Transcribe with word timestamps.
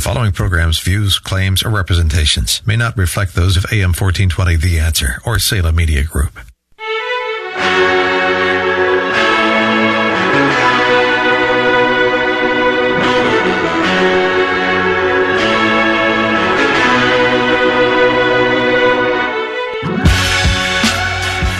The 0.00 0.04
following 0.04 0.32
program's 0.32 0.78
views, 0.78 1.18
claims, 1.18 1.62
or 1.62 1.68
representations 1.68 2.62
may 2.64 2.74
not 2.74 2.96
reflect 2.96 3.34
those 3.34 3.58
of 3.58 3.66
AM 3.70 3.92
1420 3.92 4.56
The 4.56 4.78
Answer 4.78 5.20
or 5.26 5.38
Salem 5.38 5.76
Media 5.76 6.04
Group. 6.04 6.36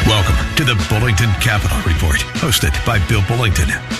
Welcome 0.06 0.56
to 0.56 0.64
the 0.64 0.82
Bullington 0.88 1.30
Capital 1.42 1.76
Report, 1.82 2.20
hosted 2.40 2.72
by 2.86 3.06
Bill 3.06 3.20
Bullington. 3.20 3.99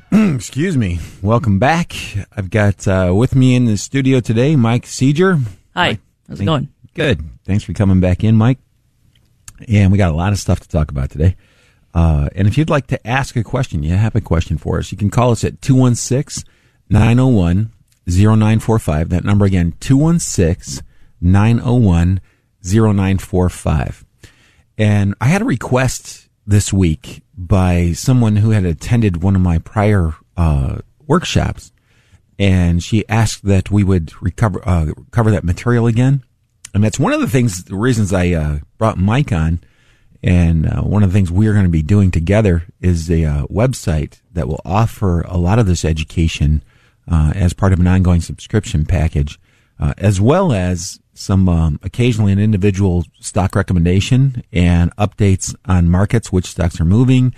excuse 0.35 0.75
me. 0.77 0.99
Welcome 1.21 1.57
back. 1.59 1.93
I've 2.35 2.49
got 2.49 2.87
uh, 2.87 3.13
with 3.15 3.35
me 3.35 3.55
in 3.55 3.65
the 3.65 3.77
studio 3.77 4.19
today 4.19 4.55
Mike 4.55 4.85
Seeger. 4.85 5.35
Hi. 5.73 5.87
Mike, 5.91 5.99
How's 6.27 6.35
it 6.35 6.37
thank- 6.39 6.47
going? 6.47 6.69
Good. 6.93 7.23
Thanks 7.45 7.63
for 7.63 7.71
coming 7.73 8.01
back 8.01 8.23
in, 8.23 8.35
Mike. 8.35 8.57
And 9.69 9.91
we 9.91 9.97
got 9.97 10.11
a 10.11 10.15
lot 10.15 10.33
of 10.33 10.39
stuff 10.39 10.59
to 10.59 10.67
talk 10.67 10.91
about 10.91 11.09
today. 11.09 11.37
Uh, 11.93 12.27
and 12.35 12.47
if 12.47 12.57
you'd 12.57 12.69
like 12.69 12.87
to 12.87 13.07
ask 13.07 13.35
a 13.37 13.43
question, 13.43 13.83
you 13.83 13.93
have 13.95 14.15
a 14.15 14.21
question 14.21 14.57
for 14.57 14.77
us, 14.79 14.91
you 14.91 14.97
can 14.97 15.09
call 15.09 15.31
us 15.31 15.43
at 15.45 15.61
216 15.61 16.43
901 16.89 17.71
0945. 18.07 19.09
That 19.09 19.23
number 19.23 19.45
again, 19.45 19.73
216 19.79 20.85
901 21.21 22.19
0945. 22.63 24.05
And 24.77 25.15
I 25.21 25.25
had 25.27 25.41
a 25.41 25.45
request 25.45 26.27
this 26.45 26.73
week 26.73 27.23
by 27.37 27.93
someone 27.93 28.37
who 28.37 28.51
had 28.51 28.65
attended 28.65 29.23
one 29.23 29.35
of 29.35 29.41
my 29.41 29.57
prior 29.57 30.13
uh, 30.37 30.79
workshops, 31.07 31.71
and 32.39 32.83
she 32.83 33.07
asked 33.07 33.45
that 33.45 33.71
we 33.71 33.83
would 33.83 34.13
recover 34.21 34.61
uh, 34.67 34.93
cover 35.11 35.31
that 35.31 35.43
material 35.43 35.87
again. 35.87 36.23
And 36.73 36.83
that's 36.83 36.99
one 36.99 37.13
of 37.13 37.19
the 37.19 37.27
things, 37.27 37.65
the 37.65 37.75
reasons 37.75 38.13
I 38.13 38.31
uh, 38.31 38.59
brought 38.77 38.97
Mike 38.97 39.31
on. 39.31 39.59
And 40.23 40.67
uh, 40.67 40.81
one 40.81 41.03
of 41.03 41.11
the 41.11 41.13
things 41.13 41.31
we're 41.31 41.53
going 41.53 41.65
to 41.65 41.69
be 41.69 41.81
doing 41.81 42.11
together 42.11 42.63
is 42.79 43.09
a 43.09 43.25
uh, 43.25 43.45
website 43.47 44.21
that 44.33 44.47
will 44.47 44.61
offer 44.63 45.21
a 45.21 45.37
lot 45.37 45.59
of 45.59 45.65
this 45.65 45.83
education 45.83 46.63
uh, 47.09 47.33
as 47.35 47.53
part 47.53 47.73
of 47.73 47.79
an 47.79 47.87
ongoing 47.87 48.21
subscription 48.21 48.85
package, 48.85 49.39
uh, 49.79 49.93
as 49.97 50.21
well 50.21 50.53
as 50.53 51.00
some 51.13 51.49
um, 51.49 51.79
occasionally 51.83 52.31
an 52.31 52.39
individual 52.39 53.03
stock 53.19 53.55
recommendation 53.55 54.43
and 54.51 54.95
updates 54.95 55.55
on 55.65 55.89
markets, 55.89 56.31
which 56.31 56.45
stocks 56.45 56.79
are 56.79 56.85
moving, 56.85 57.33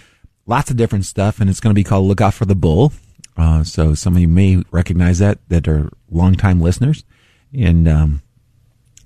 lots 0.45 0.69
of 0.69 0.78
different 0.78 1.06
stuff. 1.06 1.39
And 1.39 1.50
it's 1.50 1.59
going 1.59 1.72
to 1.72 1.79
be 1.79 1.83
called 1.83 2.07
Look 2.07 2.22
Out 2.22 2.33
for 2.33 2.45
the 2.45 2.56
Bull. 2.56 2.94
Uh, 3.35 3.63
so 3.63 3.94
some 3.94 4.16
of 4.16 4.22
you 4.22 4.28
may 4.28 4.63
recognize 4.72 5.19
that 5.19 5.39
that 5.50 5.67
are 5.67 5.89
longtime 6.12 6.62
listeners, 6.62 7.03
and 7.51 7.88
um, 7.88 8.22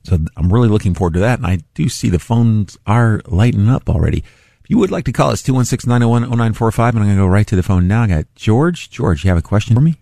so 0.04 0.18
I'm 0.36 0.52
really 0.52 0.68
looking 0.68 0.94
forward 0.94 1.14
to 1.14 1.20
that. 1.22 1.40
And 1.40 1.48
I 1.48 1.60
do 1.74 1.88
see 1.88 2.10
the 2.10 2.20
phones 2.20 2.78
are 2.86 3.22
lighting 3.28 3.70
up 3.70 3.90
already. 3.90 4.20
If 4.20 4.70
you 4.70 4.78
would 4.80 4.92
like 4.92 5.06
to 5.06 5.14
call 5.14 5.32
us 5.32 5.42
216-901-0945, 5.44 6.90
and 6.90 7.00
I'm 7.00 7.06
going 7.06 7.10
to 7.10 7.16
go 7.16 7.28
right 7.28 7.48
to 7.48 7.56
the 7.56 7.64
phone 7.64 7.88
now. 7.88 8.04
I 8.04 8.08
got 8.08 8.26
George. 8.36 8.90
George, 8.90 9.24
you 9.24 9.30
have 9.30 9.38
a 9.38 9.42
question 9.42 9.76
for 9.76 9.82
me? 9.82 9.96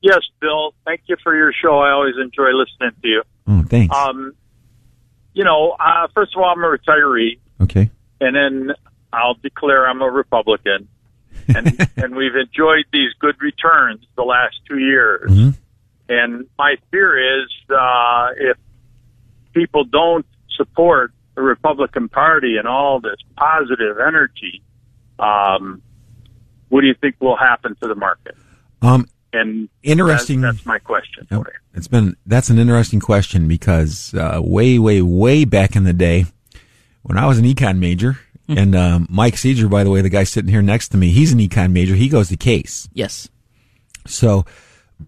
Yes, 0.00 0.20
Bill. 0.40 0.74
Thank 0.84 1.02
you 1.06 1.16
for 1.22 1.34
your 1.34 1.52
show. 1.52 1.78
I 1.78 1.90
always 1.90 2.14
enjoy 2.20 2.50
listening 2.52 2.92
to 3.02 3.08
you. 3.08 3.22
Oh, 3.48 3.64
thanks. 3.68 3.94
Um, 3.94 4.34
you 5.32 5.44
know, 5.44 5.76
uh, 5.78 6.08
first 6.14 6.34
of 6.34 6.42
all, 6.42 6.50
I'm 6.50 6.62
a 6.62 6.78
retiree, 6.78 7.38
okay. 7.60 7.90
and 8.20 8.34
then 8.34 8.74
I'll 9.12 9.34
declare 9.34 9.86
I'm 9.86 10.02
a 10.02 10.10
Republican. 10.10 10.88
And, 11.48 11.88
and 11.96 12.16
we've 12.16 12.34
enjoyed 12.34 12.86
these 12.92 13.12
good 13.18 13.36
returns 13.40 14.00
the 14.16 14.22
last 14.22 14.56
two 14.68 14.78
years. 14.78 15.30
Mhm. 15.30 15.54
And 16.08 16.46
my 16.58 16.76
fear 16.90 17.42
is 17.42 17.50
uh, 17.70 18.28
if 18.36 18.56
people 19.52 19.84
don't 19.84 20.26
support 20.56 21.12
the 21.34 21.42
Republican 21.42 22.08
Party 22.08 22.56
and 22.56 22.66
all 22.66 23.00
this 23.00 23.16
positive 23.36 23.98
energy, 23.98 24.62
um, 25.18 25.82
what 26.68 26.80
do 26.80 26.86
you 26.86 26.94
think 26.94 27.16
will 27.20 27.36
happen 27.36 27.76
to 27.82 27.88
the 27.88 27.94
market? 27.94 28.36
Um, 28.82 29.08
And 29.36 29.68
Interesting. 29.82 30.40
That's, 30.40 30.56
that's 30.58 30.66
my 30.66 30.78
question 30.78 31.26
Yep. 31.30 31.42
for 31.42 31.50
you. 31.50 31.58
It's 31.74 31.88
been 31.88 32.16
that's 32.26 32.50
an 32.50 32.58
interesting 32.58 33.00
question 33.00 33.48
because 33.48 34.14
uh, 34.14 34.40
way, 34.42 34.78
way, 34.78 35.02
way 35.02 35.44
back 35.44 35.76
in 35.76 35.84
the 35.84 35.92
day, 35.92 36.26
when 37.02 37.18
I 37.18 37.26
was 37.26 37.38
an 37.38 37.44
econ 37.44 37.78
major, 37.78 38.18
and 38.48 38.76
um, 38.76 39.06
Mike 39.10 39.36
Seeger, 39.36 39.68
by 39.68 39.82
the 39.82 39.90
way, 39.90 40.00
the 40.02 40.08
guy 40.08 40.24
sitting 40.24 40.50
here 40.50 40.62
next 40.62 40.88
to 40.88 40.96
me, 40.96 41.10
he's 41.10 41.32
an 41.32 41.38
econ 41.40 41.72
major. 41.72 41.94
He 41.94 42.08
goes 42.08 42.28
to 42.28 42.36
Case. 42.36 42.88
Yes. 42.92 43.28
So, 44.06 44.44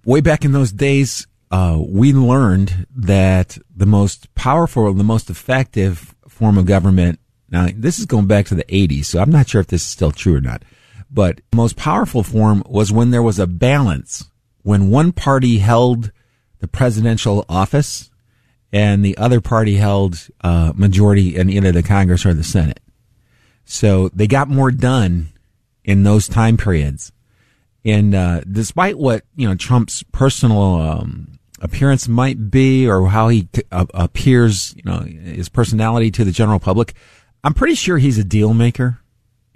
way 0.04 0.20
back 0.20 0.44
in 0.44 0.52
those 0.52 0.72
days, 0.72 1.26
uh, 1.50 1.78
we 1.80 2.12
learned 2.12 2.86
that 2.94 3.58
the 3.74 3.86
most 3.86 4.32
powerful, 4.34 4.92
the 4.92 5.04
most 5.04 5.30
effective 5.30 6.14
form 6.28 6.58
of 6.58 6.66
government. 6.66 7.20
Now, 7.48 7.68
this 7.74 7.98
is 7.98 8.06
going 8.06 8.26
back 8.26 8.46
to 8.46 8.54
the 8.54 8.64
80s, 8.64 9.06
so 9.06 9.20
I'm 9.20 9.30
not 9.30 9.48
sure 9.48 9.60
if 9.60 9.68
this 9.68 9.82
is 9.82 9.88
still 9.88 10.12
true 10.12 10.36
or 10.36 10.40
not. 10.40 10.62
But 11.10 11.40
most 11.54 11.76
powerful 11.76 12.22
form 12.22 12.62
was 12.66 12.92
when 12.92 13.10
there 13.10 13.22
was 13.22 13.38
a 13.38 13.46
balance, 13.46 14.30
when 14.62 14.90
one 14.90 15.12
party 15.12 15.58
held 15.58 16.12
the 16.60 16.68
presidential 16.68 17.44
office 17.48 18.10
and 18.72 19.04
the 19.04 19.16
other 19.16 19.40
party 19.40 19.76
held 19.76 20.28
uh, 20.42 20.72
majority 20.74 21.36
in 21.36 21.48
either 21.48 21.72
the 21.72 21.82
Congress 21.82 22.26
or 22.26 22.34
the 22.34 22.44
Senate. 22.44 22.80
So 23.64 24.08
they 24.10 24.26
got 24.26 24.48
more 24.48 24.70
done 24.70 25.28
in 25.84 26.02
those 26.02 26.28
time 26.28 26.56
periods. 26.56 27.12
And 27.84 28.14
uh, 28.14 28.40
despite 28.40 28.98
what 28.98 29.24
you 29.36 29.48
know 29.48 29.54
Trump's 29.54 30.02
personal 30.12 30.74
um, 30.74 31.38
appearance 31.60 32.08
might 32.08 32.50
be, 32.50 32.88
or 32.88 33.08
how 33.08 33.28
he 33.28 33.48
uh, 33.72 33.86
appears, 33.94 34.74
you 34.76 34.82
know, 34.84 34.98
his 34.98 35.48
personality 35.48 36.10
to 36.12 36.24
the 36.24 36.32
general 36.32 36.58
public, 36.58 36.94
I'm 37.44 37.54
pretty 37.54 37.74
sure 37.74 37.98
he's 37.98 38.18
a 38.18 38.24
deal 38.24 38.52
maker. 38.52 39.00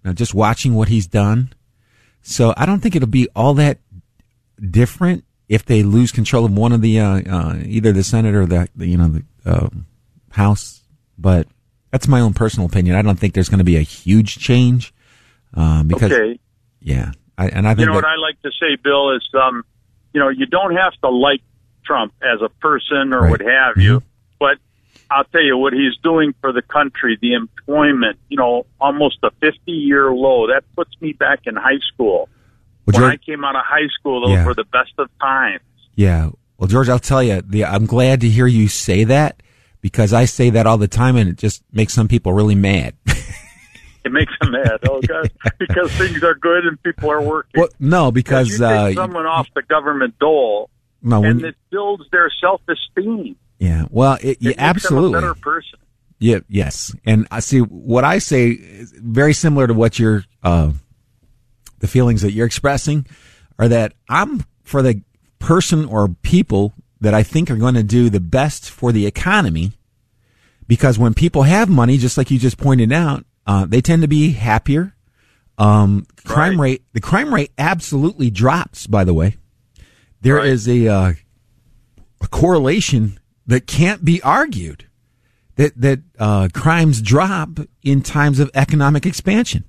You 0.04 0.10
know, 0.10 0.14
just 0.14 0.34
watching 0.34 0.74
what 0.74 0.88
he's 0.88 1.06
done, 1.06 1.52
so 2.22 2.52
I 2.56 2.66
don't 2.66 2.80
think 2.80 2.96
it'll 2.96 3.08
be 3.08 3.28
all 3.36 3.54
that 3.54 3.78
different 4.70 5.24
if 5.48 5.64
they 5.64 5.82
lose 5.82 6.12
control 6.12 6.44
of 6.44 6.52
one 6.56 6.72
of 6.72 6.80
the 6.80 6.98
uh, 7.00 7.20
uh, 7.28 7.58
either 7.64 7.92
the 7.92 8.02
Senate 8.02 8.34
or 8.34 8.46
the, 8.46 8.68
the 8.74 8.86
you 8.86 8.96
know 8.96 9.08
the 9.08 9.24
um 9.44 9.86
House. 10.30 10.80
But 11.18 11.46
that's 11.90 12.08
my 12.08 12.20
own 12.20 12.32
personal 12.34 12.66
opinion. 12.66 12.96
I 12.96 13.02
don't 13.02 13.18
think 13.18 13.34
there's 13.34 13.48
going 13.48 13.58
to 13.58 13.64
be 13.64 13.76
a 13.76 13.82
huge 13.82 14.38
change 14.38 14.92
um, 15.54 15.86
because 15.88 16.10
Okay. 16.12 16.38
yeah, 16.80 17.12
I, 17.38 17.48
and 17.48 17.66
I 17.68 17.70
think 17.74 17.80
You 17.80 17.86
know 17.86 17.92
that, 17.92 17.96
what 17.98 18.04
I 18.06 18.16
like 18.16 18.40
to 18.42 18.50
say, 18.58 18.76
Bill, 18.82 19.14
is 19.14 19.28
um, 19.34 19.62
you 20.12 20.20
know, 20.20 20.28
you 20.30 20.46
don't 20.46 20.74
have 20.74 20.94
to 21.02 21.10
like 21.10 21.42
Trump 21.84 22.12
as 22.22 22.40
a 22.42 22.48
person 22.48 23.12
or 23.12 23.22
Right. 23.22 23.30
what 23.30 23.40
have 23.40 23.76
you, 23.76 24.02
but 24.40 24.58
I'll 25.14 25.24
tell 25.24 25.42
you 25.42 25.56
what 25.56 25.72
he's 25.72 25.96
doing 26.02 26.34
for 26.40 26.52
the 26.52 26.62
country, 26.62 27.18
the 27.20 27.34
employment, 27.34 28.18
you 28.28 28.36
know, 28.36 28.66
almost 28.80 29.18
a 29.22 29.30
50 29.40 29.70
year 29.72 30.10
low. 30.12 30.46
That 30.48 30.62
puts 30.74 30.90
me 31.00 31.12
back 31.12 31.40
in 31.46 31.56
high 31.56 31.80
school. 31.92 32.28
Well, 32.86 33.00
when 33.00 33.10
I 33.10 33.16
came 33.16 33.44
out 33.44 33.54
of 33.56 33.62
high 33.64 33.88
school, 33.98 34.22
those 34.26 34.36
Yeah. 34.38 34.46
were 34.46 34.54
the 34.54 34.64
best 34.64 34.92
of 34.98 35.08
times. 35.20 35.60
Yeah. 35.94 36.30
Well, 36.58 36.68
George, 36.68 36.88
I'll 36.88 36.98
tell 36.98 37.22
you, 37.22 37.42
the, 37.42 37.64
I'm 37.64 37.86
glad 37.86 38.20
to 38.22 38.28
hear 38.28 38.46
you 38.46 38.68
say 38.68 39.04
that 39.04 39.42
because 39.80 40.12
I 40.12 40.24
say 40.24 40.50
that 40.50 40.66
all 40.66 40.78
the 40.78 40.88
time 40.88 41.16
and 41.16 41.28
it 41.28 41.36
just 41.36 41.62
makes 41.72 41.92
some 41.92 42.08
people 42.08 42.32
really 42.32 42.54
mad. 42.54 42.94
It 44.04 44.10
makes 44.10 44.32
them 44.40 44.50
mad. 44.50 44.80
Oh, 44.88 45.00
God. 45.00 45.30
because 45.60 45.92
things 45.92 46.24
are 46.24 46.34
good 46.34 46.66
and 46.66 46.82
people 46.82 47.08
are 47.12 47.22
working. 47.22 47.60
well, 47.60 47.68
no, 47.78 48.10
because, 48.10 48.58
you 48.58 48.66
uh, 48.66 48.92
someone 48.94 49.26
off 49.26 49.46
the 49.54 49.62
government 49.62 50.18
dole 50.18 50.70
no, 51.02 51.22
and 51.24 51.44
it 51.44 51.54
builds 51.70 52.02
their 52.10 52.30
self 52.40 52.60
esteem. 52.68 53.36
Yeah. 53.62 53.84
Well, 53.90 54.14
it, 54.20 54.24
It 54.24 54.38
yeah, 54.40 54.48
makes 54.48 54.56
them 54.56 54.64
a 54.64 54.68
absolutely. 54.70 55.20
better 55.20 55.34
person. 55.34 55.78
Yeah, 56.18 56.40
yes. 56.48 56.92
And 57.04 57.28
I 57.30 57.38
see 57.40 57.60
what 57.60 58.02
I 58.04 58.18
say 58.18 58.50
is 58.50 58.92
very 58.96 59.32
similar 59.32 59.68
to 59.68 59.74
what 59.74 59.98
you're, 60.00 60.24
uh, 60.42 60.72
the 61.78 61.86
feelings 61.86 62.22
that 62.22 62.32
you're 62.32 62.46
expressing 62.46 63.06
are 63.60 63.68
that 63.68 63.92
I'm 64.08 64.44
for 64.64 64.82
the 64.82 65.02
person 65.38 65.84
or 65.84 66.08
people 66.08 66.72
that 67.00 67.14
I 67.14 67.22
think 67.22 67.50
are 67.50 67.56
going 67.56 67.74
to 67.74 67.82
do 67.84 68.10
the 68.10 68.20
best 68.20 68.68
for 68.68 68.90
the 68.90 69.06
economy. 69.06 69.72
Because 70.66 70.98
when 70.98 71.14
people 71.14 71.42
have 71.42 71.68
money, 71.68 71.98
just 71.98 72.18
like 72.18 72.30
you 72.32 72.38
just 72.40 72.58
pointed 72.58 72.92
out, 72.92 73.24
uh, 73.46 73.66
they 73.66 73.80
tend 73.80 74.02
to 74.02 74.08
be 74.08 74.30
happier. 74.32 74.94
Um, 75.58 76.06
crime 76.24 76.60
Right. 76.60 76.70
rate, 76.70 76.82
the 76.94 77.00
crime 77.00 77.32
rate 77.32 77.52
absolutely 77.58 78.30
drops, 78.30 78.86
by 78.88 79.04
the 79.04 79.14
way. 79.14 79.36
There 80.20 80.42
is 80.44 80.66
Right. 80.66 80.74
a, 80.82 80.88
uh, 80.88 81.12
a 82.20 82.26
correlation 82.28 83.18
that 83.46 83.66
can't 83.66 84.04
be 84.04 84.22
argued 84.22 84.86
that 85.56 85.78
that 85.80 86.00
uh, 86.18 86.48
crimes 86.54 87.02
drop 87.02 87.58
in 87.82 88.02
times 88.02 88.38
of 88.40 88.50
economic 88.54 89.04
expansion. 89.06 89.64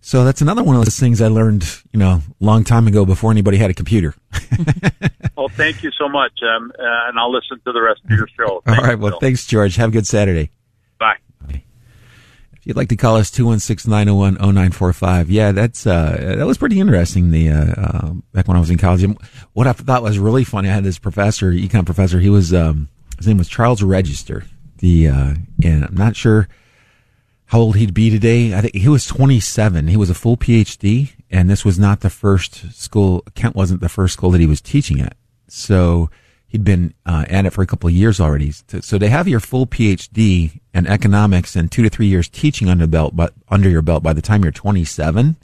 So 0.00 0.22
that's 0.24 0.42
another 0.42 0.62
one 0.62 0.76
of 0.76 0.84
those 0.84 0.98
things 0.98 1.22
I 1.22 1.28
learned, 1.28 1.64
you 1.92 1.98
know, 1.98 2.20
a 2.40 2.44
long 2.44 2.62
time 2.62 2.86
ago 2.86 3.06
before 3.06 3.30
anybody 3.30 3.56
had 3.56 3.70
a 3.70 3.74
computer. 3.74 4.14
Well, 5.36 5.48
thank 5.48 5.82
you 5.82 5.90
so 5.98 6.08
much, 6.08 6.32
um, 6.42 6.70
uh, 6.78 6.82
and 7.08 7.18
I'll 7.18 7.32
listen 7.32 7.58
to 7.66 7.72
the 7.72 7.82
rest 7.82 8.00
of 8.04 8.10
your 8.12 8.28
show. 8.38 8.54
All 8.54 8.62
Thank 8.64 8.78
right. 8.82 8.92
you, 8.92 8.98
Well, 8.98 9.10
Bill. 9.10 9.20
thanks, 9.20 9.44
George. 9.46 9.74
Have 9.76 9.88
a 9.88 9.92
good 9.92 10.06
Saturday. 10.06 10.50
If 12.64 12.68
you'd 12.68 12.76
like 12.78 12.88
to 12.88 12.96
call 12.96 13.16
us 13.16 13.30
216-901-0945. 13.30 15.26
Yeah, 15.28 15.52
that's 15.52 15.86
uh 15.86 16.34
that 16.38 16.46
was 16.46 16.56
pretty 16.56 16.80
interesting 16.80 17.30
the 17.30 17.50
uh, 17.50 17.74
uh 17.76 18.14
back 18.32 18.48
when 18.48 18.56
I 18.56 18.60
was 18.60 18.70
in 18.70 18.78
college. 18.78 19.02
And 19.02 19.18
what 19.52 19.66
I 19.66 19.74
thought 19.74 20.02
was 20.02 20.18
really 20.18 20.44
funny, 20.44 20.70
I 20.70 20.72
had 20.72 20.82
this 20.82 20.98
professor, 20.98 21.52
econ 21.52 21.84
professor, 21.84 22.20
he 22.20 22.30
was 22.30 22.54
um 22.54 22.88
his 23.18 23.26
name 23.26 23.36
was 23.36 23.50
Charles 23.50 23.82
Register. 23.82 24.46
The 24.78 25.08
uh 25.08 25.34
and 25.62 25.84
I'm 25.84 25.94
not 25.94 26.16
sure 26.16 26.48
how 27.44 27.58
old 27.58 27.76
he'd 27.76 27.92
be 27.92 28.08
today. 28.08 28.54
I 28.54 28.62
think 28.62 28.74
he 28.74 28.88
was 28.88 29.04
27. 29.04 29.88
He 29.88 29.98
was 29.98 30.08
a 30.08 30.14
full 30.14 30.38
PhD 30.38 31.12
and 31.30 31.50
this 31.50 31.66
was 31.66 31.78
not 31.78 32.00
the 32.00 32.08
first 32.08 32.72
school 32.72 33.26
Kent 33.34 33.54
wasn't 33.54 33.82
the 33.82 33.90
first 33.90 34.14
school 34.14 34.30
that 34.30 34.40
he 34.40 34.46
was 34.46 34.62
teaching 34.62 35.02
at. 35.02 35.18
So 35.48 36.08
he'd 36.54 36.62
been 36.62 36.94
uh, 37.04 37.24
at 37.28 37.46
it 37.46 37.50
for 37.50 37.62
a 37.62 37.66
couple 37.66 37.88
of 37.88 37.94
years 37.94 38.20
already. 38.20 38.52
So, 38.52 38.96
to 38.96 39.08
have 39.08 39.26
your 39.26 39.40
full 39.40 39.66
PhD 39.66 40.60
in 40.72 40.86
economics 40.86 41.56
and 41.56 41.70
two 41.70 41.82
to 41.82 41.88
three 41.88 42.06
years 42.06 42.28
teaching 42.28 42.68
under 42.68 42.86
belt, 42.86 43.16
but 43.16 43.34
under 43.48 43.68
your 43.68 43.82
belt 43.82 44.04
by 44.04 44.12
the 44.12 44.22
time 44.22 44.44
you're 44.44 44.52
27, 44.52 45.34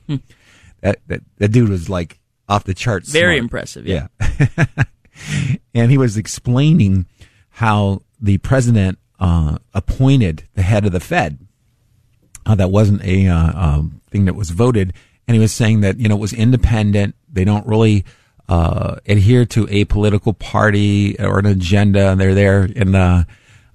that, 0.83 1.01
that 1.09 1.23
that 1.39 1.49
dude 1.49 1.69
was 1.69 1.91
like 1.91 2.21
off 2.49 2.63
the 2.63 2.75
charts. 2.75 3.11
Very 3.11 3.39
smart. 3.39 3.45
impressive. 3.45 3.87
Yeah. 3.89 4.07
Yeah. 4.21 4.67
and 5.75 5.91
he 5.91 5.99
was 5.99 6.17
explaining 6.17 7.07
how 7.49 8.03
the 8.21 8.39
president 8.39 9.01
uh, 9.19 9.59
appointed 9.75 10.47
the 10.55 10.63
head 10.63 10.87
of 10.87 10.93
the 10.93 11.01
Fed. 11.01 11.41
Uh, 12.47 12.55
that 12.55 12.71
wasn't 12.71 13.03
a 13.03 13.27
uh, 13.27 13.53
um, 13.61 14.01
thing 14.13 14.27
that 14.27 14.35
was 14.35 14.51
voted, 14.51 14.95
and 15.27 15.35
he 15.35 15.41
was 15.41 15.51
saying 15.51 15.81
that 15.81 15.99
you 15.99 16.09
know 16.09 16.15
it 16.15 16.21
was 16.21 16.33
independent. 16.33 17.17
They 17.29 17.45
don't 17.45 17.67
really 17.67 18.05
uh, 18.51 18.97
adhere 19.07 19.47
to 19.47 19.67
a 19.71 19.85
political 19.85 20.35
party 20.35 21.19
or 21.21 21.39
an 21.39 21.47
agenda. 21.47 22.11
And 22.11 22.21
they're 22.21 22.35
there, 22.35 22.69
and 22.75 22.97
uh, 22.97 23.25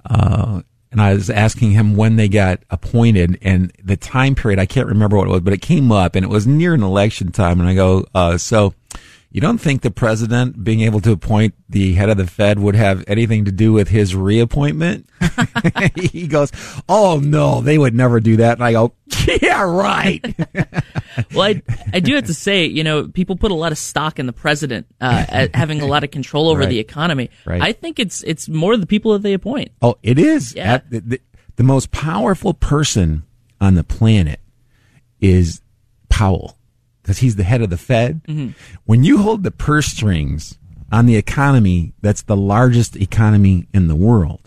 uh, 0.07 0.62
and 0.92 1.01
I 1.01 1.13
was 1.13 1.30
asking 1.30 1.72
him 1.72 1.95
when 1.95 2.18
they 2.18 2.27
got 2.27 2.60
appointed 2.69 3.39
and 3.42 3.72
the 3.83 3.95
time 3.98 4.36
period. 4.36 4.60
I 4.60 4.66
can't 4.66 4.88
remember 4.88 5.18
what 5.18 5.27
it 5.27 5.31
was, 5.31 5.42
but 5.42 5.54
it 5.54 5.62
came 5.62 5.92
up, 5.92 6.16
and 6.16 6.25
it 6.25 6.30
was 6.30 6.45
near 6.45 6.74
an 6.74 6.83
election 6.83 7.31
time. 7.31 7.60
And 7.62 7.69
I 7.69 7.74
go, 7.74 8.06
uh, 8.13 8.38
so 8.38 8.74
you 9.31 9.42
don't 9.42 9.57
think 9.57 9.81
the 9.81 9.92
president 9.92 10.63
being 10.63 10.81
able 10.81 11.01
to 11.01 11.12
appoint 11.12 11.56
the 11.68 11.94
head 11.94 12.10
of 12.10 12.16
the 12.16 12.27
Fed 12.27 12.60
would 12.60 12.75
have 12.75 13.04
anything 13.07 13.45
to 13.45 13.51
do 13.51 13.74
with 13.74 13.89
his 13.89 14.16
reappointment? 14.16 15.10
he 15.95 16.27
goes, 16.27 16.51
Oh 16.88 17.19
no, 17.19 17.60
they 17.60 17.77
would 17.77 17.94
never 17.94 18.22
do 18.22 18.38
that. 18.38 18.57
And 18.57 18.63
I 18.63 18.72
go, 18.72 18.94
Yeah, 19.42 19.63
right. 19.63 20.24
Well, 21.33 21.44
I, 21.44 21.62
I 21.94 22.00
do 22.00 22.15
have 22.15 22.25
to 22.25 22.33
say, 22.33 22.65
you 22.65 22.83
know, 22.83 23.07
people 23.07 23.35
put 23.35 23.51
a 23.51 23.56
lot 23.56 23.71
of 23.71 23.77
stock 23.77 24.19
in 24.19 24.25
the 24.25 24.33
president 24.33 24.85
uh, 25.01 25.47
having 25.53 25.81
a 25.81 25.85
lot 25.85 26.03
of 26.03 26.12
control 26.12 26.50
over 26.50 26.62
Right. 26.62 26.69
the 26.69 26.79
economy. 26.79 27.29
Right. 27.45 27.62
I 27.62 27.71
think 27.73 28.00
it's 28.00 28.23
it's 28.23 28.47
more 28.50 28.75
the 28.77 28.85
people 28.88 29.13
that 29.13 29.21
they 29.23 29.33
appoint. 29.33 29.71
oh, 29.81 29.95
it 30.03 30.17
is. 30.19 30.53
Yeah. 30.56 30.73
At- 30.75 30.89
the, 30.89 31.00
the, 31.00 31.21
the 31.57 31.63
most 31.63 31.91
powerful 31.91 32.53
person 32.53 33.23
on 33.62 33.75
the 33.75 33.83
planet 33.83 34.39
is 35.21 35.62
Powell 36.09 36.57
because 37.01 37.19
he's 37.19 37.35
the 37.35 37.44
head 37.44 37.62
of 37.62 37.69
the 37.69 37.77
Fed. 37.77 38.21
When 38.85 39.03
you 39.03 39.19
hold 39.19 39.44
the 39.44 39.51
purse 39.51 39.88
strings 39.88 40.57
on 40.91 41.06
the 41.06 41.15
economy 41.15 41.94
that's 42.01 42.23
the 42.23 42.35
largest 42.38 42.95
economy 42.95 43.67
in 43.73 43.88
the 43.88 43.95
world, 43.95 44.41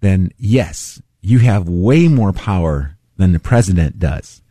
then 0.00 0.32
yes, 0.38 1.00
you 1.20 1.38
have 1.40 1.68
way 1.68 2.08
more 2.08 2.32
power 2.32 2.96
than 3.16 3.32
the 3.32 3.38
president 3.40 3.98
does. 3.98 4.42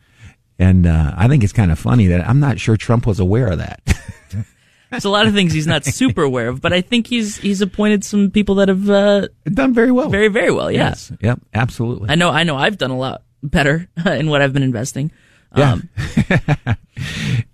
And 0.58 0.86
uh, 0.86 1.12
I 1.16 1.28
think 1.28 1.44
it's 1.44 1.52
kind 1.52 1.70
of 1.70 1.78
funny 1.78 2.06
that 2.06 2.26
I'm 2.26 2.40
not 2.40 2.58
sure 2.58 2.76
Trump 2.76 3.06
was 3.06 3.20
aware 3.20 3.48
of 3.48 3.58
that. 3.58 3.82
There's 4.90 5.04
a 5.04 5.10
lot 5.10 5.26
of 5.26 5.34
things 5.34 5.52
he's 5.52 5.66
not 5.66 5.84
super 5.84 6.22
aware 6.22 6.48
of, 6.48 6.60
but 6.60 6.72
I 6.72 6.80
think 6.80 7.08
he's 7.08 7.36
he's 7.36 7.60
appointed 7.60 8.04
some 8.04 8.30
people 8.30 8.54
that 8.56 8.68
have 8.68 8.88
uh, 8.88 9.28
Done 9.44 9.74
very 9.74 9.90
well. 9.90 10.08
very 10.08 10.28
very 10.28 10.52
well. 10.52 10.70
Yeah. 10.70 10.88
Yes. 10.90 11.12
Yep. 11.20 11.40
Absolutely. 11.52 12.08
I 12.10 12.14
know 12.14 12.30
I 12.30 12.44
know 12.44 12.56
I've 12.56 12.78
done 12.78 12.90
a 12.92 12.96
lot 12.96 13.22
better 13.42 13.88
in 14.06 14.30
what 14.30 14.42
I've 14.42 14.52
been 14.52 14.62
investing. 14.62 15.10
Yeah. 15.56 15.72
Um, 15.72 15.88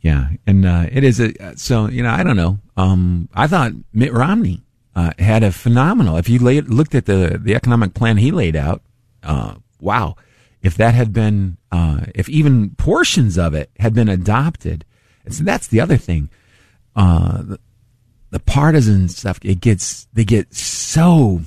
Yeah, 0.01 0.31
and 0.47 0.67
uh, 0.67 0.87
it 0.91 1.05
is 1.05 1.21
a 1.21 1.57
so 1.57 1.89
you 1.89 2.03
know 2.03 2.11
I 2.11 2.23
don't 2.25 2.37
know. 2.37 2.59
Um, 2.77 3.29
I 3.35 3.47
thought 3.47 3.73
Mitt 3.93 4.13
Romney 4.13 4.63
uh, 4.97 5.13
had 5.19 5.43
a 5.45 5.53
phenomenal. 5.53 6.17
If 6.17 6.29
you 6.29 6.39
laid, 6.41 6.69
looked 6.69 6.95
at 6.95 7.07
the 7.07 7.39
the 7.43 7.55
economic 7.55 7.95
plan 7.95 8.17
he 8.17 8.31
laid 8.33 8.57
out, 8.57 8.83
uh, 9.23 9.55
wow! 9.81 10.17
If 10.63 10.77
that 10.77 10.95
had 10.95 11.13
been, 11.13 11.57
uh, 11.73 12.03
if 12.15 12.29
even 12.29 12.71
portions 12.77 13.37
of 13.37 13.53
it 13.55 13.71
had 13.81 13.95
been 13.95 14.09
adopted, 14.09 14.85
and 15.25 15.35
so 15.35 15.43
that's 15.45 15.69
the 15.69 15.81
other 15.81 15.97
thing. 15.97 16.31
Uh, 16.95 17.43
the, 17.43 17.61
the 18.31 18.39
partisan 18.41 19.09
stuff 19.09 19.39
it 19.43 19.61
gets 19.61 20.07
they 20.13 20.25
get 20.25 20.55
so 20.55 21.41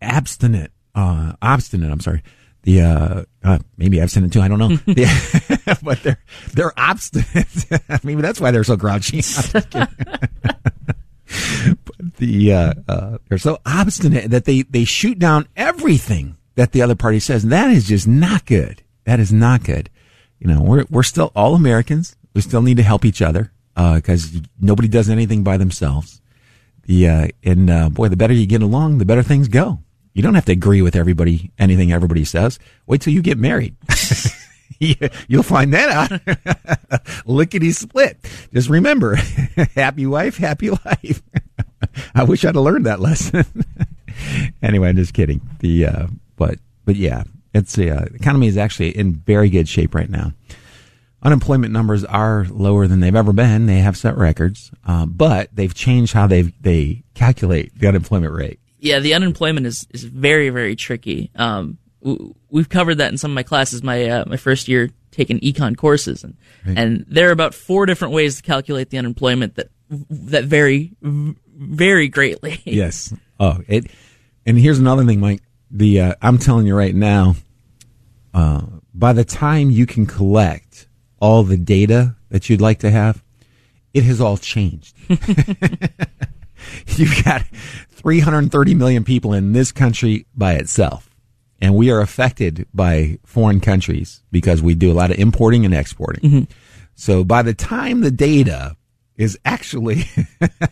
abstinent, 0.00 0.70
uh, 0.94 1.32
obstinate. 1.42 1.90
I'm 1.90 2.00
sorry. 2.00 2.22
The 2.62 2.80
uh, 2.80 3.22
uh, 3.42 3.58
maybe 3.76 4.00
abstinent 4.00 4.32
too. 4.32 4.40
I 4.40 4.48
don't 4.48 4.58
know. 4.58 4.68
The- 4.86 5.78
but 5.82 6.02
they're 6.02 6.18
they're 6.54 6.72
obstinate. 6.78 7.66
maybe 8.04 8.22
that's 8.22 8.40
why 8.40 8.50
they're 8.52 8.64
so 8.64 8.76
grouchy. 8.76 9.18
I'm 9.18 9.22
just 9.22 9.70
kidding. 9.70 9.88
but 11.84 12.14
the 12.18 12.52
uh, 12.52 12.74
uh, 12.88 13.18
they're 13.28 13.38
so 13.38 13.58
obstinate 13.66 14.30
that 14.30 14.44
they 14.44 14.62
they 14.62 14.84
shoot 14.84 15.18
down 15.18 15.48
everything 15.56 16.36
that 16.56 16.72
the 16.72 16.82
other 16.82 16.94
party 16.94 17.20
says, 17.20 17.42
and 17.44 17.52
that 17.52 17.70
is 17.70 17.86
just 17.88 18.06
not 18.06 18.44
good. 18.46 18.82
That 19.04 19.20
is 19.20 19.32
not 19.32 19.64
good. 19.64 19.90
You 20.38 20.48
know, 20.48 20.62
we're 20.62 20.84
we're 20.90 21.02
still 21.02 21.32
all 21.34 21.54
Americans. 21.54 22.16
We 22.34 22.40
still 22.40 22.62
need 22.62 22.76
to 22.78 22.82
help 22.82 23.04
each 23.04 23.22
other 23.22 23.52
because 23.74 24.40
nobody 24.60 24.88
does 24.88 25.08
anything 25.08 25.42
by 25.44 25.56
themselves. 25.56 26.20
The 26.84 27.08
uh, 27.08 27.28
and 27.42 27.70
uh, 27.70 27.88
boy, 27.90 28.08
the 28.08 28.16
better 28.16 28.34
you 28.34 28.46
get 28.46 28.62
along, 28.62 28.98
the 28.98 29.04
better 29.06 29.22
things 29.22 29.48
go. 29.48 29.80
You 30.12 30.22
don't 30.22 30.34
have 30.34 30.44
to 30.46 30.52
agree 30.52 30.80
with 30.82 30.94
everybody, 30.96 31.50
anything 31.58 31.92
everybody 31.92 32.24
says. 32.24 32.58
Wait 32.86 33.00
till 33.00 33.12
you 33.12 33.22
get 33.22 33.38
married. 33.38 33.76
You- 34.80 34.94
You'll 35.28 35.42
find 35.44 35.72
that 35.72 35.88
out. 36.98 37.06
Lickety 37.26 37.70
split. 37.70 38.18
Just 38.52 38.68
remember, 38.68 39.14
happy 39.76 40.04
wife, 40.04 40.36
happy 40.36 40.70
life. 40.70 41.22
I 42.14 42.24
wish 42.24 42.44
I'd 42.44 42.54
have 42.56 42.64
learned 42.64 42.86
that 42.86 42.98
lesson. 43.00 43.44
anyway, 44.62 44.88
I'm 44.88 44.96
just 44.96 45.14
kidding. 45.14 45.40
The 45.60 45.86
uh, 45.86 46.06
but 46.36 46.58
but 46.84 46.96
yeah, 46.96 47.24
it's 47.52 47.74
the 47.76 47.90
uh, 47.90 48.04
economy 48.14 48.46
is 48.48 48.56
actually 48.56 48.96
in 48.96 49.12
very 49.14 49.48
good 49.50 49.68
shape 49.68 49.94
right 49.94 50.10
now. 50.10 50.32
Unemployment 51.22 51.72
numbers 51.72 52.04
are 52.04 52.46
lower 52.50 52.86
than 52.86 53.00
they've 53.00 53.14
ever 53.14 53.32
been. 53.32 53.64
They 53.66 53.78
have 53.78 53.96
set 53.96 54.16
records, 54.18 54.70
uh, 54.86 55.06
but 55.06 55.48
they've 55.54 55.72
changed 55.74 56.12
how 56.12 56.26
they 56.26 56.42
they 56.42 57.02
calculate 57.14 57.78
the 57.78 57.86
unemployment 57.86 58.34
rate. 58.34 58.58
yeah, 58.78 58.98
the 58.98 59.14
unemployment 59.14 59.66
is, 59.66 59.86
is 59.90 60.04
very, 60.04 60.50
very 60.50 60.76
tricky. 60.76 61.30
Um, 61.34 61.78
we've 62.50 62.68
covered 62.68 62.96
that 62.96 63.10
in 63.10 63.16
some 63.16 63.30
of 63.30 63.34
my 63.34 63.42
classes. 63.42 63.82
My 63.82 64.06
uh, 64.06 64.24
my 64.26 64.36
first 64.36 64.68
year 64.68 64.90
taking 65.10 65.40
econ 65.40 65.76
courses, 65.76 66.22
and 66.24 66.36
and 66.64 67.06
there 67.08 67.28
are 67.30 67.32
about 67.32 67.54
four 67.54 67.86
different 67.86 68.12
ways 68.12 68.36
to 68.36 68.42
calculate 68.42 68.90
the 68.90 68.98
unemployment 68.98 69.54
that 69.54 69.70
that 69.88 70.44
vary 70.44 70.92
very 71.00 72.08
greatly. 72.08 72.60
Yes. 72.66 73.14
Oh, 73.40 73.60
it. 73.66 73.86
And 74.44 74.58
here's 74.58 74.78
another 74.78 75.04
thing, 75.06 75.20
Mike. 75.20 75.40
The 75.74 76.00
uh, 76.00 76.14
I'm 76.22 76.38
telling 76.38 76.66
you 76.66 76.74
right 76.74 76.94
now. 76.94 77.34
Uh, 78.32 78.62
by 78.94 79.12
the 79.12 79.24
time 79.24 79.70
you 79.70 79.86
can 79.86 80.06
collect 80.06 80.86
all 81.20 81.42
the 81.42 81.56
data 81.56 82.16
that 82.30 82.48
you'd 82.48 82.60
like 82.60 82.78
to 82.80 82.90
have, 82.90 83.22
it 83.92 84.04
has 84.04 84.20
all 84.20 84.36
changed. 84.36 84.96
You've 86.86 87.24
got 87.24 87.42
330 87.90 88.74
million 88.74 89.04
people 89.04 89.32
in 89.32 89.52
this 89.52 89.72
country 89.72 90.26
by 90.34 90.54
itself. 90.54 91.10
And 91.60 91.74
we 91.74 91.90
are 91.90 92.00
affected 92.00 92.66
by 92.72 93.18
foreign 93.24 93.60
countries 93.60 94.22
because 94.30 94.62
we 94.62 94.74
do 94.74 94.92
a 94.92 94.94
lot 94.94 95.10
of 95.10 95.18
importing 95.18 95.64
and 95.64 95.74
exporting. 95.74 96.48
So 96.94 97.24
by 97.24 97.42
the 97.42 97.54
time 97.54 98.00
the 98.00 98.10
data 98.10 98.76
is 99.16 99.38
actually 99.44 100.04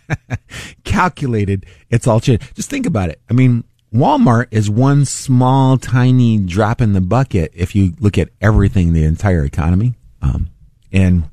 calculated. 0.85 1.67
It's 1.91 2.07
all 2.07 2.21
changed. 2.21 2.55
Just 2.55 2.71
think 2.71 2.87
about 2.87 3.09
it. 3.09 3.21
I 3.31 3.35
mean, 3.35 3.65
Walmart 3.93 4.47
is 4.51 4.71
one 4.71 5.05
small, 5.05 5.77
tiny 5.77 6.39
drop 6.39 6.81
in 6.81 6.95
the 6.95 7.01
bucket 7.01 7.53
if 7.55 7.75
you 7.75 7.93
look 8.01 8.17
at 8.17 8.31
everything, 8.41 8.93
the 8.93 9.05
entire 9.05 9.45
economy. 9.45 9.95
Um, 10.23 10.51
and 10.91 11.29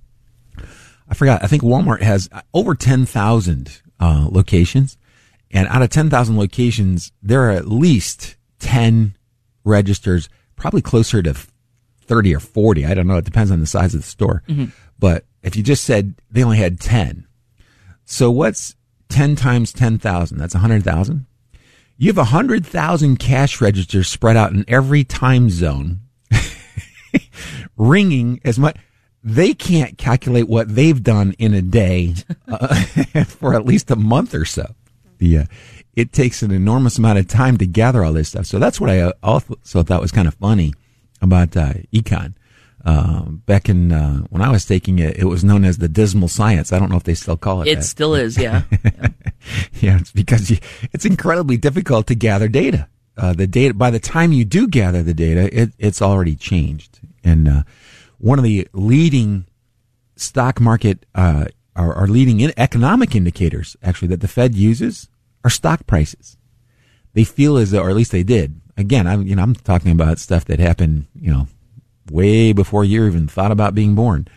I 1.08 1.13
forgot, 1.13 1.44
I 1.44 1.48
think 1.48 1.63
Walmart 1.63 2.01
has 2.01 2.30
over 2.54 2.75
10,000 2.75 3.82
uh, 4.00 4.28
locations. 4.30 4.98
And 5.51 5.68
out 5.70 5.82
of 5.82 5.89
10,000 5.89 6.38
locations, 6.38 7.12
there 7.24 7.44
are 7.44 7.51
at 7.51 7.68
least 7.68 8.36
10 8.60 9.16
registers, 9.63 10.30
probably 10.56 10.82
closer 10.82 11.24
to 11.24 11.34
30 12.01 12.36
or 12.36 12.39
40. 12.39 12.86
I 12.86 12.94
don't 12.94 13.08
know. 13.08 13.18
It 13.18 13.25
depends 13.25 13.51
on 13.51 13.62
the 13.62 13.66
size 13.68 13.96
of 13.96 14.01
the 14.01 14.08
store. 14.08 14.44
But 15.00 15.25
if 15.44 15.56
you 15.56 15.63
just 15.63 15.86
said 15.86 16.16
they 16.30 16.44
only 16.44 16.58
had 16.58 16.80
10, 16.82 17.25
so 18.06 18.30
what's 18.30 18.75
10 19.10 19.38
times 19.38 19.72
10,000? 19.72 20.38
That's 20.38 20.54
100,000. 20.54 21.25
You 22.01 22.08
have 22.08 22.15
100,000 22.15 23.18
cash 23.18 23.60
registers 23.60 24.08
spread 24.08 24.38
out 24.38 24.53
in 24.53 24.63
every 24.70 25.03
time 25.03 25.50
zone, 25.50 26.00
ringing 27.75 28.39
as 28.46 28.58
much. 28.58 28.77
They 29.22 29.53
can't 29.53 29.98
calculate 29.98 30.48
what 30.48 30.74
they've 30.74 31.03
done 31.03 31.36
in 31.39 31.53
a 31.53 31.62
day 31.62 32.15
uh, 32.48 32.84
for 33.25 33.53
at 33.53 33.65
least 33.65 33.91
a 33.91 33.98
month 33.98 34.34
or 34.34 34.46
so. 34.46 34.75
The, 35.18 35.39
uh, 35.39 35.46
it 35.94 36.13
takes 36.13 36.41
an 36.41 36.51
enormous 36.51 36.98
amount 36.98 37.20
of 37.20 37.27
time 37.27 37.58
to 37.58 37.65
gather 37.65 38.06
all 38.06 38.13
this 38.13 38.29
stuff. 38.29 38.46
So 38.46 38.60
that's 38.60 38.79
what 38.79 38.89
I 38.89 39.01
uh, 39.01 39.12
also 39.22 39.84
thought 39.84 40.00
was 40.00 40.13
kind 40.13 40.29
of 40.29 40.36
funny 40.36 40.74
about 41.22 41.58
uh, 41.58 41.74
econ. 41.94 42.34
Uh, 42.86 43.24
back 43.24 43.67
in 43.67 43.91
uh, 43.91 44.19
when 44.29 44.41
I 44.41 44.50
was 44.50 44.65
taking 44.65 45.00
it, 45.00 45.17
it 45.17 45.25
was 45.25 45.43
known 45.43 45.65
as 45.65 45.77
the 45.77 45.89
dismal 45.89 46.29
science. 46.29 46.71
I 46.71 46.79
don't 46.79 46.89
know 46.89 46.98
if 46.98 47.03
they 47.03 47.13
still 47.13 47.38
call 47.38 47.62
it. 47.62 47.67
It 47.67 47.75
that. 47.75 47.83
still 47.83 48.15
is, 48.15 48.38
yeah. 48.38 48.63
yeah. 48.71 49.07
yeah, 49.81 49.98
it's 50.00 50.12
because 50.12 50.50
you, 50.50 50.57
it's 50.93 51.05
incredibly 51.05 51.57
difficult 51.57 52.07
to 52.07 52.15
gather 52.15 52.48
data. 52.48 52.88
Uh, 53.17 53.33
the 53.33 53.48
data 53.48 53.74
by 53.74 53.91
the 53.91 54.00
time 54.00 54.31
you 54.31 54.45
do 54.45 54.67
gather 54.67 55.03
the 55.03 55.13
data, 55.13 55.50
it, 55.51 55.71
it's 55.77 56.01
already 56.01 56.36
changed. 56.36 57.01
And 57.21 57.50
uh, 57.50 57.63
one 58.17 58.39
of 58.39 58.43
the 58.45 58.67
leading 58.71 59.45
stock 60.15 60.62
market 60.62 61.05
uh, 61.15 61.45
or, 61.75 61.95
or 61.95 62.07
leading 62.07 62.39
in 62.39 62.53
economic 62.55 63.15
indicators, 63.15 63.75
actually, 63.83 64.09
that 64.09 64.21
the 64.21 64.27
Fed 64.27 64.55
uses 64.55 65.09
are 65.43 65.50
stock 65.50 65.86
prices. 65.86 66.38
They 67.13 67.24
feel 67.24 67.57
as 67.57 67.71
though, 67.71 67.81
or 67.81 67.89
at 67.89 67.95
least 67.95 68.12
they 68.12 68.24
did. 68.24 68.62
Again, 68.77 69.07
I'm 69.07 69.27
you 69.27 69.36
know 69.36 69.43
I'm 69.43 69.55
talking 69.55 69.91
about 69.91 70.19
stuff 70.19 70.45
that 70.45 70.59
happened, 70.59 71.07
you 71.13 71.31
know, 71.31 71.48
way 72.12 72.54
before 72.54 72.84
you 72.84 73.06
even 73.06 73.28
thought 73.28 73.51
about 73.51 73.75
being 73.75 73.96
born. 73.96 74.28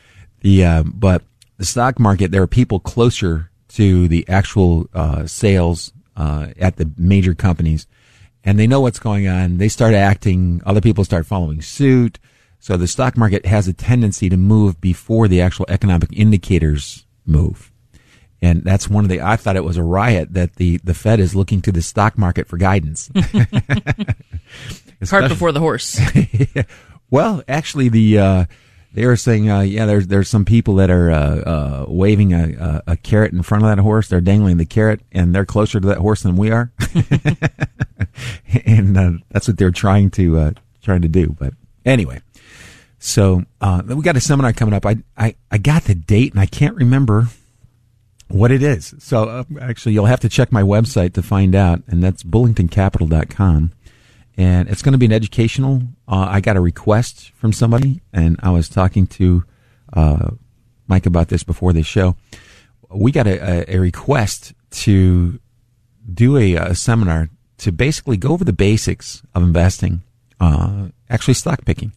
The 0.41 0.65
uh, 0.65 0.83
but 0.87 1.23
the 1.59 1.65
stock 1.65 1.99
market, 1.99 2.31
there 2.31 2.43
are 2.43 2.49
people 2.49 2.81
closer 2.81 3.51
to 3.69 4.09
the 4.09 4.29
actual 4.29 4.89
uh, 4.93 5.27
sales 5.27 5.93
uh, 6.17 6.49
at 6.59 6.77
the 6.77 6.91
major 6.97 7.35
companies, 7.35 7.87
and 8.45 8.59
they 8.59 8.67
know 8.67 8.81
what's 8.81 8.99
going 8.99 9.29
on. 9.29 9.59
They 9.59 9.69
start 9.69 9.95
acting. 9.95 10.61
Other 10.67 10.81
people 10.81 11.05
start 11.05 11.27
following 11.27 11.63
suit. 11.63 12.19
So 12.59 12.77
the 12.77 12.87
stock 12.87 13.17
market 13.17 13.45
has 13.47 13.67
a 13.67 13.73
tendency 13.73 14.29
to 14.29 14.37
move 14.37 14.81
before 14.81 15.27
the 15.27 15.41
actual 15.41 15.67
economic 15.69 16.11
indicators 16.13 17.07
move. 17.27 17.73
And 18.41 18.63
that's 18.65 18.89
one 18.89 19.05
of 19.05 19.11
the, 19.11 19.21
I 19.21 19.37
thought 19.37 19.55
it 19.57 19.65
was 19.65 19.77
a 19.77 19.83
riot 19.85 20.35
that 20.35 20.57
the, 20.57 20.79
the 20.83 20.95
Fed 20.95 21.21
is 21.21 21.35
looking 21.35 21.61
to 21.63 21.73
the 21.73 21.81
stock 21.81 22.19
market 22.19 22.49
for 22.49 22.57
guidance. 22.57 23.09
Cart 25.07 25.29
before 25.29 25.53
the 25.53 25.61
horse. 25.61 26.01
well, 27.13 27.43
actually, 27.47 27.91
the, 27.91 28.19
uh, 28.19 28.45
they 28.95 29.05
were 29.05 29.17
saying, 29.17 29.51
uh, 29.51 29.61
yeah, 29.61 29.85
there's 29.85 30.07
there's 30.07 30.29
some 30.29 30.47
people 30.47 30.77
that 30.77 30.91
are 30.91 31.11
uh, 31.11 31.17
uh, 31.17 31.85
waving 31.87 32.33
a, 32.33 32.55
a, 32.87 32.93
a 32.93 32.97
carrot 32.97 33.33
in 33.33 33.43
front 33.43 33.65
of 33.65 33.71
that 33.71 33.81
horse. 33.81 34.09
They're 34.09 34.23
dangling 34.23 34.57
the 34.57 34.65
carrot, 34.65 35.03
and 35.13 35.35
they're 35.35 35.45
closer 35.45 35.79
to 35.79 35.89
that 35.89 35.99
horse 35.99 36.23
than 36.23 36.39
we 36.39 36.51
are. 36.51 36.73
and 38.67 38.97
uh, 38.97 39.13
that's 39.31 39.47
what 39.47 39.59
they're 39.59 39.71
trying 39.71 40.11
to 40.13 40.39
uh, 40.39 40.51
trying 40.81 41.03
to 41.03 41.09
do. 41.09 41.37
But 41.39 41.53
anyway, 41.85 42.23
so 42.99 43.45
we 43.61 44.03
got 44.03 44.17
a 44.17 44.21
seminar 44.21 44.55
coming 44.55 44.73
up. 44.73 44.87
I, 44.87 44.97
I 45.15 45.37
I 45.51 45.59
got 45.59 45.85
the 45.85 45.95
date, 45.95 46.33
and 46.33 46.41
I 46.41 46.47
can't 46.47 46.77
remember 46.77 47.29
what 48.29 48.51
it 48.51 48.63
is. 48.63 48.95
So 49.01 49.45
actually, 49.61 49.93
you'll 49.93 50.07
have 50.07 50.21
to 50.21 50.31
check 50.31 50.51
my 50.51 50.63
website 50.63 51.13
to 51.15 51.23
find 51.23 51.55
out, 51.55 51.83
and 51.89 52.03
that's 52.03 52.23
bullingtoncapital.com. 52.23 53.73
And 54.37 54.69
it's 54.69 54.83
going 54.83 54.93
to 54.93 54.99
be 54.99 55.07
an 55.07 55.13
educational. 55.13 55.83
Uh, 56.09 56.27
I 56.29 56.41
got 56.41 56.57
a 56.57 56.61
request 56.61 57.31
from 57.35 57.53
somebody, 57.53 58.01
and 58.13 58.39
I 58.43 58.51
was 58.51 58.69
talking 58.69 59.07
to 59.09 59.45
uh, 59.93 60.31
Mike 60.87 61.07
about 61.07 61.29
this 61.29 61.43
before 61.43 61.73
the 61.73 61.83
show. 61.83 62.17
We 62.89 63.13
got 63.13 63.27
a, 63.27 63.71
a, 63.71 63.77
a 63.77 63.79
request 63.79 64.55
to 64.71 65.39
do 66.13 66.37
a, 66.37 66.55
a, 66.55 66.75
seminar 66.75 67.29
to 67.59 67.73
basically 67.73 68.17
go 68.17 68.31
over 68.31 68.45
the 68.45 68.53
basics 68.53 69.23
of 69.35 69.43
investing, 69.43 70.03
uh, 70.41 70.89
actually 71.11 71.35
stock 71.35 71.65
picking. 71.65 71.93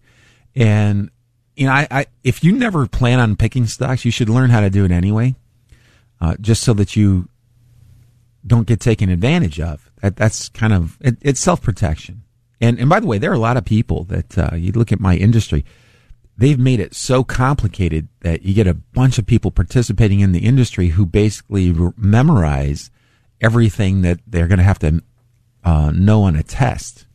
And 0.55 1.09
you 1.55 1.67
know, 1.67 1.73
I, 1.73 1.87
I 1.89 2.05
if 2.23 2.43
you 2.43 2.51
never 2.51 2.85
plan 2.85 3.19
on 3.19 3.35
picking 3.35 3.65
stocks, 3.65 4.05
you 4.05 4.11
should 4.11 4.29
learn 4.29 4.49
how 4.49 4.59
to 4.59 4.69
do 4.69 4.85
it 4.85 4.91
anyway 4.91 5.35
uh, 6.21 6.35
just 6.39 6.63
so 6.63 6.73
that 6.73 6.95
you 6.95 7.29
don't 8.45 8.67
get 8.67 8.79
taken 8.79 9.09
advantage 9.09 9.59
of. 9.59 9.91
That, 10.01 10.15
that's 10.15 10.49
kind 10.49 10.73
of 10.73 10.97
it, 11.01 11.17
it's 11.21 11.39
self 11.39 11.61
protection. 11.61 12.23
And 12.65 12.79
and 12.79 12.89
by 12.89 12.99
the 12.99 13.05
way, 13.05 13.19
there 13.19 13.31
are 13.31 13.35
a 13.35 13.39
lot 13.39 13.57
of 13.57 13.65
people 13.65 14.05
that 14.05 14.37
uh, 14.37 14.55
you 14.55 14.71
look 14.71 14.91
at 14.91 14.99
my 14.99 15.15
industry. 15.15 15.63
They've 16.37 16.59
made 16.59 16.79
it 16.79 16.95
so 16.95 17.23
complicated 17.23 18.09
that 18.21 18.41
you 18.41 18.53
get 18.53 18.67
a 18.67 18.73
bunch 18.73 19.17
of 19.17 19.25
people 19.25 19.51
participating 19.51 20.19
in 20.19 20.31
the 20.31 20.45
industry 20.45 20.89
who 20.89 21.05
basically 21.05 21.71
re- 21.71 21.93
memorize 21.95 22.89
everything 23.39 24.01
that 24.01 24.19
they're 24.27 24.47
going 24.47 24.57
to 24.57 24.63
have 24.63 24.79
to 24.79 25.01
uh, 25.63 25.91
know 25.91 26.23
on 26.23 26.35
a 26.35 26.43
test, 26.43 27.05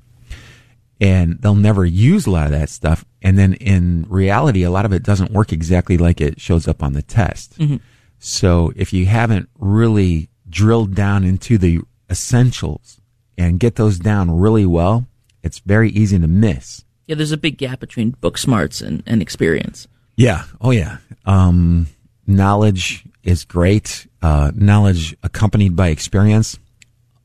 and 1.00 1.42
they'll 1.42 1.54
never 1.54 1.84
use 1.84 2.26
a 2.26 2.30
lot 2.30 2.46
of 2.46 2.52
that 2.52 2.70
stuff. 2.70 3.04
And 3.20 3.36
then 3.36 3.54
in 3.54 4.06
reality, 4.08 4.62
a 4.62 4.70
lot 4.70 4.86
of 4.86 4.92
it 4.92 5.02
doesn't 5.02 5.32
work 5.32 5.52
exactly 5.52 5.98
like 5.98 6.20
it 6.20 6.40
shows 6.40 6.68
up 6.68 6.82
on 6.82 6.92
the 6.92 7.02
test. 7.02 7.58
Mm-hmm. 7.58 7.76
So 8.18 8.72
if 8.76 8.92
you 8.92 9.06
haven't 9.06 9.48
really 9.58 10.28
drilled 10.48 10.94
down 10.94 11.24
into 11.24 11.58
the 11.58 11.80
essentials 12.08 13.00
and 13.36 13.60
get 13.60 13.74
those 13.74 13.98
down 13.98 14.30
really 14.30 14.66
well, 14.66 15.06
it's 15.42 15.58
very 15.60 15.90
easy 15.90 16.18
to 16.18 16.26
miss. 16.26 16.84
Yeah, 17.06 17.16
there's 17.16 17.32
a 17.32 17.36
big 17.36 17.58
gap 17.58 17.80
between 17.80 18.10
book 18.10 18.38
smarts 18.38 18.80
and, 18.80 19.02
and 19.06 19.20
experience. 19.20 19.88
Yeah. 20.16 20.44
Oh, 20.60 20.70
yeah. 20.70 20.98
Um, 21.26 21.86
knowledge 22.26 23.04
is 23.22 23.44
great. 23.44 24.06
Uh, 24.22 24.52
knowledge 24.54 25.16
accompanied 25.22 25.74
by 25.74 25.88
experience, 25.88 26.58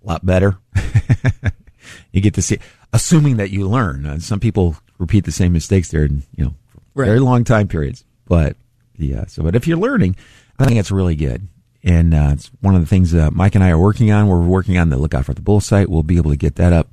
a 0.03 0.07
lot 0.07 0.25
better. 0.25 0.57
you 2.11 2.21
get 2.21 2.33
to 2.35 2.41
see, 2.41 2.57
assuming 2.93 3.37
that 3.37 3.51
you 3.51 3.67
learn. 3.67 4.05
Uh, 4.05 4.19
some 4.19 4.39
people 4.39 4.75
repeat 4.97 5.25
the 5.25 5.31
same 5.31 5.53
mistakes 5.53 5.89
there 5.91 6.05
in, 6.05 6.23
you 6.35 6.45
know, 6.45 6.53
Right. 6.93 7.07
very 7.07 7.19
long 7.19 7.43
time 7.43 7.67
periods. 7.67 8.05
But 8.25 8.55
yeah, 8.97 9.25
so, 9.27 9.43
but 9.43 9.55
if 9.55 9.67
you're 9.67 9.77
learning, 9.77 10.15
I 10.57 10.65
think 10.65 10.79
it's 10.79 10.91
really 10.91 11.15
good. 11.17 11.47
And 11.83 12.13
uh, 12.13 12.29
it's 12.31 12.49
one 12.61 12.73
of 12.73 12.79
the 12.81 12.87
things 12.87 13.13
uh, 13.13 13.29
Mike 13.31 13.53
and 13.53 13.63
I 13.63 13.69
are 13.71 13.77
working 13.77 14.11
on. 14.11 14.27
We're 14.27 14.39
working 14.41 14.77
on 14.77 14.89
the 14.89 14.97
Lookout 14.97 15.25
for 15.25 15.33
the 15.33 15.41
Bull 15.41 15.59
site. 15.59 15.89
We'll 15.89 16.01
be 16.03 16.15
able 16.17 16.31
to 16.31 16.37
get 16.37 16.55
that 16.55 16.71
up 16.73 16.87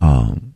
um, 0.00 0.53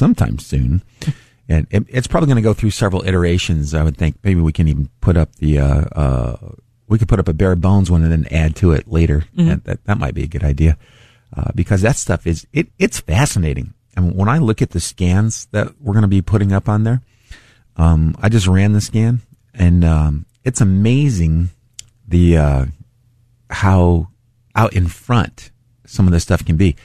sometime 0.00 0.38
soon. 0.38 0.82
And 1.52 1.66
it, 1.72 1.84
it's 1.88 2.06
probably 2.06 2.28
going 2.28 2.36
to 2.36 2.42
go 2.42 2.54
through 2.54 2.70
several 2.70 3.04
iterations. 3.04 3.74
I 3.74 3.82
would 3.82 3.96
think 3.96 4.14
maybe 4.22 4.40
we 4.40 4.52
can 4.52 4.68
even 4.68 4.88
put 5.00 5.16
up 5.16 5.34
the 5.34 5.58
uh, 5.58 5.80
uh, 5.80 6.36
we 6.86 6.96
could 6.96 7.08
put 7.08 7.18
up 7.18 7.26
a 7.26 7.32
bare 7.32 7.56
bones 7.56 7.90
one 7.90 8.04
and 8.04 8.12
then 8.12 8.28
add 8.30 8.54
to 8.56 8.70
it 8.70 8.86
later. 8.86 9.24
That, 9.34 9.64
that 9.64 9.84
that 9.86 9.98
might 9.98 10.14
be 10.14 10.22
a 10.22 10.28
good 10.28 10.44
idea 10.44 10.78
uh, 11.36 11.50
because 11.52 11.82
that 11.82 11.96
stuff 11.96 12.24
is 12.24 12.46
it 12.52 12.68
it's 12.78 13.00
fascinating. 13.00 13.74
And 13.96 14.14
when 14.14 14.28
I 14.28 14.38
look 14.38 14.62
at 14.62 14.70
the 14.70 14.78
scans 14.78 15.46
that 15.46 15.74
we're 15.80 15.92
going 15.92 16.02
to 16.02 16.08
be 16.08 16.22
putting 16.22 16.52
up 16.52 16.68
on 16.68 16.84
there, 16.84 17.02
um, 17.76 18.14
I 18.20 18.28
just 18.28 18.46
ran 18.46 18.72
the 18.72 18.80
scan 18.80 19.18
and 19.52 19.84
um, 19.84 20.26
it's 20.44 20.60
amazing 20.60 21.48
the 22.06 22.36
uh, 22.36 22.66
how 23.50 24.06
out 24.54 24.72
in 24.72 24.86
front 24.86 25.50
some 25.84 26.06
of 26.06 26.12
this 26.12 26.22
stuff 26.22 26.44
can 26.44 26.56
be. 26.56 26.76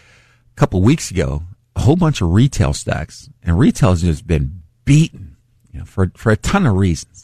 A 0.54 0.56
couple 0.56 0.82
weeks 0.82 1.12
ago, 1.12 1.44
a 1.76 1.82
whole 1.82 1.96
bunch 1.96 2.22
of 2.22 2.32
retail 2.32 2.74
stocks, 2.74 3.30
and 3.44 3.60
retail 3.60 3.92
has 3.92 4.02
just 4.02 4.26
been 4.26 4.62
beaten, 4.86 5.38
you 5.72 5.80
know, 5.80 5.86
for 5.86 6.12
for 6.16 6.32
a 6.32 6.38
ton 6.38 6.66
of 6.66 6.76
reasons. 6.76 7.24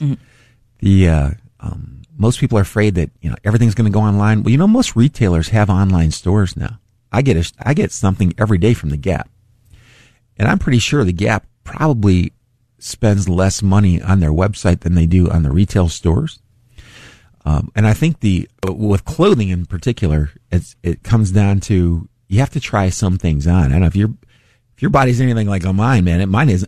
The 0.79 1.09
uh, 1.09 1.31
um, 1.59 2.01
most 2.17 2.39
people 2.39 2.57
are 2.57 2.61
afraid 2.61 2.95
that 2.95 3.11
you 3.21 3.29
know 3.29 3.35
everything's 3.43 3.75
going 3.75 3.91
to 3.91 3.93
go 3.93 4.01
online. 4.01 4.43
Well, 4.43 4.51
you 4.51 4.57
know, 4.57 4.67
most 4.67 4.95
retailers 4.95 5.49
have 5.49 5.69
online 5.69 6.11
stores 6.11 6.57
now. 6.57 6.79
I 7.11 7.21
get 7.21 7.37
a, 7.37 7.53
I 7.65 7.73
get 7.73 7.91
something 7.91 8.33
every 8.37 8.57
day 8.57 8.73
from 8.73 8.89
the 8.89 8.97
Gap, 8.97 9.29
and 10.37 10.47
I'm 10.47 10.59
pretty 10.59 10.79
sure 10.79 11.03
the 11.03 11.13
Gap 11.13 11.45
probably 11.63 12.33
spends 12.79 13.29
less 13.29 13.61
money 13.61 14.01
on 14.01 14.19
their 14.19 14.31
website 14.31 14.81
than 14.81 14.95
they 14.95 15.05
do 15.05 15.29
on 15.29 15.43
the 15.43 15.51
retail 15.51 15.87
stores. 15.87 16.39
Um, 17.45 17.71
and 17.75 17.87
I 17.87 17.93
think 17.93 18.19
the 18.19 18.49
with 18.67 19.05
clothing 19.05 19.49
in 19.49 19.65
particular, 19.65 20.31
it's 20.51 20.75
it 20.83 21.03
comes 21.03 21.31
down 21.31 21.59
to 21.61 22.07
you 22.27 22.39
have 22.39 22.49
to 22.51 22.59
try 22.59 22.89
some 22.89 23.17
things 23.17 23.47
on. 23.47 23.65
I 23.65 23.69
don't 23.69 23.81
know 23.81 23.87
if 23.87 23.95
your 23.95 24.13
if 24.81 24.83
your 24.83 24.89
body's 24.89 25.21
anything 25.21 25.47
like 25.47 25.63
mine, 25.63 26.05
man. 26.05 26.21
It, 26.21 26.25
mine 26.25 26.49
is 26.49 26.67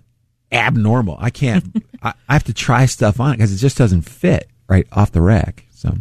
abnormal. 0.52 1.18
I 1.20 1.32
can't. 1.32 1.84
I, 2.04 2.14
I 2.30 2.34
have 2.34 2.44
to 2.44 2.54
try 2.54 2.86
stuff 2.86 3.20
on 3.20 3.32
it 3.32 3.38
because 3.38 3.52
it 3.52 3.58
just 3.58 3.76
doesn't 3.76 4.04
fit 4.04 4.52
right 4.68 4.86
off 4.92 5.12
the 5.12 5.22
rack. 5.22 5.66
So 5.72 5.98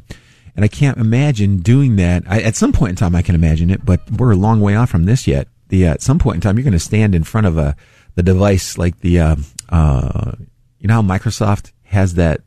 And 0.55 0.63
I 0.63 0.69
can't 0.69 0.99
imagine 0.99 1.61
doing 1.61 1.97
that. 1.97 2.25
I, 2.27 2.43
at 2.43 2.55
some 2.55 2.75
point 2.75 2.91
in 2.91 2.97
time, 2.97 3.17
I 3.17 3.23
can 3.23 3.35
imagine 3.35 3.71
it, 3.71 3.87
but 3.87 4.03
we're 4.11 4.33
a 4.33 4.37
long 4.37 4.61
way 4.61 4.77
off 4.77 4.91
from 4.91 5.05
this 5.05 5.27
yet. 5.27 5.49
The 5.69 5.87
uh, 5.87 5.93
at 5.93 6.03
some 6.03 6.19
point 6.19 6.35
in 6.35 6.41
time, 6.43 6.59
you're 6.59 6.65
going 6.65 6.73
to 6.75 6.79
stand 6.79 7.15
in 7.15 7.25
front 7.25 7.47
of 7.47 7.57
a 7.57 7.75
the 8.15 8.23
device 8.23 8.77
like 8.77 8.99
the 9.01 9.19
uh, 9.19 9.37
uh, 9.71 10.33
you 10.81 10.89
know 10.89 11.01
how 11.01 11.03
Microsoft 11.03 11.73
has 11.85 12.17
that 12.17 12.43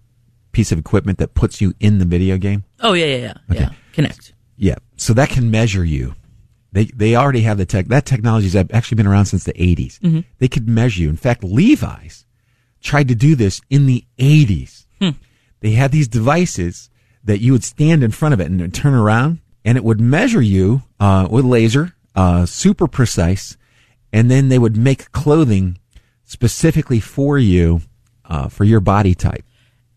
piece 0.52 0.72
of 0.72 0.78
equipment 0.78 1.18
that 1.18 1.34
puts 1.34 1.60
you 1.60 1.74
in 1.80 1.98
the 1.98 2.06
video 2.06 2.38
game. 2.38 2.66
Oh 2.82 2.94
yeah, 2.94 3.06
yeah, 3.08 3.18
yeah. 3.18 3.34
Okay. 3.50 3.60
yeah. 3.62 3.70
Kinect. 3.96 4.34
Yeah, 4.58 4.76
so 4.96 5.16
that 5.16 5.30
can 5.30 5.50
measure 5.50 5.84
you. 5.84 6.14
They 6.76 6.86
they 6.88 7.16
already 7.16 7.40
have 7.42 7.58
the 7.58 7.66
tech. 7.66 7.88
That 7.88 8.06
technology's 8.06 8.54
actually 8.54 8.98
been 8.98 9.08
around 9.08 9.28
since 9.28 9.46
the 9.46 9.54
80s. 9.54 9.98
They 10.40 10.50
could 10.50 10.68
measure 10.68 11.04
you. 11.04 11.10
In 11.10 11.16
fact, 11.16 11.42
Levi's 11.42 12.26
tried 12.82 13.08
to 13.08 13.16
do 13.16 13.34
this 13.34 13.62
in 13.70 13.86
the 13.86 14.04
80s. 14.20 14.86
They 15.62 15.72
had 15.72 15.94
these 15.94 16.10
devices 16.10 16.90
that 17.24 17.40
you 17.40 17.54
would 17.54 17.64
stand 17.64 18.04
in 18.04 18.12
front 18.12 18.34
of 18.34 18.42
it 18.42 18.52
and 18.52 18.74
turn 18.74 18.94
around, 18.94 19.40
and 19.64 19.78
it 19.78 19.86
would 19.86 20.02
measure 20.02 20.42
you 20.42 20.84
uh, 21.00 21.30
with 21.32 21.46
laser, 21.46 21.96
uh, 22.14 22.46
super 22.46 22.88
precise, 22.88 23.56
and 24.12 24.30
then 24.30 24.50
they 24.50 24.60
would 24.60 24.76
make 24.76 25.14
clothing 25.14 25.78
specifically 26.26 27.00
for 27.00 27.40
you 27.40 27.82
uh, 28.26 28.50
for 28.50 28.66
your 28.66 28.82
body 28.82 29.16
type. 29.16 29.46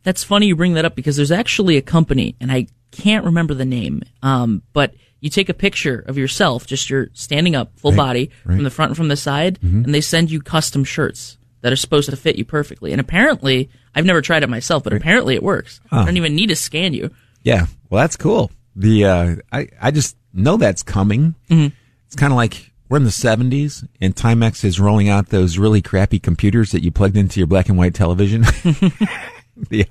That's 0.05 0.23
funny 0.23 0.47
you 0.47 0.55
bring 0.55 0.75
that 0.75 0.85
up 0.85 0.95
because 0.95 1.17
there's 1.17 1.33
actually 1.33 1.77
a 1.77 1.83
company, 1.83 2.37
and 2.41 2.53
I 2.53 2.69
can't 2.93 3.25
remember 3.25 3.53
the 3.53 3.65
name, 3.65 4.03
um, 4.23 4.63
but 4.73 4.95
you 5.21 5.31
take 5.31 5.49
a 5.49 5.55
picture 5.55 6.05
of 6.07 6.17
yourself, 6.17 6.67
just 6.67 6.89
you're 6.91 7.09
standing 7.13 7.57
up, 7.57 7.73
full 7.79 7.91
Right, 7.93 7.97
body, 7.97 8.21
right. 8.21 8.31
Mm-hmm. 8.39 8.55
from 8.57 8.65
the 8.65 8.71
front 8.71 8.91
and 8.91 8.97
from 8.97 9.09
the 9.09 9.17
side, 9.17 9.59
and 9.63 9.93
they 9.95 10.01
send 10.01 10.31
you 10.31 10.41
custom 10.41 10.85
shirts 10.85 11.39
that 11.63 11.73
are 11.73 11.77
supposed 11.77 12.09
to 12.09 12.17
fit 12.17 12.37
you 12.37 12.45
perfectly. 12.45 12.93
And 12.93 13.01
apparently, 13.01 13.69
I've 13.95 14.05
never 14.05 14.23
tried 14.23 14.45
it 14.45 14.49
myself, 14.49 14.85
but 14.85 14.93
apparently 14.93 15.35
it 15.35 15.43
works. 15.43 15.81
I 15.91 16.05
don't 16.05 16.17
even 16.17 16.37
need 16.37 16.49
to 16.51 16.57
scan 16.57 16.93
you. 16.95 17.11
Yeah, 17.43 17.67
well, 17.91 18.01
that's 18.03 18.17
cool. 18.17 18.51
The 18.77 19.05
uh, 19.07 19.37
I 19.51 19.69
I 19.81 19.91
just 19.91 20.17
know 20.33 20.57
that's 20.57 20.83
coming. 20.85 21.35
It's 21.49 22.15
kind 22.17 22.33
of 22.33 22.37
like 22.37 22.71
we're 22.89 22.99
in 22.99 23.05
the 23.05 23.11
'70s, 23.11 23.87
and 24.01 24.15
Timex 24.15 24.65
is 24.65 24.79
rolling 24.79 25.09
out 25.09 25.31
those 25.31 25.59
really 25.59 25.83
crappy 25.83 26.21
computers 26.21 26.71
that 26.71 26.83
you 26.85 26.91
plugged 26.93 27.17
into 27.17 27.41
your 27.41 27.47
black 27.49 27.69
and 27.69 27.77
white 27.77 27.95
television. 27.95 28.45
yeah, 29.71 29.85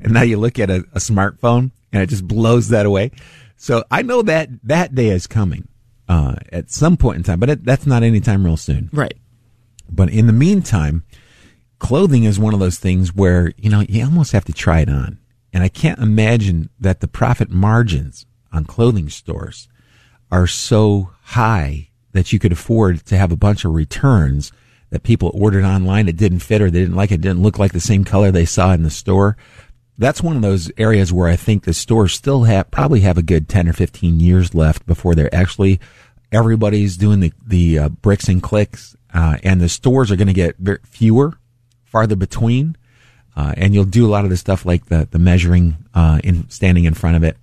and 0.00 0.12
now 0.12 0.22
you 0.22 0.36
look 0.38 0.58
at 0.58 0.70
a, 0.70 0.78
a 0.92 0.98
smartphone, 0.98 1.70
and 1.92 2.02
it 2.02 2.08
just 2.08 2.26
blows 2.26 2.68
that 2.70 2.84
away. 2.86 3.12
So 3.62 3.84
I 3.92 4.02
know 4.02 4.22
that 4.22 4.48
that 4.64 4.92
day 4.92 5.10
is 5.10 5.28
coming 5.28 5.68
uh, 6.08 6.34
at 6.50 6.72
some 6.72 6.96
point 6.96 7.18
in 7.18 7.22
time, 7.22 7.38
but 7.38 7.48
it, 7.48 7.64
that's 7.64 7.86
not 7.86 8.02
anytime 8.02 8.44
real 8.44 8.56
soon. 8.56 8.90
Right. 8.92 9.16
But 9.88 10.10
in 10.10 10.26
the 10.26 10.32
meantime, 10.32 11.04
clothing 11.78 12.24
is 12.24 12.40
one 12.40 12.54
of 12.54 12.58
those 12.58 12.80
things 12.80 13.14
where, 13.14 13.52
you 13.56 13.70
know, 13.70 13.84
you 13.88 14.04
almost 14.04 14.32
have 14.32 14.44
to 14.46 14.52
try 14.52 14.80
it 14.80 14.88
on. 14.88 15.18
And 15.52 15.62
I 15.62 15.68
can't 15.68 16.00
imagine 16.00 16.70
that 16.80 16.98
the 16.98 17.06
profit 17.06 17.50
margins 17.50 18.26
on 18.52 18.64
clothing 18.64 19.08
stores 19.08 19.68
are 20.32 20.48
so 20.48 21.10
high 21.22 21.90
that 22.10 22.32
you 22.32 22.40
could 22.40 22.50
afford 22.50 23.06
to 23.06 23.16
have 23.16 23.30
a 23.30 23.36
bunch 23.36 23.64
of 23.64 23.74
returns 23.74 24.50
that 24.90 25.04
people 25.04 25.30
ordered 25.34 25.64
online 25.64 26.08
it 26.08 26.16
didn't 26.16 26.40
fit 26.40 26.60
or 26.60 26.68
they 26.68 26.80
didn't 26.80 26.96
like 26.96 27.12
it, 27.12 27.20
didn't 27.20 27.42
look 27.42 27.60
like 27.60 27.72
the 27.72 27.80
same 27.80 28.04
color 28.04 28.32
they 28.32 28.44
saw 28.44 28.72
in 28.72 28.82
the 28.82 28.90
store. 28.90 29.36
That's 29.98 30.22
one 30.22 30.36
of 30.36 30.42
those 30.42 30.70
areas 30.78 31.12
where 31.12 31.28
I 31.28 31.36
think 31.36 31.64
the 31.64 31.74
stores 31.74 32.14
still 32.14 32.44
have 32.44 32.70
probably 32.70 33.00
have 33.00 33.18
a 33.18 33.22
good 33.22 33.48
10 33.48 33.68
or 33.68 33.72
15 33.72 34.20
years 34.20 34.54
left 34.54 34.86
before 34.86 35.14
they're 35.14 35.34
actually 35.34 35.80
everybody's 36.30 36.96
doing 36.96 37.20
the 37.20 37.32
the 37.46 37.78
uh, 37.78 37.88
bricks 37.88 38.28
and 38.28 38.42
clicks 38.42 38.96
uh, 39.14 39.36
and 39.42 39.60
the 39.60 39.68
stores 39.68 40.10
are 40.10 40.16
going 40.16 40.28
to 40.28 40.32
get 40.32 40.56
fewer 40.86 41.34
farther 41.84 42.16
between 42.16 42.76
uh, 43.36 43.54
and 43.56 43.74
you'll 43.74 43.84
do 43.84 44.06
a 44.06 44.10
lot 44.10 44.24
of 44.24 44.30
the 44.30 44.36
stuff 44.36 44.64
like 44.64 44.86
the 44.86 45.06
the 45.10 45.18
measuring 45.18 45.76
uh, 45.94 46.20
in 46.24 46.48
standing 46.48 46.84
in 46.84 46.94
front 46.94 47.16
of 47.16 47.22
it 47.22 47.36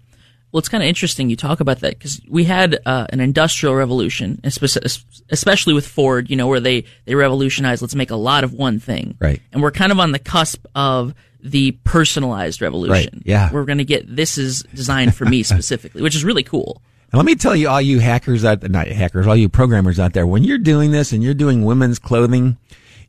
Well, 0.52 0.58
it's 0.60 0.70
kind 0.70 0.82
of 0.82 0.90
interesting 0.90 1.30
you 1.30 1.36
talk 1.36 1.60
about 1.60 1.82
that 1.82 1.92
because 1.92 2.20
we 2.28 2.46
had 2.46 2.80
uh, 2.84 3.06
an 3.10 3.20
industrial 3.20 3.76
revolution, 3.76 4.42
especially 4.44 5.74
with 5.74 5.88
Ford, 5.88 6.28
you 6.32 6.36
know, 6.36 6.48
where 6.48 6.60
they, 6.60 6.86
they 7.06 7.14
revolutionized, 7.14 7.84
let's 7.84 7.94
make 7.94 8.10
a 8.10 8.16
lot 8.16 8.44
of 8.44 8.52
one 8.54 8.80
thing. 8.80 9.16
Right. 9.20 9.40
And 9.54 9.62
we're 9.62 9.70
kind 9.70 9.92
of 9.92 10.00
on 10.00 10.12
the 10.12 10.18
cusp 10.18 10.66
of 10.74 11.14
the 11.42 11.72
personalized 11.84 12.62
revolution. 12.62 13.10
Right, 13.14 13.24
yeah. 13.26 13.52
We're 13.52 13.66
going 13.66 13.78
to 13.78 13.86
get 13.86 14.14
this 14.14 14.38
is 14.38 14.64
designed 14.74 15.16
for 15.16 15.26
me 15.26 15.44
specifically, 15.44 16.02
which 16.02 16.16
is 16.16 16.24
really 16.24 16.44
cool. 16.44 16.82
And 17.12 17.18
let 17.18 17.26
me 17.26 17.36
tell 17.36 17.56
you, 17.56 17.70
all 17.70 17.82
you 17.82 18.00
hackers 18.00 18.46
out, 18.46 18.70
not 18.70 18.88
hackers, 18.88 19.26
all 19.26 19.36
you 19.36 19.50
programmers 19.50 20.00
out 20.00 20.14
there, 20.14 20.28
when 20.28 20.44
you're 20.44 20.60
doing 20.60 20.92
this 20.92 21.12
and 21.12 21.24
you're 21.24 21.34
doing 21.34 21.66
women's 21.66 21.98
clothing, 21.98 22.58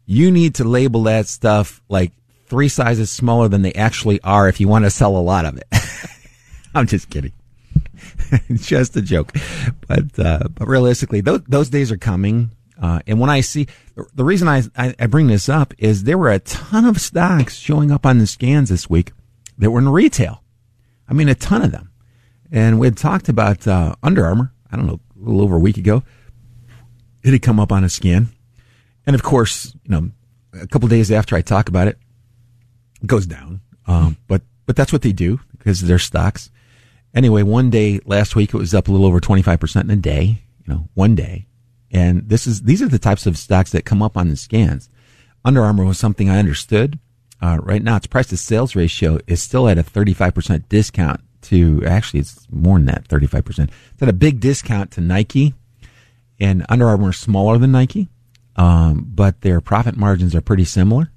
you 0.06 0.30
need 0.30 0.54
to 0.56 0.64
label 0.64 1.02
that 1.04 1.28
stuff 1.28 1.82
like 1.88 2.12
three 2.46 2.68
sizes 2.68 3.10
smaller 3.10 3.48
than 3.48 3.62
they 3.62 3.72
actually 3.74 4.20
are 4.22 4.48
if 4.48 4.58
you 4.58 4.68
want 4.68 4.84
to 4.84 4.90
sell 4.90 5.16
a 5.16 5.18
lot 5.18 5.44
of 5.44 5.58
it. 5.58 5.64
I'm 6.74 6.86
just 6.86 7.10
kidding. 7.10 7.32
it's 8.48 8.66
just 8.66 8.96
a 8.96 9.02
joke. 9.02 9.34
But, 9.86 10.18
uh, 10.18 10.48
but 10.54 10.66
realistically, 10.66 11.20
those, 11.20 11.42
those 11.42 11.68
days 11.68 11.92
are 11.92 11.98
coming. 11.98 12.52
Uh, 12.80 13.00
and 13.06 13.20
when 13.20 13.28
I 13.28 13.42
see, 13.42 13.66
the 14.14 14.24
reason 14.24 14.48
I, 14.48 14.62
I, 14.74 14.94
I 14.98 15.06
bring 15.06 15.26
this 15.26 15.48
up 15.48 15.74
is 15.78 16.04
there 16.04 16.16
were 16.16 16.30
a 16.30 16.38
ton 16.38 16.86
of 16.86 17.00
stocks 17.00 17.56
showing 17.56 17.90
up 17.90 18.06
on 18.06 18.18
the 18.18 18.26
scans 18.26 18.70
this 18.70 18.88
week 18.88 19.12
that 19.58 19.70
were 19.70 19.78
in 19.80 19.88
retail. 19.88 20.42
I 21.06 21.12
mean, 21.12 21.28
a 21.28 21.34
ton 21.34 21.62
of 21.62 21.72
them. 21.72 21.90
And 22.50 22.80
we 22.80 22.86
had 22.86 22.96
talked 22.96 23.28
about 23.28 23.66
uh, 23.68 23.94
Under 24.02 24.24
Armour, 24.24 24.52
I 24.72 24.76
don't 24.76 24.86
know, 24.86 25.00
a 25.14 25.24
little 25.24 25.42
over 25.42 25.56
a 25.56 25.60
week 25.60 25.76
ago. 25.76 26.02
It 27.22 27.32
had 27.32 27.42
come 27.42 27.60
up 27.60 27.70
on 27.70 27.84
a 27.84 27.90
scan. 27.90 28.28
And 29.06 29.14
of 29.14 29.22
course, 29.22 29.74
you 29.84 29.90
know, 29.90 30.10
a 30.54 30.66
couple 30.66 30.88
days 30.88 31.12
after 31.12 31.36
I 31.36 31.42
talk 31.42 31.68
about 31.68 31.86
it, 31.86 31.98
it 33.02 33.06
goes 33.06 33.26
down. 33.26 33.60
Um, 33.86 34.16
but, 34.26 34.42
but 34.66 34.74
that's 34.74 34.92
what 34.92 35.02
they 35.02 35.12
do 35.12 35.40
because 35.58 35.82
they're 35.82 35.98
stocks. 35.98 36.50
Anyway, 37.14 37.42
one 37.42 37.70
day 37.70 38.00
last 38.06 38.36
week, 38.36 38.54
it 38.54 38.58
was 38.58 38.72
up 38.72 38.88
a 38.88 38.90
little 38.90 39.06
over 39.06 39.20
25% 39.20 39.82
in 39.82 39.90
a 39.90 39.96
day, 39.96 40.42
you 40.64 40.72
know, 40.72 40.88
one 40.94 41.14
day. 41.14 41.46
And 41.90 42.28
this 42.28 42.46
is, 42.46 42.62
these 42.62 42.82
are 42.82 42.88
the 42.88 42.98
types 42.98 43.26
of 43.26 43.36
stocks 43.36 43.72
that 43.72 43.84
come 43.84 44.02
up 44.02 44.16
on 44.16 44.28
the 44.28 44.36
scans. 44.36 44.88
Under 45.44 45.62
Armour 45.62 45.84
was 45.84 45.98
something 45.98 46.28
I 46.28 46.38
understood. 46.38 46.98
Uh, 47.42 47.58
right 47.62 47.82
now, 47.82 47.96
its 47.96 48.06
price 48.06 48.28
to 48.28 48.36
sales 48.36 48.76
ratio 48.76 49.18
is 49.26 49.42
still 49.42 49.68
at 49.68 49.78
a 49.78 49.82
35% 49.82 50.68
discount 50.68 51.20
to, 51.42 51.82
actually, 51.86 52.20
it's 52.20 52.46
more 52.50 52.78
than 52.78 52.86
that, 52.86 53.08
35%. 53.08 53.70
It's 53.92 54.02
at 54.02 54.08
a 54.08 54.12
big 54.12 54.40
discount 54.40 54.90
to 54.92 55.00
Nike. 55.00 55.54
And 56.38 56.64
Under 56.68 56.86
Armour 56.86 57.10
is 57.10 57.18
smaller 57.18 57.58
than 57.58 57.72
Nike, 57.72 58.08
um, 58.56 59.06
but 59.14 59.40
their 59.42 59.60
profit 59.60 59.96
margins 59.96 60.34
are 60.34 60.40
pretty 60.40 60.64
similar. 60.64 61.10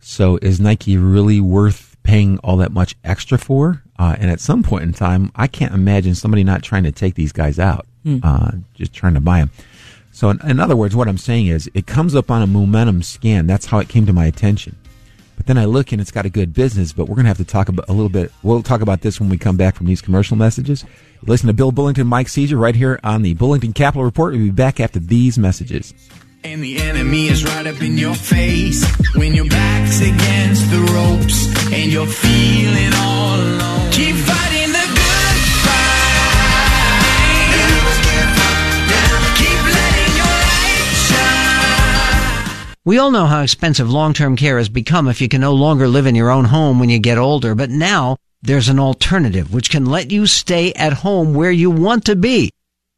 So 0.00 0.38
is 0.42 0.60
Nike 0.60 0.96
really 0.96 1.40
worth 1.40 1.96
paying 2.02 2.38
all 2.38 2.56
that 2.58 2.72
much 2.72 2.94
extra 3.04 3.38
for? 3.38 3.82
Uh, 3.98 4.14
and 4.18 4.30
at 4.30 4.40
some 4.40 4.62
point 4.62 4.84
in 4.84 4.92
time, 4.92 5.30
I 5.34 5.46
can't 5.46 5.74
imagine 5.74 6.14
somebody 6.14 6.44
not 6.44 6.62
trying 6.62 6.84
to 6.84 6.92
take 6.92 7.14
these 7.14 7.32
guys 7.32 7.58
out, 7.58 7.86
uh, 8.24 8.52
just 8.74 8.92
trying 8.92 9.14
to 9.14 9.20
buy 9.20 9.38
them. 9.40 9.50
So 10.16 10.30
in, 10.30 10.40
in 10.48 10.60
other 10.60 10.76
words, 10.76 10.96
what 10.96 11.08
I'm 11.08 11.18
saying 11.18 11.48
is 11.48 11.70
it 11.74 11.86
comes 11.86 12.14
up 12.14 12.30
on 12.30 12.40
a 12.40 12.46
momentum 12.46 13.02
scan. 13.02 13.46
That's 13.46 13.66
how 13.66 13.80
it 13.80 13.90
came 13.90 14.06
to 14.06 14.14
my 14.14 14.24
attention. 14.24 14.74
But 15.36 15.44
then 15.44 15.58
I 15.58 15.66
look 15.66 15.92
and 15.92 16.00
it's 16.00 16.10
got 16.10 16.24
a 16.24 16.30
good 16.30 16.54
business, 16.54 16.94
but 16.94 17.06
we're 17.06 17.16
going 17.16 17.26
to 17.26 17.28
have 17.28 17.36
to 17.36 17.44
talk 17.44 17.68
about 17.68 17.86
a 17.90 17.92
little 17.92 18.08
bit. 18.08 18.32
We'll 18.42 18.62
talk 18.62 18.80
about 18.80 19.02
this 19.02 19.20
when 19.20 19.28
we 19.28 19.36
come 19.36 19.58
back 19.58 19.76
from 19.76 19.88
these 19.88 20.00
commercial 20.00 20.38
messages. 20.38 20.86
Listen 21.20 21.48
to 21.48 21.52
Bill 21.52 21.70
Bullington, 21.70 22.06
Mike 22.06 22.30
Caesar 22.30 22.56
right 22.56 22.74
here 22.74 22.98
on 23.04 23.20
the 23.20 23.34
Bullington 23.34 23.74
Capital 23.74 24.04
Report. 24.04 24.32
We'll 24.32 24.44
be 24.44 24.50
back 24.50 24.80
after 24.80 25.00
these 25.00 25.38
messages. 25.38 25.92
And 26.42 26.64
the 26.64 26.80
enemy 26.80 27.28
is 27.28 27.44
right 27.44 27.66
up 27.66 27.82
in 27.82 27.98
your 27.98 28.14
face 28.14 28.86
when 29.16 29.34
your 29.34 29.48
back's 29.50 30.00
against 30.00 30.70
the 30.70 30.78
ropes 30.94 31.72
and 31.74 31.92
you're 31.92 32.06
feeling 32.06 32.92
all 32.94 33.38
alone. 33.38 33.92
Keep 33.92 34.16
fighting 34.16 34.45
We 42.86 42.98
all 42.98 43.10
know 43.10 43.26
how 43.26 43.42
expensive 43.42 43.90
long-term 43.90 44.36
care 44.36 44.58
has 44.58 44.68
become 44.68 45.08
if 45.08 45.20
you 45.20 45.28
can 45.28 45.40
no 45.40 45.54
longer 45.54 45.88
live 45.88 46.06
in 46.06 46.14
your 46.14 46.30
own 46.30 46.44
home 46.44 46.78
when 46.78 46.88
you 46.88 47.00
get 47.00 47.18
older, 47.18 47.56
but 47.56 47.68
now 47.68 48.16
there's 48.42 48.68
an 48.68 48.78
alternative 48.78 49.52
which 49.52 49.70
can 49.70 49.86
let 49.86 50.12
you 50.12 50.28
stay 50.28 50.72
at 50.74 50.92
home 50.92 51.34
where 51.34 51.50
you 51.50 51.68
want 51.68 52.04
to 52.04 52.14
be. 52.14 52.48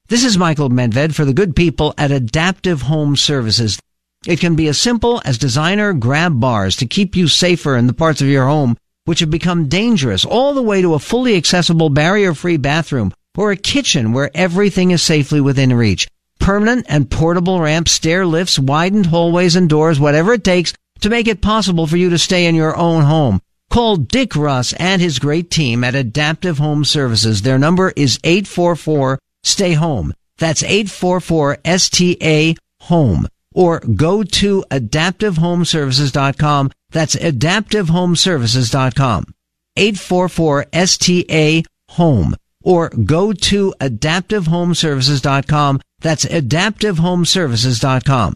This 0.09 0.25
is 0.25 0.37
Michael 0.37 0.69
Medved 0.69 1.15
for 1.15 1.25
the 1.25 1.33
good 1.33 1.57
people 1.57 1.95
at 1.97 2.11
Adaptive 2.11 2.83
Home 2.83 3.17
Services. 3.17 3.79
It 4.27 4.41
can 4.41 4.57
be 4.57 4.69
as 4.69 4.79
simple 4.79 5.23
as 5.25 5.39
designer 5.39 5.95
grab 5.95 6.39
bars 6.39 6.77
to 6.77 6.87
keep 6.87 7.17
you 7.17 7.27
safer 7.27 7.75
in 7.75 7.87
the 7.87 7.95
parts 7.95 8.21
of 8.21 8.29
your 8.29 8.45
home 8.45 8.77
which 9.07 9.21
have 9.21 9.31
become 9.31 9.71
dangerous, 9.71 10.27
all 10.27 10.53
the 10.53 10.61
way 10.61 10.83
to 10.83 10.93
a 10.93 10.99
fully 10.99 11.35
accessible 11.35 11.89
barrier-free 11.89 12.59
bathroom 12.59 13.11
or 13.39 13.53
a 13.53 13.57
kitchen 13.57 14.13
where 14.13 14.31
everything 14.35 14.91
is 14.91 15.03
safely 15.03 15.41
within 15.41 15.73
reach. 15.73 16.07
Permanent 16.49 16.87
and 16.89 17.11
portable 17.11 17.61
ramps, 17.61 17.93
stair 17.93 18.25
lifts, 18.25 18.59
widened 18.59 19.05
hallways 19.05 19.55
and 19.55 19.69
doors, 19.69 20.01
whatever 20.01 20.33
it 20.33 20.45
takes 20.45 20.73
to 21.01 21.11
make 21.11 21.29
it 21.29 21.43
possible 21.43 21.87
for 21.87 21.99
you 21.99 22.09
to 22.09 22.17
stay 22.17 22.47
in 22.47 22.55
your 22.55 22.75
own 22.75 23.03
home. 23.03 23.43
Call 23.69 23.99
Dick 23.99 24.35
Russ 24.35 24.73
and 24.73 25.03
his 25.03 25.19
great 25.19 25.51
team 25.51 25.85
at 25.85 25.95
Adaptive 25.95 26.57
Home 26.57 26.87
Services. 26.87 27.43
Their 27.43 27.59
number 27.59 27.93
is 27.95 28.19
844 28.25 29.19
Stay 29.43 29.75
Home. 29.75 30.15
That's 30.39 30.63
844 30.63 31.59
STA 31.67 32.55
Home. 32.81 33.29
Or 33.53 33.81
go 33.81 34.23
to 34.23 34.65
adaptivehomeservices.com. 34.71 36.71
That's 36.89 37.15
adaptivehomeservices.com. 37.15 39.35
844 39.77 40.67
STA 40.73 41.63
home 41.91 42.37
or 42.63 42.91
go 42.91 43.33
to 43.33 43.75
adaptivehomeservices.com. 43.81 45.81
That's 46.01 46.25
adaptivehomeservices.com. 46.25 48.35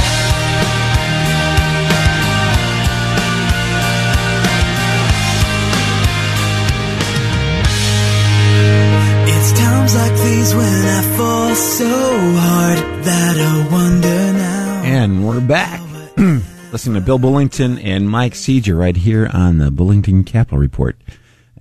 Times 10.25 10.37
these 10.37 10.55
when 10.55 10.87
I 10.87 11.17
fall 11.17 11.55
so 11.55 11.89
hard 11.89 13.05
that 13.05 13.37
I 13.39 13.73
wonder 13.73 14.33
now. 14.33 14.83
And 14.85 15.27
we're 15.27 15.41
back. 15.41 15.81
Listening 16.73 16.95
to 16.95 17.01
Bill 17.01 17.19
Bullington 17.19 17.79
and 17.83 18.11
Mike 18.11 18.35
Seeger 18.35 18.75
right 18.75 18.97
here 18.97 19.31
on 19.33 19.59
the 19.59 19.71
Bullington 19.71 20.25
Capital 20.25 20.59
Report. 20.59 20.97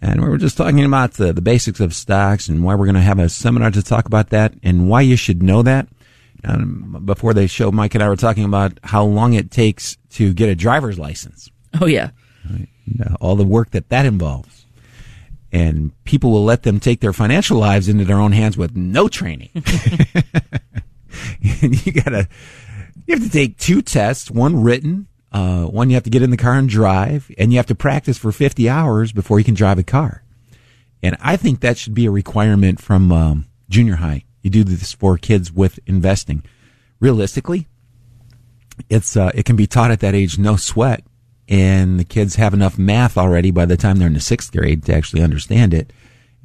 And 0.01 0.21
we 0.21 0.27
were 0.27 0.37
just 0.37 0.57
talking 0.57 0.83
about 0.83 1.13
the, 1.13 1.31
the 1.33 1.41
basics 1.41 1.79
of 1.79 1.93
stocks 1.93 2.49
and 2.49 2.63
why 2.63 2.75
we're 2.75 2.85
going 2.85 2.95
to 2.95 3.01
have 3.01 3.19
a 3.19 3.29
seminar 3.29 3.71
to 3.71 3.81
talk 3.81 4.05
about 4.05 4.29
that 4.31 4.53
and 4.63 4.89
why 4.89 5.01
you 5.01 5.15
should 5.15 5.43
know 5.43 5.61
that. 5.61 5.87
Um, 6.45 7.01
before 7.05 7.33
the 7.33 7.47
show, 7.47 7.71
Mike 7.71 7.95
and 7.95 8.03
I 8.03 8.09
were 8.09 8.17
talking 8.17 8.43
about 8.43 8.77
how 8.83 9.05
long 9.05 9.33
it 9.33 9.49
takes 9.49 9.97
to 10.11 10.33
get 10.33 10.49
a 10.49 10.55
driver's 10.55 10.99
license. 10.99 11.49
Oh, 11.79 11.85
yeah. 11.85 12.09
Right? 12.49 12.67
All 13.21 13.37
the 13.37 13.45
work 13.45 13.71
that 13.71 13.89
that 13.89 14.05
involves. 14.05 14.62
And 15.53 15.91
people 16.03 16.31
will 16.31 16.43
let 16.43 16.63
them 16.63 16.79
take 16.79 16.99
their 16.99 17.13
financial 17.13 17.59
lives 17.59 17.87
into 17.87 18.03
their 18.03 18.17
own 18.17 18.31
hands 18.31 18.57
with 18.57 18.75
no 18.75 19.07
training. 19.07 19.49
you 21.39 21.91
gotta, 21.91 22.27
you 23.05 23.15
have 23.15 23.23
to 23.23 23.29
take 23.29 23.57
two 23.57 23.83
tests, 23.83 24.31
one 24.31 24.63
written, 24.63 25.07
uh, 25.31 25.65
one 25.65 25.89
you 25.89 25.95
have 25.95 26.03
to 26.03 26.09
get 26.09 26.23
in 26.23 26.31
the 26.31 26.37
car 26.37 26.53
and 26.53 26.69
drive, 26.69 27.31
and 27.37 27.51
you 27.51 27.57
have 27.57 27.67
to 27.67 27.75
practice 27.75 28.17
for 28.17 28.31
50 28.31 28.67
hours 28.67 29.11
before 29.11 29.39
you 29.39 29.45
can 29.45 29.53
drive 29.53 29.77
a 29.77 29.83
car. 29.83 30.23
And 31.01 31.17
I 31.21 31.37
think 31.37 31.59
that 31.59 31.77
should 31.77 31.93
be 31.93 32.05
a 32.05 32.11
requirement 32.11 32.81
from 32.81 33.11
um, 33.11 33.45
junior 33.69 33.95
high. 33.95 34.23
You 34.41 34.49
do 34.49 34.63
this 34.63 34.93
for 34.93 35.17
kids 35.17 35.51
with 35.51 35.79
investing. 35.85 36.43
Realistically, 36.99 37.67
it's 38.89 39.17
uh, 39.17 39.31
it 39.33 39.45
can 39.45 39.55
be 39.55 39.67
taught 39.67 39.91
at 39.91 39.99
that 39.99 40.15
age, 40.15 40.37
no 40.37 40.55
sweat, 40.55 41.03
and 41.47 41.99
the 41.99 42.03
kids 42.05 42.35
have 42.35 42.53
enough 42.53 42.77
math 42.77 43.17
already 43.17 43.51
by 43.51 43.65
the 43.65 43.77
time 43.77 43.97
they're 43.97 44.07
in 44.07 44.13
the 44.13 44.19
sixth 44.19 44.51
grade 44.51 44.83
to 44.85 44.95
actually 44.95 45.21
understand 45.21 45.73
it. 45.73 45.91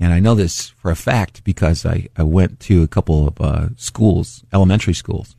And 0.01 0.13
I 0.13 0.21
know 0.21 0.35
this 0.35 0.69
for 0.69 0.91
a 0.91 0.97
fact 0.97 1.43
because 1.45 1.85
I, 1.85 2.09
I 2.17 2.23
went 2.23 2.61
to 2.61 2.83
a 2.83 2.89
couple 2.89 3.29
of 3.29 3.41
uh, 3.41 3.69
schools, 3.77 4.45
elementary 4.53 4.95
schools, 4.95 5.35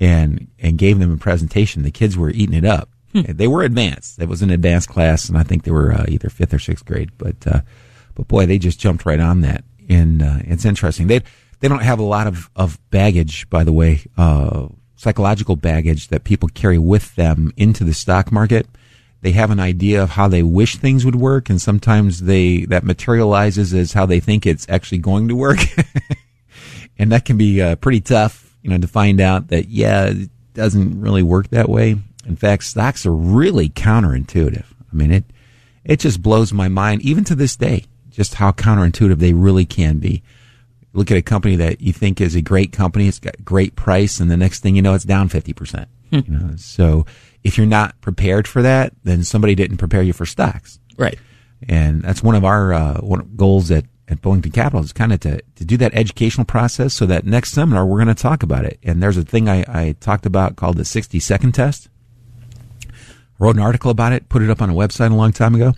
and 0.00 0.48
and 0.58 0.78
gave 0.78 0.98
them 0.98 1.12
a 1.12 1.16
presentation. 1.18 1.82
The 1.82 1.90
kids 1.90 2.16
were 2.16 2.30
eating 2.30 2.56
it 2.56 2.64
up. 2.64 2.88
They 3.12 3.48
were 3.48 3.62
advanced. 3.62 4.20
It 4.20 4.28
was 4.28 4.42
an 4.42 4.50
advanced 4.50 4.88
class, 4.88 5.28
and 5.28 5.36
I 5.36 5.42
think 5.42 5.64
they 5.64 5.70
were 5.70 5.92
uh, 5.92 6.06
either 6.08 6.28
fifth 6.30 6.54
or 6.54 6.58
sixth 6.58 6.84
grade. 6.84 7.10
But 7.18 7.46
uh, 7.46 7.60
but 8.14 8.28
boy, 8.28 8.46
they 8.46 8.58
just 8.58 8.80
jumped 8.80 9.06
right 9.06 9.20
on 9.20 9.40
that, 9.42 9.64
and 9.88 10.22
uh, 10.22 10.38
it's 10.44 10.64
interesting. 10.64 11.06
They 11.06 11.20
they 11.60 11.68
don't 11.68 11.82
have 11.82 11.98
a 11.98 12.04
lot 12.04 12.26
of 12.26 12.50
of 12.56 12.78
baggage, 12.90 13.48
by 13.50 13.64
the 13.64 13.72
way, 13.72 14.02
uh, 14.16 14.68
psychological 14.96 15.56
baggage 15.56 16.08
that 16.08 16.24
people 16.24 16.48
carry 16.48 16.78
with 16.78 17.14
them 17.16 17.52
into 17.56 17.84
the 17.84 17.94
stock 17.94 18.30
market. 18.30 18.66
They 19.22 19.32
have 19.32 19.50
an 19.50 19.60
idea 19.60 20.02
of 20.02 20.10
how 20.10 20.28
they 20.28 20.42
wish 20.42 20.76
things 20.76 21.04
would 21.04 21.16
work, 21.16 21.50
and 21.50 21.60
sometimes 21.60 22.22
they 22.22 22.64
that 22.66 22.84
materializes 22.84 23.74
as 23.74 23.92
how 23.92 24.06
they 24.06 24.20
think 24.20 24.46
it's 24.46 24.66
actually 24.68 24.98
going 24.98 25.28
to 25.28 25.36
work, 25.36 25.58
and 26.98 27.12
that 27.12 27.24
can 27.24 27.36
be 27.36 27.60
uh, 27.60 27.76
pretty 27.76 28.00
tough, 28.00 28.56
you 28.62 28.70
know, 28.70 28.78
to 28.78 28.88
find 28.88 29.20
out 29.20 29.48
that 29.48 29.68
yeah, 29.68 30.06
it 30.06 30.30
doesn't 30.54 31.00
really 31.00 31.22
work 31.22 31.48
that 31.48 31.68
way. 31.68 31.96
In 32.26 32.36
fact, 32.36 32.64
stocks 32.64 33.04
are 33.04 33.14
really 33.14 33.68
counterintuitive. 33.68 34.64
I 34.90 34.96
mean, 34.96 35.10
it 35.10 35.24
it 35.84 36.00
just 36.00 36.22
blows 36.22 36.52
my 36.52 36.68
mind, 36.68 37.02
even 37.02 37.24
to 37.24 37.34
this 37.34 37.56
day, 37.56 37.84
just 38.10 38.34
how 38.34 38.52
counterintuitive 38.52 39.18
they 39.18 39.32
really 39.32 39.66
can 39.66 39.98
be. 39.98 40.22
Look 40.92 41.10
at 41.10 41.16
a 41.16 41.22
company 41.22 41.56
that 41.56 41.80
you 41.80 41.92
think 41.92 42.20
is 42.20 42.34
a 42.34 42.42
great 42.42 42.72
company, 42.72 43.06
it's 43.06 43.20
got 43.20 43.44
great 43.44 43.76
price, 43.76 44.18
and 44.18 44.30
the 44.30 44.36
next 44.36 44.60
thing 44.60 44.74
you 44.74 44.82
know, 44.82 44.94
it's 44.94 45.04
down 45.04 45.28
fifty 45.28 45.52
percent. 45.52 45.88
You 46.10 46.24
know, 46.26 46.56
so 46.56 47.06
if 47.44 47.56
you're 47.56 47.66
not 47.66 48.00
prepared 48.00 48.48
for 48.48 48.62
that, 48.62 48.92
then 49.04 49.22
somebody 49.22 49.54
didn't 49.54 49.76
prepare 49.76 50.02
you 50.02 50.12
for 50.12 50.26
stocks. 50.26 50.78
Right. 50.96 51.18
And 51.68 52.02
that's 52.02 52.22
one 52.22 52.34
of 52.34 52.44
our 52.44 52.72
uh, 52.72 53.00
one 53.00 53.20
of 53.20 53.36
goals 53.36 53.70
at, 53.70 53.84
at 54.08 54.20
Bullington 54.20 54.52
Capital 54.52 54.82
is 54.82 54.92
kind 54.92 55.12
of 55.12 55.20
to, 55.20 55.40
to 55.56 55.64
do 55.64 55.76
that 55.76 55.94
educational 55.94 56.44
process 56.44 56.94
so 56.94 57.06
that 57.06 57.24
next 57.24 57.52
seminar 57.52 57.86
we're 57.86 58.02
going 58.02 58.14
to 58.14 58.20
talk 58.20 58.42
about 58.42 58.64
it. 58.64 58.78
And 58.82 59.02
there's 59.02 59.16
a 59.16 59.22
thing 59.22 59.48
I, 59.48 59.64
I 59.68 59.92
talked 60.00 60.26
about 60.26 60.56
called 60.56 60.76
the 60.76 60.84
60 60.84 61.20
second 61.20 61.52
test. 61.52 61.88
wrote 63.38 63.56
an 63.56 63.62
article 63.62 63.90
about 63.90 64.12
it, 64.12 64.28
put 64.28 64.42
it 64.42 64.50
up 64.50 64.60
on 64.62 64.70
a 64.70 64.74
website 64.74 65.12
a 65.12 65.14
long 65.14 65.32
time 65.32 65.54
ago. 65.54 65.74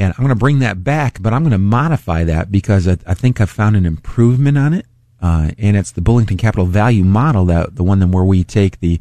And 0.00 0.14
I'm 0.16 0.24
going 0.24 0.30
to 0.30 0.34
bring 0.34 0.60
that 0.60 0.82
back, 0.82 1.20
but 1.20 1.34
I'm 1.34 1.42
going 1.42 1.52
to 1.52 1.58
modify 1.58 2.24
that 2.24 2.50
because 2.50 2.88
I, 2.88 2.96
I 3.06 3.12
think 3.12 3.38
I've 3.38 3.50
found 3.50 3.76
an 3.76 3.84
improvement 3.84 4.56
on 4.56 4.72
it. 4.72 4.86
Uh, 5.20 5.50
and 5.58 5.76
it's 5.76 5.92
the 5.92 6.00
Bullington 6.00 6.38
Capital 6.38 6.64
Value 6.64 7.04
model, 7.04 7.44
that 7.44 7.76
the 7.76 7.84
one 7.84 8.10
where 8.10 8.24
we 8.24 8.42
take 8.42 8.80
the 8.80 8.98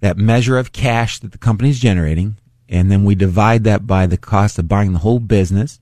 that 0.00 0.16
measure 0.16 0.58
of 0.58 0.72
cash 0.72 1.20
that 1.20 1.30
the 1.30 1.38
company 1.38 1.70
is 1.70 1.78
generating, 1.78 2.36
and 2.68 2.90
then 2.90 3.04
we 3.04 3.14
divide 3.14 3.62
that 3.62 3.86
by 3.86 4.06
the 4.06 4.16
cost 4.16 4.58
of 4.58 4.66
buying 4.66 4.92
the 4.92 4.98
whole 4.98 5.20
business, 5.20 5.78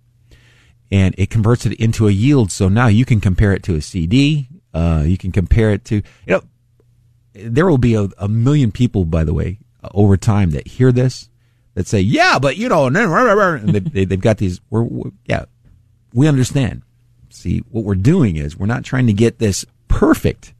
and 0.90 1.14
it 1.16 1.30
converts 1.30 1.64
it 1.64 1.72
into 1.80 2.06
a 2.06 2.10
yield. 2.10 2.52
So 2.52 2.68
now 2.68 2.88
you 2.88 3.06
can 3.06 3.22
compare 3.22 3.54
it 3.54 3.62
to 3.62 3.74
a 3.76 3.80
CD. 3.80 4.48
Uh, 4.74 5.04
you 5.06 5.16
can 5.16 5.32
compare 5.32 5.70
it 5.70 5.86
to 5.86 5.94
you 5.96 6.02
know. 6.26 6.42
There 7.32 7.66
will 7.66 7.78
be 7.78 7.94
a, 7.94 8.08
a 8.18 8.28
million 8.28 8.70
people, 8.70 9.06
by 9.06 9.24
the 9.24 9.32
way, 9.32 9.60
over 9.94 10.18
time 10.18 10.50
that 10.50 10.66
hear 10.66 10.92
this 10.92 11.30
that 11.78 11.86
say, 11.86 12.00
"Yeah, 12.00 12.40
but 12.40 12.56
you 12.56 12.68
know," 12.68 12.86
and 12.86 12.96
they, 12.96 14.00
have 14.00 14.20
got 14.20 14.38
these. 14.38 14.60
We're, 14.68 14.82
we're, 14.82 15.10
yeah, 15.26 15.44
we 16.12 16.26
understand. 16.26 16.82
See, 17.30 17.60
what 17.70 17.84
we're 17.84 17.94
doing 17.94 18.34
is 18.34 18.56
we're 18.56 18.66
not 18.66 18.82
trying 18.82 19.06
to 19.06 19.12
get 19.12 19.38
this 19.38 19.64
perfect 19.86 20.54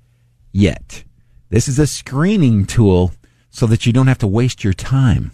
yet. 0.52 1.02
This 1.48 1.66
is 1.66 1.81
a 1.81 1.88
screening 1.88 2.66
tool 2.66 3.11
so 3.50 3.66
that 3.66 3.85
you 3.85 3.92
don't 3.92 4.07
have 4.07 4.18
to 4.18 4.28
waste 4.28 4.62
your 4.62 4.72
time. 4.72 5.33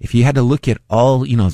If 0.00 0.14
you 0.14 0.24
had 0.24 0.34
to 0.36 0.42
look 0.42 0.66
at 0.66 0.78
all, 0.88 1.26
you 1.26 1.36
know, 1.36 1.50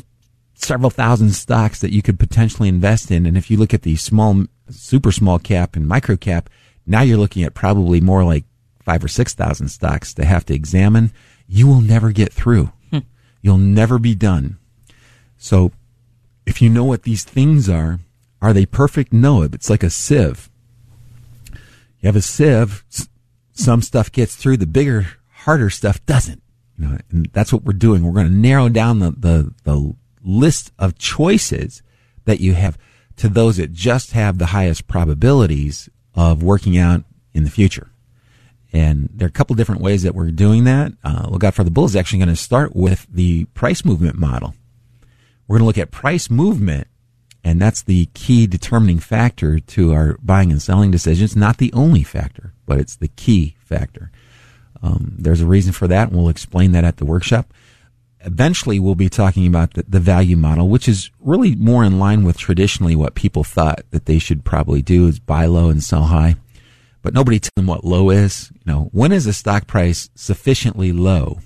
several 0.54 0.90
thousand 0.90 1.32
stocks 1.32 1.80
that 1.80 1.92
you 1.92 2.00
could 2.00 2.20
potentially 2.20 2.68
invest 2.68 3.10
in, 3.10 3.26
and 3.26 3.36
if 3.36 3.50
you 3.50 3.56
look 3.56 3.74
at 3.74 3.82
the 3.82 3.96
small, 3.96 4.44
super 4.70 5.10
small 5.10 5.40
cap 5.40 5.74
and 5.74 5.88
micro 5.88 6.16
cap, 6.16 6.48
now 6.86 7.02
you're 7.02 7.18
looking 7.18 7.42
at 7.42 7.54
probably 7.54 8.00
more 8.00 8.22
like 8.22 8.44
five 8.84 9.02
or 9.02 9.08
six 9.08 9.34
thousand 9.34 9.66
stocks 9.66 10.14
to 10.14 10.24
have 10.24 10.46
to 10.46 10.54
examine. 10.54 11.10
You 11.48 11.66
will 11.66 11.80
never 11.80 12.12
get 12.12 12.32
through. 12.32 12.70
You'll 13.42 13.58
never 13.58 13.98
be 13.98 14.14
done. 14.14 14.58
So 15.36 15.72
if 16.46 16.62
you 16.62 16.70
know 16.70 16.84
what 16.84 17.02
these 17.02 17.24
things 17.24 17.68
are, 17.68 18.00
are 18.40 18.52
they 18.52 18.66
perfect? 18.66 19.12
No, 19.12 19.42
it's 19.42 19.68
like 19.68 19.82
a 19.82 19.90
sieve. 19.90 20.48
You 21.52 22.06
have 22.06 22.16
a 22.16 22.22
sieve, 22.22 22.84
some 23.52 23.82
stuff 23.82 24.10
gets 24.10 24.34
through, 24.34 24.56
the 24.56 24.66
bigger, 24.66 25.06
harder 25.30 25.70
stuff 25.70 26.04
doesn't. 26.06 26.42
You 26.78 26.86
know, 26.86 26.98
and 27.10 27.26
that's 27.32 27.52
what 27.52 27.64
we're 27.64 27.74
doing. 27.74 28.02
We're 28.02 28.12
going 28.12 28.28
to 28.28 28.32
narrow 28.32 28.68
down 28.68 29.00
the, 29.00 29.10
the, 29.10 29.54
the 29.64 29.94
list 30.22 30.72
of 30.78 30.98
choices 30.98 31.82
that 32.24 32.40
you 32.40 32.54
have 32.54 32.78
to 33.16 33.28
those 33.28 33.58
that 33.58 33.72
just 33.72 34.12
have 34.12 34.38
the 34.38 34.46
highest 34.46 34.88
probabilities 34.88 35.88
of 36.14 36.42
working 36.42 36.78
out 36.78 37.04
in 37.34 37.44
the 37.44 37.50
future. 37.50 37.91
And 38.72 39.10
there 39.12 39.26
are 39.26 39.28
a 39.28 39.32
couple 39.32 39.54
different 39.54 39.82
ways 39.82 40.02
that 40.02 40.14
we're 40.14 40.30
doing 40.30 40.64
that. 40.64 40.92
Uh, 41.04 41.26
Look 41.28 41.44
out 41.44 41.54
for 41.54 41.64
the 41.64 41.70
Bull 41.70 41.84
is 41.84 41.94
actually 41.94 42.20
going 42.20 42.30
to 42.30 42.36
start 42.36 42.74
with 42.74 43.06
the 43.10 43.44
price 43.46 43.84
movement 43.84 44.16
model. 44.16 44.54
We're 45.46 45.58
going 45.58 45.64
to 45.64 45.66
look 45.66 45.78
at 45.78 45.90
price 45.90 46.30
movement, 46.30 46.86
and 47.44 47.60
that's 47.60 47.82
the 47.82 48.06
key 48.14 48.46
determining 48.46 48.98
factor 48.98 49.58
to 49.58 49.92
our 49.92 50.16
buying 50.22 50.50
and 50.50 50.62
selling 50.62 50.90
decisions. 50.90 51.36
Not 51.36 51.58
the 51.58 51.72
only 51.74 52.02
factor, 52.02 52.54
but 52.64 52.78
it's 52.78 52.96
the 52.96 53.08
key 53.08 53.56
factor. 53.58 54.10
Um, 54.82 55.16
there's 55.18 55.42
a 55.42 55.46
reason 55.46 55.72
for 55.72 55.86
that, 55.88 56.08
and 56.08 56.16
we'll 56.16 56.30
explain 56.30 56.72
that 56.72 56.84
at 56.84 56.96
the 56.96 57.04
workshop. 57.04 57.52
Eventually, 58.24 58.78
we'll 58.78 58.94
be 58.94 59.10
talking 59.10 59.46
about 59.46 59.74
the, 59.74 59.84
the 59.86 60.00
value 60.00 60.36
model, 60.36 60.68
which 60.68 60.88
is 60.88 61.10
really 61.20 61.56
more 61.56 61.84
in 61.84 61.98
line 61.98 62.24
with 62.24 62.38
traditionally 62.38 62.96
what 62.96 63.14
people 63.14 63.44
thought 63.44 63.82
that 63.90 64.06
they 64.06 64.18
should 64.18 64.44
probably 64.44 64.80
do 64.80 65.06
is 65.08 65.18
buy 65.18 65.44
low 65.44 65.68
and 65.68 65.82
sell 65.82 66.04
high 66.04 66.36
but 67.02 67.14
nobody 67.14 67.38
tells 67.38 67.52
them 67.56 67.66
what 67.66 67.84
low 67.84 68.10
is. 68.10 68.50
You 68.52 68.72
know, 68.72 68.88
when 68.92 69.12
is 69.12 69.26
a 69.26 69.32
stock 69.32 69.66
price 69.66 70.08
sufficiently 70.14 70.92
low? 70.92 71.40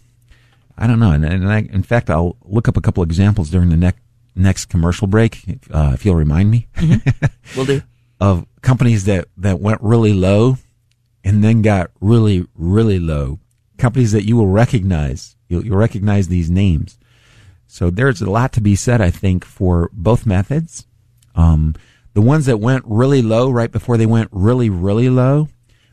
I 0.79 0.87
don't 0.87 1.01
know. 1.01 1.13
And, 1.13 1.25
and 1.25 1.51
I, 1.51 1.59
in 1.61 1.83
fact, 1.83 2.11
I'll 2.11 2.37
look 2.45 2.69
up 2.69 2.77
a 2.77 2.83
couple 2.83 3.03
examples 3.03 3.51
during 3.51 3.71
the 3.71 3.77
next 3.77 4.01
next 4.37 4.67
commercial 4.67 5.07
break, 5.07 5.43
uh, 5.71 5.93
if 5.95 6.05
you'll 6.05 6.15
remind 6.15 6.51
me. 6.51 6.69
Mm-hmm. 6.77 7.27
We'll 7.57 7.67
do. 7.67 7.83
of 8.21 8.47
companies 8.63 9.05
that, 9.05 9.29
that 9.39 9.61
went 9.61 9.81
really 9.83 10.13
low 10.13 10.59
and 11.25 11.43
then 11.43 11.63
got 11.63 11.91
really, 12.01 12.47
really 12.55 12.99
low. 12.99 13.41
Companies 13.79 14.13
that 14.13 14.25
you 14.25 14.37
will 14.37 14.47
recognize. 14.47 15.37
You'll, 15.49 15.65
you'll 15.65 15.77
recognize 15.77 16.29
these 16.29 16.51
names. 16.51 16.99
So 17.67 17.91
there's 17.91 18.23
a 18.23 18.31
lot 18.31 18.53
to 18.53 18.61
be 18.61 18.77
said, 18.77 19.01
I 19.01 19.11
think, 19.11 19.45
for 19.45 19.91
both 19.93 20.25
methods. 20.25 20.87
Um, 21.35 21.75
the 22.17 22.23
ones 22.23 22.47
that 22.47 22.57
went 22.57 22.83
really 22.87 23.21
low 23.21 23.51
right 23.51 23.71
before 23.71 23.99
they 23.99 24.07
went 24.07 24.31
really, 24.33 24.71
really 24.71 25.11
low 25.11 25.49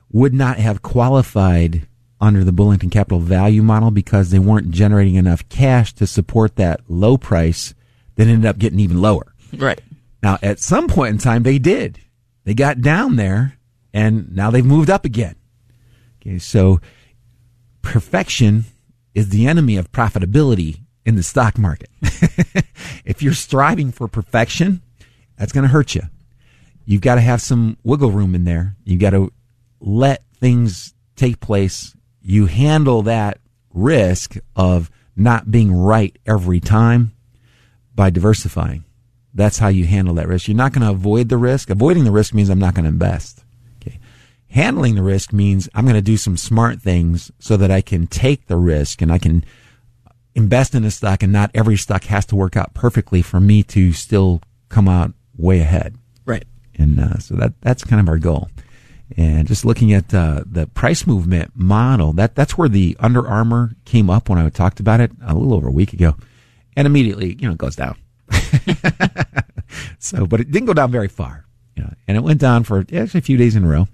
would 0.10 0.34
not 0.34 0.58
have 0.58 0.82
qualified 0.82 1.86
under 2.22 2.46
the 2.46 2.54
Bullington 2.54 2.90
Capital 2.90 3.20
Value 3.20 3.62
model 3.62 3.92
because 3.92 4.30
they 4.30 4.40
weren't 4.40 4.72
generating 4.72 5.16
enough 5.16 5.50
cash 5.50 5.92
to 5.96 6.08
support 6.08 6.56
that 6.56 6.80
low 6.88 7.18
price 7.18 7.74
that 8.16 8.28
ended 8.28 8.46
up 8.46 8.58
getting 8.58 8.80
even 8.80 9.02
lower. 9.02 9.34
Right. 9.52 9.82
Now, 10.22 10.38
at 10.42 10.62
some 10.62 10.88
point 10.88 11.12
in 11.12 11.18
time, 11.18 11.44
they 11.44 11.60
did. 11.60 12.00
They 12.46 12.54
got 12.54 12.80
down 12.80 13.18
there 13.18 13.58
and 13.94 14.34
now 14.34 14.50
they've 14.50 14.64
moved 14.64 14.90
up 14.90 15.04
again. 15.04 15.36
Okay, 16.22 16.40
so 16.40 16.80
perfection 17.82 18.64
is 19.14 19.28
the 19.28 19.46
enemy 19.46 19.76
of 19.76 19.92
profitability 19.92 20.84
in 21.06 21.18
the 21.18 21.24
stock 21.24 21.58
market. 21.58 21.90
if 23.04 23.22
you're 23.22 23.34
striving 23.34 23.92
for 23.92 24.08
perfection, 24.08 24.82
that's 25.38 25.52
going 25.52 25.64
to 25.64 25.70
hurt 25.70 25.96
you. 25.96 26.04
You've 26.86 27.02
got 27.02 27.16
to 27.16 27.22
have 27.22 27.42
some 27.42 27.78
wiggle 27.84 28.12
room 28.12 28.36
in 28.36 28.44
there. 28.44 28.76
You've 28.84 29.00
got 29.00 29.12
to 29.12 29.32
let 29.80 30.24
things 30.36 30.94
take 31.16 31.40
place. 31.40 31.96
You 32.22 32.46
handle 32.46 33.04
that 33.04 33.40
risk 33.74 34.36
of 34.56 34.90
not 35.16 35.52
being 35.52 35.74
right 35.74 36.18
every 36.26 36.60
time 36.60 37.14
by 37.96 38.10
diversifying. 38.10 38.86
That's 39.34 39.58
how 39.58 39.68
you 39.68 39.86
handle 39.86 40.16
that 40.16 40.28
risk. 40.28 40.48
You're 40.48 40.58
not 40.58 40.74
going 40.74 40.86
to 40.86 40.92
avoid 40.92 41.30
the 41.30 41.38
risk. 41.38 41.70
Avoiding 41.70 42.04
the 42.04 42.12
risk 42.12 42.34
means 42.34 42.50
I'm 42.50 42.60
not 42.60 42.76
going 42.76 42.84
to 42.84 42.90
invest. 42.90 43.44
Okay. 43.82 44.00
Handling 44.50 44.96
the 44.96 45.02
risk 45.02 45.34
means 45.34 45.70
I'm 45.74 45.86
going 45.86 45.96
to 45.96 46.02
do 46.02 46.18
some 46.18 46.38
smart 46.38 46.82
things 46.82 47.32
so 47.40 47.58
that 47.58 47.72
I 47.72 47.82
can 47.82 48.08
take 48.08 48.48
the 48.48 48.58
risk 48.58 49.02
and 49.02 49.12
I 49.12 49.18
can 49.18 49.44
invest 50.36 50.76
in 50.76 50.84
a 50.84 50.92
stock 50.92 51.24
and 51.24 51.34
not 51.34 51.52
every 51.54 51.78
stock 51.78 52.04
has 52.06 52.26
to 52.28 52.36
work 52.36 52.56
out 52.56 52.74
perfectly 52.74 53.22
for 53.22 53.40
me 53.40 53.64
to 53.64 53.94
still 53.94 54.42
come 54.70 54.88
out 54.88 55.14
way 55.36 55.60
ahead. 55.60 55.98
And 56.78 57.00
uh, 57.00 57.18
so 57.20 57.36
that 57.36 57.54
that's 57.62 57.84
kind 57.84 58.00
of 58.00 58.10
our 58.10 58.18
goal. 58.18 58.50
And 59.16 59.48
just 59.48 59.66
looking 59.66 59.94
at 59.94 60.14
uh, 60.14 60.44
the 60.46 60.66
price 60.68 61.06
movement 61.06 61.52
model, 61.54 62.14
that 62.14 62.36
that's 62.36 62.58
where 62.58 62.70
the 62.70 62.98
Under 63.00 63.28
Armour 63.28 63.76
came 63.86 64.10
up 64.10 64.30
when 64.30 64.40
I 64.40 64.50
talked 64.50 64.80
about 64.80 65.02
it 65.02 65.12
a 65.24 65.36
little 65.36 65.54
over 65.54 65.68
a 65.68 65.72
week 65.72 65.94
ago, 65.94 66.16
and 66.76 66.88
immediately 66.88 67.36
you 67.40 67.48
know 67.48 67.52
it 67.52 67.58
goes 67.58 67.76
down. 67.76 67.96
so, 70.00 70.26
but 70.26 70.40
it 70.40 70.50
didn't 70.52 70.66
go 70.66 70.74
down 70.74 70.90
very 70.90 71.10
far, 71.10 71.46
you 71.76 71.84
know, 71.84 71.94
and 72.08 72.18
it 72.18 72.24
went 72.24 72.40
down 72.40 72.64
for 72.64 72.80
actually 72.80 73.20
a 73.20 73.22
few 73.22 73.38
days 73.38 73.56
in 73.56 73.66
a 73.66 73.68
row, 73.68 73.88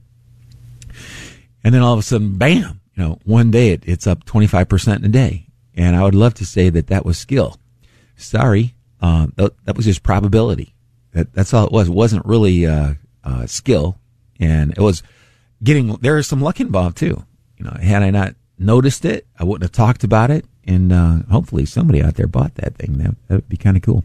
and 1.63 1.74
then 1.74 1.82
all 1.82 1.94
of 1.94 2.00
a 2.00 2.04
sudden, 2.04 2.38
bam! 2.38 2.80
You 2.96 3.04
know, 3.04 3.20
one 3.26 3.52
day 3.52 3.72
it, 3.72 3.84
it's 3.86 4.08
up 4.08 4.24
twenty 4.24 4.48
five 4.48 4.70
percent 4.70 5.00
in 5.00 5.10
a 5.10 5.12
day, 5.12 5.48
and 5.76 5.98
I 5.98 6.04
would 6.04 6.15
love 6.15 6.36
to 6.36 6.46
say 6.46 6.70
that 6.70 6.88
that 6.88 7.04
was 7.04 7.18
skill. 7.18 7.58
Sorry, 8.15 8.74
uh, 9.02 9.28
that 9.36 9.76
was 9.76 9.86
just 9.86 10.04
probability. 10.04 10.76
That, 11.13 11.34
that's 11.34 11.54
all 11.54 11.65
it 11.65 11.72
was. 11.72 11.89
It 11.89 11.93
wasn't 11.93 12.26
really 12.26 12.65
uh, 12.65 12.93
uh, 13.24 13.45
skill, 13.48 13.98
and 14.39 14.72
it 14.72 14.80
was 14.80 15.04
getting. 15.63 15.95
There 15.95 16.17
is 16.17 16.28
some 16.28 16.41
luck 16.41 16.60
involved 16.60 16.98
too. 16.98 17.26
You 17.58 17.65
know, 17.65 17.78
had 17.82 18.04
I 18.04 18.12
not 18.12 18.36
noticed 18.58 19.06
it, 19.06 19.26
I 19.38 19.43
wouldn't 19.43 19.63
have 19.63 19.72
talked 19.72 20.04
about 20.04 20.32
it, 20.32 20.45
and 20.65 20.93
uh, 20.93 21.19
hopefully 21.32 21.65
somebody 21.65 22.02
out 22.02 22.15
there 22.15 22.28
bought 22.28 22.56
that 22.56 22.76
thing. 22.76 22.98
That 22.98 23.15
would 23.30 23.50
be 23.50 23.58
kind 23.58 23.78
of 23.78 23.84
cool. 23.84 24.04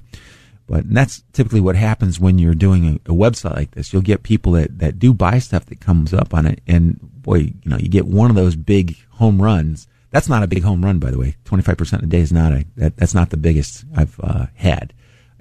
But 0.67 0.89
that's 0.89 1.23
typically 1.33 1.61
what 1.61 1.77
happens 1.77 2.19
when 2.19 2.39
you're 2.39 2.55
doing 2.55 2.89
a, 2.89 2.95
a, 3.11 3.15
website 3.15 3.55
like 3.55 3.73
this. 3.73 3.93
You'll 3.93 4.01
get 4.01 4.23
people 4.23 4.53
that, 4.53 4.79
that 4.79 4.99
do 4.99 5.13
buy 5.13 5.39
stuff 5.39 5.67
that 5.67 5.81
comes 5.81 6.15
up 6.15 6.33
on 6.33 6.47
it, 6.47 6.61
and 6.67 6.99
boy, 7.01 7.37
you 7.37 7.55
know, 7.67 7.77
you 7.77 7.89
get 7.89 8.07
one 8.07 8.31
of 8.31 8.37
those 8.37 8.57
big 8.57 8.97
home 9.11 9.43
runs. 9.43 9.87
That's 10.11 10.29
not 10.29 10.43
a 10.43 10.47
big 10.47 10.63
home 10.63 10.83
run, 10.83 11.01
by 11.01 11.11
the 11.11 11.19
way. 11.19 11.37
Twenty 11.45 11.63
five 11.63 11.77
percent 11.77 12.03
a 12.03 12.07
day 12.07 12.21
is 12.21 12.33
not 12.33 12.53
a 12.53 12.65
that, 12.77 12.97
that's 12.97 13.15
not 13.15 13.31
the 13.31 13.37
biggest 13.37 13.85
I've 13.95 14.19
uh, 14.21 14.47
had. 14.55 14.95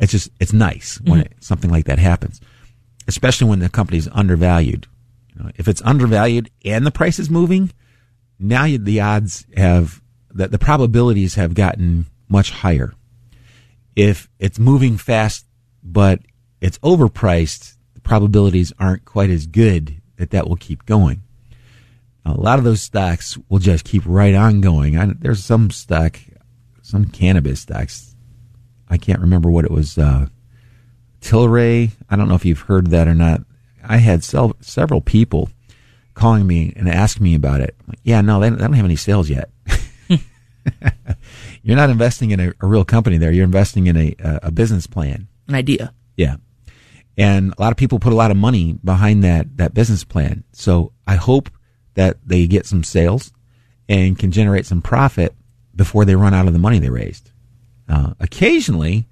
It's 0.04 0.12
just 0.12 0.30
it's 0.38 0.52
nice 0.52 1.00
when 1.02 1.22
mm-hmm. 1.22 1.32
it, 1.32 1.44
something 1.44 1.72
like 1.72 1.86
that 1.86 1.98
happens, 1.98 2.42
especially 3.08 3.48
when 3.48 3.60
the 3.60 3.70
company's 3.70 4.10
undervalued. 4.10 4.86
You 5.34 5.44
know, 5.44 5.52
if 5.56 5.70
it's 5.70 5.82
undervalued 5.84 6.52
and 6.66 6.86
the 6.86 6.92
price 6.92 7.20
is 7.20 7.30
moving, 7.30 7.72
now 8.38 8.66
you, 8.66 8.78
the 8.78 9.00
odds 9.00 9.46
have 9.56 10.02
that 10.32 10.52
the 10.52 10.60
probabilities 10.60 11.36
have 11.36 11.54
gotten 11.54 12.08
much 12.28 12.52
higher. 12.52 12.94
If 13.96 14.28
it's 14.40 14.60
moving 14.60 14.98
fast 14.98 15.46
but 15.82 16.20
it's 16.60 16.80
overpriced, 16.80 17.78
the 17.94 18.02
probabilities 18.02 18.74
aren't 18.80 19.06
quite 19.06 19.30
as 19.30 19.48
good 19.48 20.02
that 20.18 20.32
that 20.32 20.50
will 20.50 20.58
keep 20.58 20.86
going. 20.86 21.24
Now, 22.26 22.34
a 22.34 22.42
lot 22.42 22.58
of 22.58 22.66
those 22.66 22.82
stocks 22.82 23.38
will 23.48 23.60
just 23.60 23.86
keep 23.86 24.04
right 24.06 24.36
on 24.36 24.62
going. 24.62 24.98
I, 24.98 25.14
there's 25.18 25.44
some 25.44 25.72
stock, 25.72 26.20
some 26.82 27.06
cannabis 27.06 27.62
stocks 27.62 28.13
I 28.90 28.98
can't 28.98 29.22
remember 29.22 29.50
what 29.50 29.66
it 29.66 29.72
was. 29.72 29.98
Uh, 29.98 30.28
Tilray. 31.22 31.92
I 32.10 32.16
don't 32.16 32.28
know 32.28 32.36
if 32.36 32.46
you've 32.46 32.60
heard 32.60 32.88
that 32.88 33.08
or 33.08 33.16
not. 33.16 33.42
I 33.84 33.98
had 33.98 34.24
sel- 34.24 34.58
several 34.62 35.02
people 35.02 35.50
calling 36.14 36.46
me 36.46 36.74
and 36.76 36.88
asking 36.90 37.24
me 37.24 37.36
about 37.36 37.62
it. 37.62 37.76
Like, 37.88 38.00
yeah, 38.04 38.22
no, 38.22 38.40
they, 38.40 38.50
they 38.50 38.58
don't 38.58 38.74
have 38.74 38.86
any 38.86 38.96
sales 38.96 39.30
yet. 39.30 39.50
You're 41.64 41.78
not 41.78 41.90
investing 41.90 42.32
in 42.32 42.40
a, 42.40 42.54
a 42.62 42.68
real 42.68 42.86
company 42.86 43.18
there. 43.18 43.32
You're 43.32 43.46
investing 43.46 43.88
in 43.88 43.98
a, 43.98 44.16
a 44.44 44.52
business 44.52 44.88
plan, 44.88 45.28
an 45.48 45.56
idea. 45.56 45.94
Yeah. 46.18 46.36
And 47.18 47.54
a 47.58 47.62
lot 47.62 47.72
of 47.72 47.78
people 47.78 48.00
put 48.00 48.14
a 48.14 48.18
lot 48.18 48.32
of 48.32 48.38
money 48.38 48.74
behind 48.84 49.24
that, 49.24 49.58
that 49.58 49.74
business 49.74 50.04
plan. 50.04 50.44
So 50.52 50.94
I 51.06 51.16
hope 51.16 51.50
that 51.94 52.18
they 52.26 52.48
get 52.48 52.66
some 52.66 52.84
sales 52.84 53.32
and 53.88 54.18
can 54.18 54.32
generate 54.32 54.66
some 54.66 54.82
profit 54.82 55.36
before 55.76 56.06
they 56.06 56.16
run 56.16 56.34
out 56.34 56.48
of 56.48 56.54
the 56.54 56.60
money 56.60 56.80
they 56.80 56.90
raised. 56.90 57.32
Uh, 57.88 58.14
occasionally, 58.20 59.08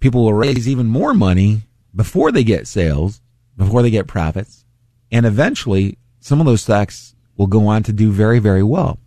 people 0.00 0.22
will 0.24 0.34
raise 0.34 0.68
even 0.68 0.86
more 0.86 1.14
money 1.14 1.62
before 1.94 2.30
they 2.30 2.44
get 2.44 2.66
sales, 2.66 3.20
before 3.56 3.82
they 3.82 3.90
get 3.90 4.06
profits, 4.06 4.64
and 5.10 5.24
eventually 5.24 5.98
some 6.20 6.40
of 6.40 6.46
those 6.46 6.62
stocks 6.62 7.14
will 7.36 7.46
go 7.46 7.66
on 7.66 7.82
to 7.84 7.92
do 7.92 8.10
very, 8.10 8.38
very 8.38 8.62
well. 8.62 8.98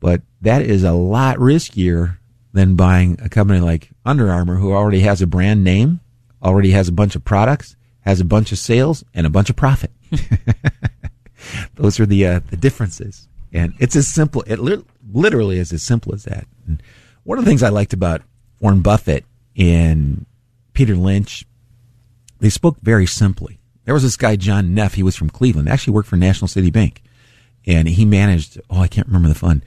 But 0.00 0.22
that 0.40 0.62
is 0.62 0.82
a 0.84 0.92
lot 0.92 1.36
riskier 1.36 2.18
than 2.52 2.76
buying 2.76 3.18
a 3.22 3.28
company 3.28 3.60
like 3.60 3.90
Under 4.04 4.30
Armour, 4.30 4.56
who 4.56 4.72
already 4.72 5.00
has 5.00 5.22
a 5.22 5.26
brand 5.26 5.64
name, 5.64 6.00
already 6.42 6.72
has 6.72 6.88
a 6.88 6.92
bunch 6.92 7.14
of 7.14 7.24
products, 7.24 7.76
has 8.00 8.20
a 8.20 8.24
bunch 8.24 8.52
of 8.52 8.58
sales, 8.58 9.04
and 9.14 9.26
a 9.26 9.30
bunch 9.30 9.48
of 9.48 9.56
profit. 9.56 9.92
Those 11.76 11.98
are 11.98 12.06
the 12.06 12.26
uh, 12.26 12.40
the 12.50 12.56
differences, 12.56 13.28
and 13.52 13.74
it's 13.78 13.96
as 13.96 14.06
simple. 14.08 14.42
It 14.46 14.58
li- 14.58 14.84
literally 15.12 15.58
is 15.58 15.72
as 15.72 15.82
simple 15.82 16.14
as 16.14 16.24
that. 16.24 16.46
And 16.66 16.82
one 17.24 17.38
of 17.38 17.44
the 17.44 17.50
things 17.50 17.62
I 17.62 17.68
liked 17.68 17.92
about 17.92 18.22
Warren 18.60 18.82
Buffett 18.82 19.24
and 19.56 20.26
Peter 20.72 20.96
Lynch, 20.96 21.44
they 22.40 22.50
spoke 22.50 22.78
very 22.80 23.06
simply. 23.06 23.58
There 23.84 23.94
was 23.94 24.02
this 24.02 24.16
guy 24.16 24.36
John 24.36 24.74
Neff. 24.74 24.94
He 24.94 25.02
was 25.02 25.16
from 25.16 25.30
Cleveland. 25.30 25.68
Actually 25.68 25.94
worked 25.94 26.08
for 26.08 26.16
National 26.16 26.48
City 26.48 26.70
Bank, 26.70 27.02
and 27.66 27.88
he 27.88 28.04
managed. 28.04 28.60
Oh, 28.70 28.80
I 28.80 28.88
can't 28.88 29.06
remember 29.06 29.28
the 29.28 29.34
fund. 29.34 29.64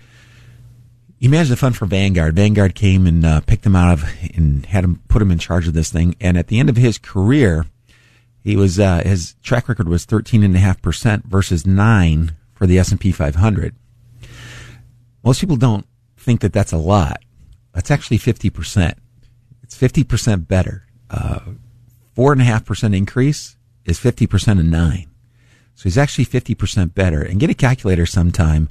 He 1.20 1.28
managed 1.28 1.52
the 1.52 1.58
fund 1.58 1.76
for 1.76 1.86
Vanguard. 1.86 2.36
Vanguard 2.36 2.76
came 2.76 3.08
and 3.08 3.26
uh, 3.26 3.42
picked 3.42 3.66
him 3.66 3.76
out 3.76 3.94
of 3.94 4.04
and 4.36 4.66
had 4.66 4.84
him 4.84 5.02
put 5.08 5.22
him 5.22 5.32
in 5.32 5.40
charge 5.40 5.68
of 5.68 5.74
this 5.74 5.92
thing. 5.92 6.16
And 6.22 6.38
at 6.38 6.48
the 6.48 6.60
end 6.60 6.70
of 6.70 6.78
his 6.78 6.98
career, 6.98 7.66
he 8.44 8.56
was 8.56 8.80
uh, 8.80 9.02
his 9.04 9.36
track 9.44 9.68
record 9.68 9.90
was 9.90 10.06
thirteen 10.06 10.44
and 10.44 10.56
a 10.56 10.60
half 10.60 10.82
percent 10.82 11.26
versus 11.26 11.66
nine 11.66 12.36
for 12.54 12.66
the 12.66 12.80
S 12.80 12.92
and 12.92 13.00
P 13.00 13.12
500. 13.12 13.76
Most 15.24 15.42
people 15.42 15.58
don't 15.58 15.86
think 16.16 16.42
that 16.42 16.54
that's 16.54 16.72
a 16.72 16.78
lot. 16.78 17.25
That's 17.76 17.92
actually 17.92 18.18
fifty 18.18 18.50
percent. 18.50 18.98
It's 19.62 19.76
fifty 19.76 20.04
percent 20.04 20.48
better. 20.48 20.88
Uh, 21.10 21.42
four 22.16 22.32
and 22.32 22.42
a 22.42 22.46
half 22.46 22.66
percent 22.66 22.96
increase 22.96 23.58
is 23.84 24.00
fifty 24.00 24.26
percent 24.26 24.60
of 24.60 24.66
nine. 24.66 25.10
So 25.76 25.84
he's 25.84 25.98
actually 25.98 26.24
fifty 26.24 26.56
percent 26.56 26.96
better. 26.96 27.22
And 27.22 27.40
get 27.40 27.50
a 27.50 27.54
calculator 27.54 28.06
sometime. 28.06 28.70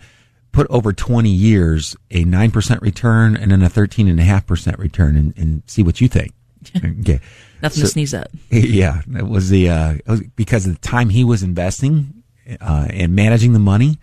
Put 0.52 0.66
over 0.70 0.92
twenty 0.92 1.30
years 1.30 1.96
a 2.10 2.24
nine 2.24 2.50
percent 2.50 2.80
return 2.80 3.36
and 3.36 3.52
then 3.52 3.62
a 3.62 3.68
thirteen 3.68 4.08
and 4.08 4.18
a 4.18 4.24
half 4.24 4.46
percent 4.46 4.78
return, 4.78 5.16
and, 5.16 5.36
and 5.36 5.62
see 5.66 5.82
what 5.82 6.00
you 6.00 6.08
think. 6.08 6.32
okay. 6.76 7.20
Nothing 7.60 7.80
so, 7.80 7.82
to 7.82 7.88
sneeze 7.88 8.14
at. 8.14 8.30
Yeah, 8.50 9.02
it 9.14 9.28
was 9.28 9.50
the 9.50 9.68
uh, 9.68 9.94
it 9.94 10.08
was 10.08 10.22
because 10.34 10.66
of 10.66 10.80
the 10.80 10.80
time 10.80 11.10
he 11.10 11.24
was 11.24 11.42
investing 11.42 12.22
uh, 12.58 12.86
and 12.88 13.14
managing 13.14 13.52
the 13.52 13.58
money, 13.58 13.98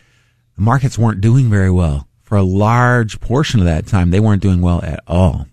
the 0.55 0.61
markets 0.61 0.97
weren't 0.97 1.21
doing 1.21 1.49
very 1.49 1.71
well 1.71 2.07
for 2.31 2.37
a 2.37 2.43
large 2.43 3.19
portion 3.19 3.59
of 3.59 3.65
that 3.65 3.85
time. 3.85 4.09
They 4.09 4.21
weren't 4.21 4.41
doing 4.41 4.61
well 4.61 4.81
at 4.83 5.03
all. 5.05 5.47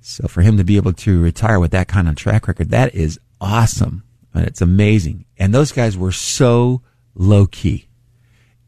So 0.00 0.26
for 0.26 0.40
him 0.40 0.56
to 0.56 0.64
be 0.64 0.76
able 0.78 0.94
to 0.94 1.20
retire 1.20 1.60
with 1.60 1.70
that 1.72 1.86
kind 1.86 2.08
of 2.08 2.16
track 2.16 2.48
record, 2.48 2.70
that 2.70 2.94
is 2.94 3.20
awesome. 3.42 4.02
And 4.32 4.46
it's 4.46 4.62
amazing. 4.62 5.26
And 5.36 5.52
those 5.52 5.70
guys 5.70 5.98
were 5.98 6.10
so 6.10 6.80
low 7.14 7.46
key, 7.46 7.88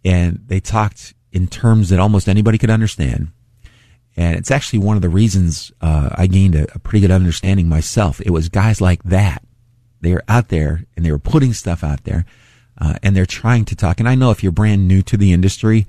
and 0.04 0.44
they 0.48 0.60
talked 0.60 1.14
in 1.32 1.46
terms 1.46 1.88
that 1.88 1.98
almost 1.98 2.28
anybody 2.28 2.58
could 2.58 2.68
understand. 2.68 3.28
And 4.18 4.36
it's 4.36 4.50
actually 4.50 4.80
one 4.80 4.96
of 4.96 5.02
the 5.02 5.08
reasons 5.08 5.72
uh, 5.80 6.10
I 6.14 6.26
gained 6.26 6.54
a, 6.54 6.66
a, 6.74 6.78
pretty 6.78 7.00
good 7.00 7.10
understanding 7.10 7.70
myself. 7.70 8.20
It 8.20 8.32
was 8.32 8.50
guys 8.50 8.82
like 8.82 9.02
that. 9.04 9.42
They 10.02 10.12
were 10.12 10.24
out 10.28 10.50
there 10.50 10.84
and 10.94 11.06
they 11.06 11.10
were 11.10 11.18
putting 11.18 11.54
stuff 11.54 11.82
out 11.82 12.04
there, 12.04 12.26
uh, 12.78 12.96
and 13.02 13.16
they're 13.16 13.24
trying 13.24 13.64
to 13.64 13.74
talk. 13.74 13.98
And 13.98 14.10
I 14.10 14.14
know 14.14 14.30
if 14.30 14.42
you're 14.42 14.52
brand 14.52 14.86
new 14.86 15.00
to 15.00 15.16
the 15.16 15.32
industry, 15.32 15.86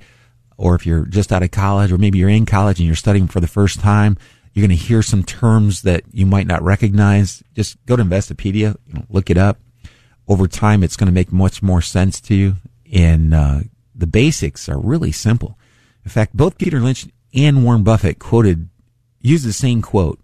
or 0.56 0.74
if 0.74 0.86
you're 0.86 1.04
just 1.04 1.32
out 1.32 1.42
of 1.42 1.50
college, 1.50 1.92
or 1.92 1.98
maybe 1.98 2.18
you're 2.18 2.28
in 2.28 2.46
college 2.46 2.78
and 2.78 2.86
you're 2.86 2.96
studying 2.96 3.28
for 3.28 3.40
the 3.40 3.46
first 3.46 3.80
time, 3.80 4.16
you're 4.52 4.66
going 4.66 4.76
to 4.76 4.84
hear 4.84 5.02
some 5.02 5.22
terms 5.22 5.82
that 5.82 6.02
you 6.12 6.24
might 6.24 6.46
not 6.46 6.62
recognize. 6.62 7.42
Just 7.54 7.76
go 7.84 7.94
to 7.94 8.02
Investopedia, 8.02 8.76
you 8.86 8.94
know, 8.94 9.04
look 9.10 9.28
it 9.28 9.36
up. 9.36 9.58
Over 10.28 10.48
time, 10.48 10.82
it's 10.82 10.96
going 10.96 11.08
to 11.08 11.12
make 11.12 11.30
much 11.30 11.62
more 11.62 11.82
sense 11.82 12.20
to 12.22 12.34
you. 12.34 12.56
And 12.92 13.34
uh, 13.34 13.60
the 13.94 14.06
basics 14.06 14.68
are 14.68 14.78
really 14.78 15.12
simple. 15.12 15.58
In 16.04 16.10
fact, 16.10 16.36
both 16.36 16.58
Peter 16.58 16.80
Lynch 16.80 17.06
and 17.34 17.64
Warren 17.64 17.82
Buffett 17.82 18.18
quoted, 18.18 18.68
used 19.20 19.44
the 19.44 19.52
same 19.52 19.82
quote, 19.82 20.18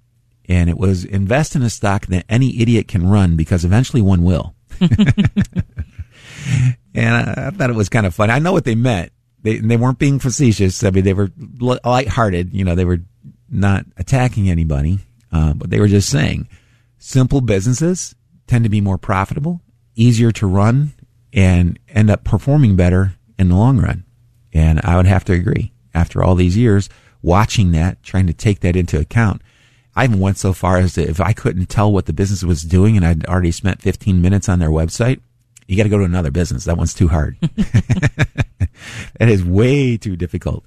and 0.48 0.70
it 0.70 0.78
was 0.78 1.04
invest 1.04 1.54
in 1.54 1.62
a 1.62 1.70
stock 1.70 2.06
that 2.06 2.24
any 2.28 2.60
idiot 2.60 2.88
can 2.88 3.08
run 3.08 3.36
because 3.36 3.64
eventually 3.64 4.00
one 4.00 4.24
will. 4.24 4.54
and 4.80 7.14
I, 7.14 7.46
I, 7.46 7.50
thought 7.50 7.70
it 7.70 7.76
was 7.76 7.88
kind 7.88 8.06
of 8.06 8.14
funny. 8.14 8.32
I 8.32 8.38
know 8.38 8.52
what 8.52 8.64
they 8.64 8.74
meant. 8.74 9.12
They, 9.42 9.58
they 9.58 9.76
weren't 9.76 9.98
being 9.98 10.18
facetious. 10.18 10.84
I 10.84 10.90
mean, 10.90 11.04
they 11.04 11.14
were 11.14 11.30
lighthearted. 11.60 12.54
You 12.54 12.64
know, 12.64 12.74
they 12.74 12.84
were 12.84 13.00
not 13.50 13.84
attacking 13.96 14.48
anybody, 14.48 15.00
uh, 15.32 15.54
but 15.54 15.70
they 15.70 15.80
were 15.80 15.88
just 15.88 16.08
saying 16.08 16.48
simple 16.98 17.40
businesses 17.40 18.14
tend 18.46 18.64
to 18.64 18.70
be 18.70 18.80
more 18.80 18.98
profitable, 18.98 19.60
easier 19.94 20.30
to 20.32 20.46
run, 20.46 20.92
and 21.32 21.78
end 21.88 22.10
up 22.10 22.24
performing 22.24 22.76
better 22.76 23.14
in 23.38 23.48
the 23.48 23.56
long 23.56 23.78
run. 23.78 24.04
And 24.52 24.80
I 24.84 24.96
would 24.96 25.06
have 25.06 25.24
to 25.24 25.32
agree 25.32 25.72
after 25.94 26.22
all 26.22 26.34
these 26.34 26.56
years 26.56 26.88
watching 27.22 27.72
that, 27.72 28.02
trying 28.02 28.26
to 28.26 28.32
take 28.32 28.60
that 28.60 28.76
into 28.76 29.00
account. 29.00 29.42
I 29.94 30.04
even 30.04 30.20
went 30.20 30.38
so 30.38 30.52
far 30.52 30.78
as 30.78 30.94
to, 30.94 31.02
if 31.02 31.20
I 31.20 31.32
couldn't 31.32 31.66
tell 31.66 31.92
what 31.92 32.06
the 32.06 32.12
business 32.12 32.42
was 32.42 32.62
doing 32.62 32.96
and 32.96 33.04
I'd 33.04 33.26
already 33.26 33.50
spent 33.50 33.82
15 33.82 34.22
minutes 34.22 34.48
on 34.48 34.58
their 34.58 34.70
website, 34.70 35.20
you 35.66 35.76
got 35.76 35.84
to 35.84 35.88
go 35.88 35.98
to 35.98 36.04
another 36.04 36.30
business. 36.30 36.64
That 36.64 36.76
one's 36.76 36.94
too 36.94 37.08
hard. 37.08 37.36
that 39.18 39.28
is 39.28 39.44
way 39.44 39.96
too 39.96 40.16
difficult. 40.16 40.64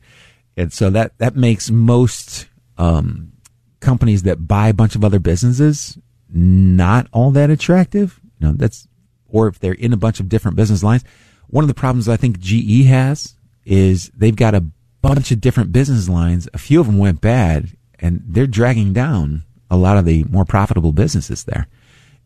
And 0.58 0.72
so 0.72 0.90
that, 0.92 1.18
that 1.18 1.36
makes 1.36 1.70
most, 1.70 2.48
um, 2.78 3.34
companies 3.82 4.24
that 4.24 4.48
buy 4.48 4.70
a 4.70 4.74
bunch 4.74 4.96
of 4.96 5.04
other 5.04 5.20
businesses 5.20 5.98
not 6.36 7.08
all 7.12 7.32
that 7.32 7.50
attractive. 7.50 8.20
You 8.40 8.48
know, 8.48 8.54
that's, 8.54 8.88
or 9.28 9.48
if 9.48 9.60
they're 9.60 9.74
in 9.74 9.94
a 9.94 9.98
bunch 9.98 10.20
of 10.20 10.30
different 10.30 10.58
business 10.58 10.84
lines. 10.84 11.04
One 11.48 11.64
of 11.64 11.68
the 11.68 11.74
problems 11.74 12.10
I 12.10 12.18
think 12.18 12.40
GE 12.40 12.86
has 12.88 13.36
is 13.64 14.12
they've 14.16 14.36
got 14.36 14.56
a 14.56 14.66
bunch 15.02 15.32
of 15.32 15.42
different 15.42 15.72
business 15.72 16.10
lines. 16.10 16.50
A 16.54 16.58
few 16.58 16.80
of 16.80 16.88
them 16.88 16.98
went 16.98 17.22
bad, 17.22 17.78
and 18.00 18.22
they're 18.26 18.48
dragging 18.48 18.94
down 18.94 19.44
a 19.70 19.78
lot 19.78 19.98
of 19.98 20.06
the 20.06 20.24
more 20.26 20.46
profitable 20.46 20.92
businesses 20.92 21.44
there. 21.46 21.68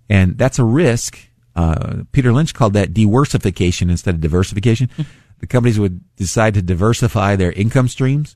And 0.10 0.38
that's 0.38 0.60
a 0.60 0.64
risk. 0.64 1.20
Uh, 1.56 2.04
Peter 2.12 2.32
Lynch 2.32 2.54
called 2.54 2.74
that 2.74 2.94
diworsification 2.94 3.92
instead 3.92 4.16
of 4.16 4.22
diversification. 4.22 4.90
the 5.40 5.48
companies 5.48 5.80
would 5.80 6.02
decide 6.16 6.54
to 6.54 6.62
diversify 6.62 7.36
their 7.36 7.52
income 7.52 7.88
streams. 7.88 8.36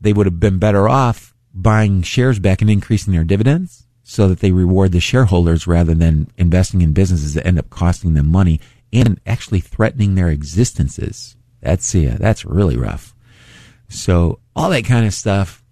They 0.00 0.12
would 0.12 0.26
have 0.26 0.40
been 0.40 0.58
better 0.58 0.88
off 0.88 1.34
buying 1.52 2.02
shares 2.02 2.38
back 2.38 2.60
and 2.60 2.70
increasing 2.70 3.12
their 3.12 3.24
dividends 3.24 3.86
so 4.02 4.28
that 4.28 4.40
they 4.40 4.52
reward 4.52 4.92
the 4.92 5.00
shareholders 5.00 5.66
rather 5.66 5.94
than 5.94 6.30
investing 6.36 6.82
in 6.82 6.92
businesses 6.92 7.34
that 7.34 7.46
end 7.46 7.58
up 7.58 7.70
costing 7.70 8.14
them 8.14 8.28
money 8.28 8.60
and 8.92 9.20
actually 9.26 9.60
threatening 9.60 10.14
their 10.14 10.28
existences. 10.28 11.36
That's 11.60 11.94
yeah, 11.94 12.16
that's 12.18 12.44
really 12.44 12.76
rough. 12.76 13.14
So 13.88 14.40
all 14.56 14.70
that 14.70 14.84
kind 14.84 15.06
of 15.06 15.14
stuff, 15.14 15.62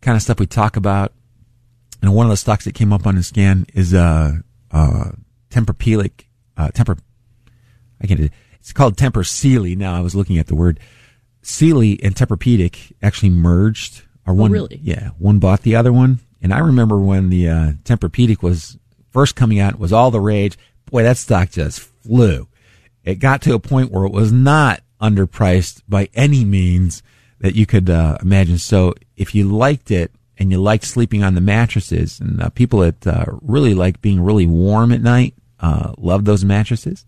kind 0.00 0.16
of 0.16 0.22
stuff 0.22 0.40
we 0.40 0.46
talk 0.46 0.76
about. 0.76 1.12
And 2.02 2.14
one 2.14 2.26
of 2.26 2.30
the 2.30 2.36
stocks 2.36 2.64
that 2.64 2.74
came 2.74 2.92
up 2.92 3.06
on 3.06 3.14
the 3.14 3.22
scan 3.22 3.66
is 3.72 3.94
uh 3.94 4.32
uh 4.70 5.12
Tempur-Pedic 5.50 6.24
uh 6.56 6.68
Temper 6.68 6.96
I 8.02 8.06
can't 8.06 8.30
it's 8.62 8.72
called 8.72 8.96
Tempur 8.96 9.26
Sealy. 9.26 9.74
Now 9.74 9.92
I 9.92 10.00
was 10.00 10.14
looking 10.14 10.38
at 10.38 10.46
the 10.46 10.54
word 10.54 10.78
Sealy 11.42 11.98
and 12.00 12.14
Tempur-Pedic 12.14 12.92
actually 13.02 13.30
merged 13.30 14.02
or 14.24 14.32
oh, 14.32 14.36
one 14.36 14.52
really? 14.52 14.78
yeah, 14.80 15.08
one 15.18 15.40
bought 15.40 15.62
the 15.62 15.74
other 15.74 15.92
one. 15.92 16.20
And 16.40 16.54
I 16.54 16.58
remember 16.58 17.00
when 17.00 17.28
the 17.28 17.48
uh 17.48 17.72
Tempur-Pedic 17.82 18.40
was 18.40 18.78
first 19.10 19.34
coming 19.34 19.58
out, 19.58 19.74
it 19.74 19.80
was 19.80 19.92
all 19.92 20.12
the 20.12 20.20
rage. 20.20 20.56
Boy, 20.86 21.02
that 21.02 21.16
stock 21.16 21.50
just 21.50 21.80
flew. 21.80 22.46
It 23.02 23.16
got 23.16 23.42
to 23.42 23.54
a 23.54 23.58
point 23.58 23.90
where 23.90 24.04
it 24.04 24.12
was 24.12 24.30
not 24.30 24.80
underpriced 25.00 25.82
by 25.88 26.08
any 26.14 26.44
means 26.44 27.02
that 27.40 27.56
you 27.56 27.66
could 27.66 27.90
uh, 27.90 28.18
imagine. 28.22 28.58
So 28.58 28.94
if 29.16 29.34
you 29.34 29.50
liked 29.50 29.90
it 29.90 30.12
and 30.38 30.52
you 30.52 30.60
liked 30.60 30.84
sleeping 30.84 31.24
on 31.24 31.34
the 31.34 31.40
mattresses, 31.40 32.20
and 32.20 32.40
uh, 32.40 32.50
people 32.50 32.78
that 32.80 33.04
uh, 33.06 33.24
really 33.42 33.74
like 33.74 34.00
being 34.00 34.20
really 34.20 34.46
warm 34.46 34.92
at 34.92 35.00
night 35.00 35.34
uh, 35.58 35.94
love 35.98 36.24
those 36.24 36.44
mattresses, 36.44 37.04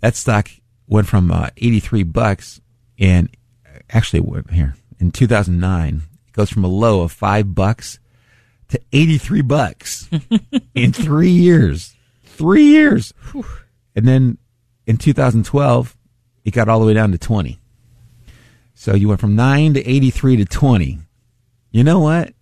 that 0.00 0.16
stock 0.16 0.48
went 0.88 1.06
from 1.06 1.30
uh, 1.30 1.50
83 1.56 2.02
bucks 2.02 2.60
and 2.98 3.28
actually 3.90 4.22
here 4.52 4.74
in 4.98 5.10
2009 5.10 6.02
it 6.26 6.32
goes 6.32 6.50
from 6.50 6.64
a 6.64 6.68
low 6.68 7.02
of 7.02 7.12
five 7.12 7.54
bucks 7.54 7.98
to 8.68 8.80
83 8.92 9.42
bucks 9.42 10.08
in 10.74 10.92
three 10.92 11.30
years. 11.30 11.94
Three 12.24 12.66
years. 12.66 13.12
And 13.96 14.06
then 14.06 14.38
in 14.86 14.96
2012, 14.96 15.96
it 16.44 16.50
got 16.52 16.68
all 16.68 16.80
the 16.80 16.86
way 16.86 16.94
down 16.94 17.12
to 17.12 17.18
20. 17.18 17.58
So 18.74 18.94
you 18.94 19.08
went 19.08 19.20
from 19.20 19.34
9 19.34 19.74
to 19.74 19.86
83 19.86 20.36
to 20.36 20.44
20. 20.44 20.98
you 21.72 21.84
know 21.84 21.98
what? 21.98 22.32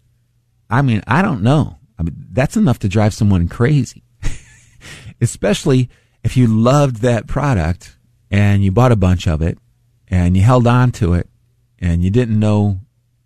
I 0.68 0.82
mean, 0.82 1.02
I 1.06 1.22
don't 1.22 1.42
know. 1.42 1.78
I 1.98 2.02
mean, 2.02 2.26
that's 2.30 2.56
enough 2.56 2.80
to 2.80 2.88
drive 2.88 3.14
someone 3.14 3.48
crazy. 3.48 4.02
Especially 5.20 5.88
if 6.22 6.36
you 6.36 6.46
loved 6.46 6.96
that 6.96 7.26
product 7.26 7.95
and 8.30 8.64
you 8.64 8.72
bought 8.72 8.92
a 8.92 8.96
bunch 8.96 9.26
of 9.26 9.42
it 9.42 9.58
and 10.08 10.36
you 10.36 10.42
held 10.42 10.66
on 10.66 10.92
to 10.92 11.14
it 11.14 11.28
and 11.78 12.02
you 12.02 12.10
didn't 12.10 12.38
know 12.38 12.80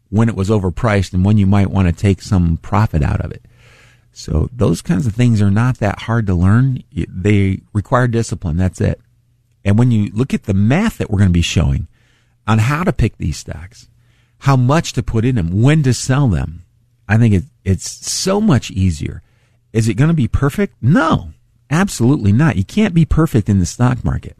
when 0.09 0.29
it 0.29 0.37
was 0.37 0.51
overpriced 0.51 1.13
and 1.13 1.25
when 1.25 1.39
you 1.39 1.47
might 1.47 1.71
want 1.71 1.89
to 1.89 1.93
take 1.93 2.21
some 2.21 2.57
profit 2.59 3.03
out 3.03 3.21
of 3.21 3.31
it. 3.31 3.45
So 4.13 4.49
those 4.53 4.83
kinds 4.83 5.07
of 5.07 5.15
things 5.15 5.41
are 5.41 5.51
not 5.51 5.79
that 5.79 6.01
hard 6.01 6.27
to 6.27 6.35
learn. 6.35 6.83
They 6.93 7.61
require 7.73 8.09
discipline. 8.09 8.57
That's 8.57 8.81
it. 8.81 9.01
And 9.65 9.79
when 9.79 9.91
you 9.91 10.11
look 10.13 10.35
at 10.35 10.45
the 10.45 10.55
math 10.55 10.99
that 10.99 11.11
we're 11.11 11.19
going 11.19 11.31
to 11.31 11.33
be 11.33 11.43
showing 11.43 11.87
on 12.47 12.59
how 12.59 12.83
to 12.83 12.93
pick 12.93 13.19
these 13.19 13.37
stocks, 13.37 13.89
how 14.39 14.57
much 14.57 14.93
to 14.95 15.03
put 15.03 15.25
in 15.25 15.37
them, 15.37 15.63
when 15.63 15.83
to 15.85 15.95
sell 15.95 16.29
them, 16.29 16.65
I 17.09 17.19
think 17.19 17.35
it, 17.35 17.45
it's 17.65 17.89
so 17.89 18.41
much 18.41 18.71
easier. 18.71 19.23
Is 19.73 19.89
it 19.89 19.95
going 19.95 20.09
to 20.09 20.15
be 20.15 20.29
perfect? 20.29 20.75
No, 20.83 21.33
absolutely 21.71 22.33
not. 22.33 22.57
You 22.57 22.65
can't 22.65 22.95
be 22.95 23.05
perfect 23.05 23.49
in 23.49 23.59
the 23.59 23.67
stock 23.67 24.05
market. 24.05 24.37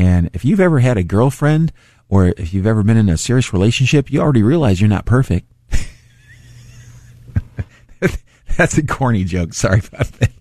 And 0.00 0.30
if 0.32 0.46
you've 0.46 0.60
ever 0.60 0.78
had 0.78 0.96
a 0.96 1.02
girlfriend 1.02 1.74
or 2.08 2.28
if 2.38 2.54
you've 2.54 2.66
ever 2.66 2.82
been 2.82 2.96
in 2.96 3.10
a 3.10 3.18
serious 3.18 3.52
relationship, 3.52 4.10
you 4.10 4.18
already 4.18 4.42
realize 4.42 4.80
you're 4.80 4.88
not 4.88 5.04
perfect. 5.04 5.46
That's 8.56 8.78
a 8.78 8.86
corny 8.86 9.24
joke. 9.24 9.52
Sorry 9.52 9.82
about 9.92 10.06
that. 10.12 10.32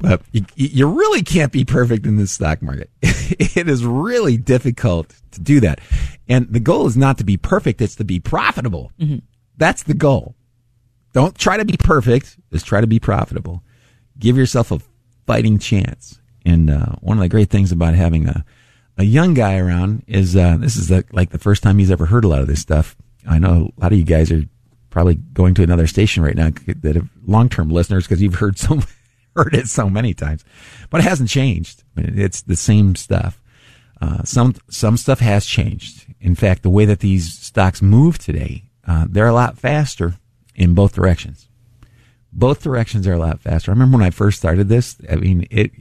But 0.00 0.22
you, 0.32 0.46
you 0.54 0.88
really 0.88 1.22
can't 1.22 1.52
be 1.52 1.66
perfect 1.66 2.06
in 2.06 2.16
the 2.16 2.26
stock 2.26 2.62
market. 2.62 2.88
it 3.02 3.68
is 3.68 3.84
really 3.84 4.38
difficult 4.38 5.14
to 5.32 5.40
do 5.42 5.60
that. 5.60 5.80
And 6.26 6.50
the 6.50 6.58
goal 6.58 6.86
is 6.86 6.96
not 6.96 7.18
to 7.18 7.24
be 7.24 7.36
perfect, 7.36 7.82
it's 7.82 7.96
to 7.96 8.04
be 8.04 8.20
profitable. 8.20 8.90
Mm-hmm. 8.98 9.18
That's 9.58 9.82
the 9.82 9.92
goal. 9.92 10.34
Don't 11.12 11.36
try 11.36 11.58
to 11.58 11.66
be 11.66 11.76
perfect, 11.76 12.38
just 12.50 12.64
try 12.64 12.80
to 12.80 12.86
be 12.86 13.00
profitable. 13.00 13.62
Give 14.18 14.38
yourself 14.38 14.72
a 14.72 14.80
fighting 15.26 15.58
chance. 15.58 16.18
And 16.46 16.70
uh, 16.70 16.92
one 17.00 17.18
of 17.18 17.22
the 17.22 17.28
great 17.28 17.50
things 17.50 17.72
about 17.72 17.94
having 17.94 18.28
a, 18.28 18.44
a 18.96 19.02
young 19.04 19.34
guy 19.34 19.58
around 19.58 20.04
is 20.06 20.36
uh, 20.36 20.56
this 20.56 20.76
is 20.76 20.86
the, 20.86 21.04
like 21.10 21.30
the 21.30 21.40
first 21.40 21.62
time 21.62 21.78
he's 21.78 21.90
ever 21.90 22.06
heard 22.06 22.24
a 22.24 22.28
lot 22.28 22.40
of 22.40 22.46
this 22.46 22.60
stuff. 22.60 22.96
I 23.28 23.40
know 23.40 23.72
a 23.76 23.80
lot 23.80 23.92
of 23.92 23.98
you 23.98 24.04
guys 24.04 24.30
are 24.30 24.44
probably 24.88 25.16
going 25.16 25.54
to 25.54 25.64
another 25.64 25.88
station 25.88 26.22
right 26.22 26.36
now 26.36 26.50
that 26.82 26.94
have 26.94 27.10
long 27.26 27.48
term 27.48 27.68
listeners 27.68 28.06
because 28.06 28.22
you've 28.22 28.34
heard 28.36 28.58
so 28.58 28.80
heard 29.34 29.54
it 29.54 29.66
so 29.66 29.90
many 29.90 30.14
times, 30.14 30.44
but 30.88 31.00
it 31.00 31.04
hasn't 31.04 31.28
changed. 31.28 31.82
It's 31.96 32.42
the 32.42 32.56
same 32.56 32.94
stuff. 32.94 33.42
Uh, 34.00 34.22
some 34.22 34.54
some 34.70 34.96
stuff 34.96 35.18
has 35.18 35.44
changed. 35.46 36.06
In 36.20 36.36
fact, 36.36 36.62
the 36.62 36.70
way 36.70 36.84
that 36.84 37.00
these 37.00 37.36
stocks 37.36 37.82
move 37.82 38.18
today, 38.18 38.70
uh, 38.86 39.06
they're 39.08 39.26
a 39.26 39.32
lot 39.32 39.58
faster 39.58 40.14
in 40.54 40.74
both 40.74 40.94
directions. 40.94 41.48
Both 42.32 42.62
directions 42.62 43.06
are 43.08 43.14
a 43.14 43.18
lot 43.18 43.40
faster. 43.40 43.72
I 43.72 43.74
remember 43.74 43.98
when 43.98 44.06
I 44.06 44.10
first 44.10 44.38
started 44.38 44.68
this. 44.68 44.96
I 45.10 45.16
mean, 45.16 45.48
it 45.50 45.72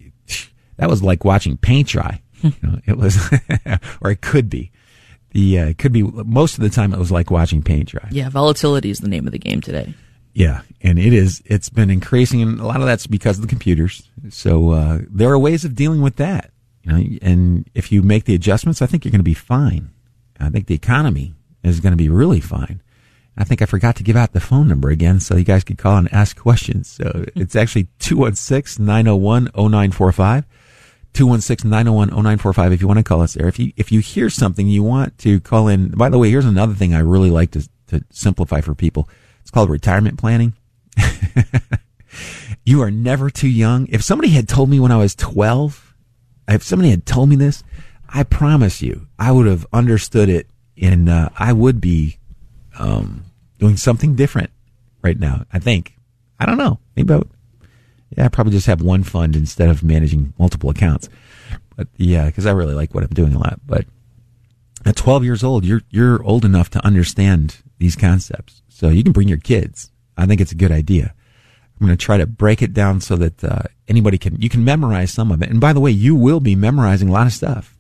that 0.78 0.90
was 0.90 1.04
like 1.04 1.24
watching 1.24 1.58
paint 1.58 1.88
dry. 1.88 2.22
you 2.42 2.54
know, 2.62 2.80
it 2.86 2.98
was, 2.98 3.18
or 4.02 4.12
it 4.12 4.22
could 4.22 4.50
be. 4.50 4.72
The 5.32 5.60
uh, 5.60 5.66
it 5.68 5.78
could 5.78 5.92
be 5.92 6.04
most 6.04 6.58
of 6.58 6.64
the 6.64 6.70
time 6.70 6.94
it 6.94 7.00
was 7.00 7.12
like 7.12 7.30
watching 7.30 7.62
paint 7.62 7.90
dry. 7.90 8.08
Yeah, 8.12 8.30
volatility 8.30 8.90
is 8.90 9.00
the 9.00 9.10
name 9.10 9.28
of 9.28 9.34
the 9.34 9.40
game 9.40 9.60
today. 9.60 9.94
Yeah, 10.34 10.62
and 10.82 11.00
it 11.00 11.14
is. 11.14 11.42
It's 11.46 11.70
been 11.70 11.90
increasing, 11.90 12.42
and 12.42 12.60
a 12.60 12.66
lot 12.66 12.80
of 12.80 12.86
that's 12.86 13.08
because 13.08 13.38
of 13.38 13.42
the 13.42 13.48
computers. 13.48 14.10
So 14.30 14.72
uh, 14.72 15.00
there 15.10 15.30
are 15.30 15.40
ways 15.40 15.66
of 15.66 15.76
dealing 15.76 16.02
with 16.02 16.18
that. 16.18 16.52
You 16.84 16.92
know, 16.92 17.18
and 17.22 17.70
if 17.74 17.92
you 17.92 18.02
make 18.02 18.26
the 18.26 18.36
adjustments, 18.36 18.82
I 18.82 18.86
think 18.86 19.04
you're 19.04 19.12
going 19.12 19.20
to 19.20 19.24
be 19.24 19.34
fine. 19.34 19.90
I 20.40 20.50
think 20.50 20.68
the 20.68 20.76
economy 20.76 21.34
is 21.64 21.80
going 21.80 21.94
to 21.94 21.98
be 21.98 22.10
really 22.10 22.42
fine. 22.42 22.82
I 23.38 23.44
think 23.44 23.62
I 23.62 23.66
forgot 23.66 23.96
to 23.98 24.04
give 24.04 24.16
out 24.16 24.34
the 24.34 24.40
phone 24.40 24.68
number 24.68 24.90
again 24.90 25.20
so 25.20 25.36
you 25.36 25.44
guys 25.44 25.64
could 25.64 25.78
call 25.78 25.98
and 25.98 26.12
ask 26.14 26.38
questions. 26.38 26.90
So 26.90 27.26
it's 27.36 27.56
actually 27.56 27.88
216-901-0945. 28.00 30.46
216-901-0945 31.16 32.74
if 32.74 32.82
you 32.82 32.88
want 32.88 33.00
to 33.00 33.04
call 33.04 33.22
us 33.22 33.34
there. 33.34 33.48
If 33.48 33.58
you, 33.58 33.72
if 33.76 33.92
you 33.92 34.00
hear 34.00 34.30
something 34.30 34.68
you 34.68 34.84
want 34.84 35.18
to 35.20 35.40
call 35.40 35.68
in. 35.68 35.90
By 35.90 36.10
the 36.10 36.18
way, 36.18 36.30
here's 36.30 36.46
another 36.46 36.74
thing 36.74 36.94
I 36.94 37.00
really 37.00 37.30
like 37.30 37.52
to, 37.52 37.68
to 37.88 38.04
simplify 38.12 38.62
for 38.62 38.76
people. 38.76 39.10
It's 39.42 39.52
called 39.52 39.70
retirement 39.70 40.20
planning. 40.20 40.54
you 42.66 42.82
are 42.82 42.92
never 42.92 43.30
too 43.30 43.50
young. 43.50 43.88
If 43.88 44.04
somebody 44.04 44.30
had 44.30 44.48
told 44.48 44.70
me 44.70 44.80
when 44.80 44.92
I 44.92 44.98
was 44.98 45.16
12, 45.16 45.96
if 46.50 46.64
somebody 46.64 46.92
had 46.92 47.06
told 47.06 47.30
me 47.30 47.36
this, 47.36 47.64
I 48.10 48.24
promise 48.24 48.82
you, 48.82 49.08
I 49.18 49.32
would 49.32 49.48
have 49.48 49.66
understood 49.74 50.30
it 50.30 50.48
and 50.82 51.10
uh, 51.10 51.30
I 51.38 51.54
would 51.54 51.80
be 51.80 52.18
um, 52.78 53.26
doing 53.60 53.78
something 53.78 54.16
different 54.16 54.52
right 55.02 55.20
now. 55.20 55.46
I 55.52 55.60
think. 55.60 55.94
I 56.40 56.46
don't 56.46 56.58
know. 56.58 56.80
Maybe 56.96 57.14
I 57.14 57.18
would, 57.18 57.30
yeah, 58.10 58.26
I 58.26 58.28
probably 58.30 58.54
just 58.54 58.68
have 58.68 58.82
one 58.82 59.04
fund 59.04 59.36
instead 59.36 59.70
of 59.70 59.84
managing 59.84 60.34
multiple 60.38 60.70
accounts. 60.70 61.10
But 61.76 61.88
yeah, 61.98 62.28
because 62.28 62.46
I 62.46 62.52
really 62.52 62.76
like 62.76 62.94
what 62.94 63.04
I'm 63.04 63.10
doing 63.10 63.34
a 63.34 63.40
lot. 63.40 63.60
But 63.66 63.86
at 64.86 64.96
12 64.96 65.24
years 65.24 65.44
old, 65.44 65.66
you're 65.66 65.82
you're 65.90 66.24
old 66.24 66.46
enough 66.46 66.70
to 66.72 66.86
understand 66.86 67.58
these 67.78 67.96
concepts, 67.96 68.62
so 68.70 68.90
you 68.90 69.04
can 69.04 69.12
bring 69.12 69.28
your 69.28 69.38
kids. 69.38 69.92
I 70.18 70.26
think 70.26 70.40
it's 70.40 70.52
a 70.52 70.56
good 70.56 70.72
idea. 70.72 71.14
I'm 71.80 71.88
going 71.88 71.98
to 71.98 72.04
try 72.04 72.18
to 72.18 72.26
break 72.26 72.62
it 72.62 72.74
down 72.74 73.02
so 73.02 73.18
that 73.18 73.44
uh, 73.44 73.64
anybody 73.88 74.18
can 74.18 74.40
you 74.42 74.48
can 74.48 74.64
memorize 74.64 75.12
some 75.12 75.32
of 75.32 75.42
it. 75.42 75.50
And 75.50 75.60
by 75.60 75.74
the 75.74 75.82
way, 75.82 75.92
you 75.92 76.16
will 76.16 76.40
be 76.40 76.56
memorizing 76.56 77.10
a 77.10 77.12
lot 77.12 77.28
of 77.28 77.34
stuff. 77.34 77.76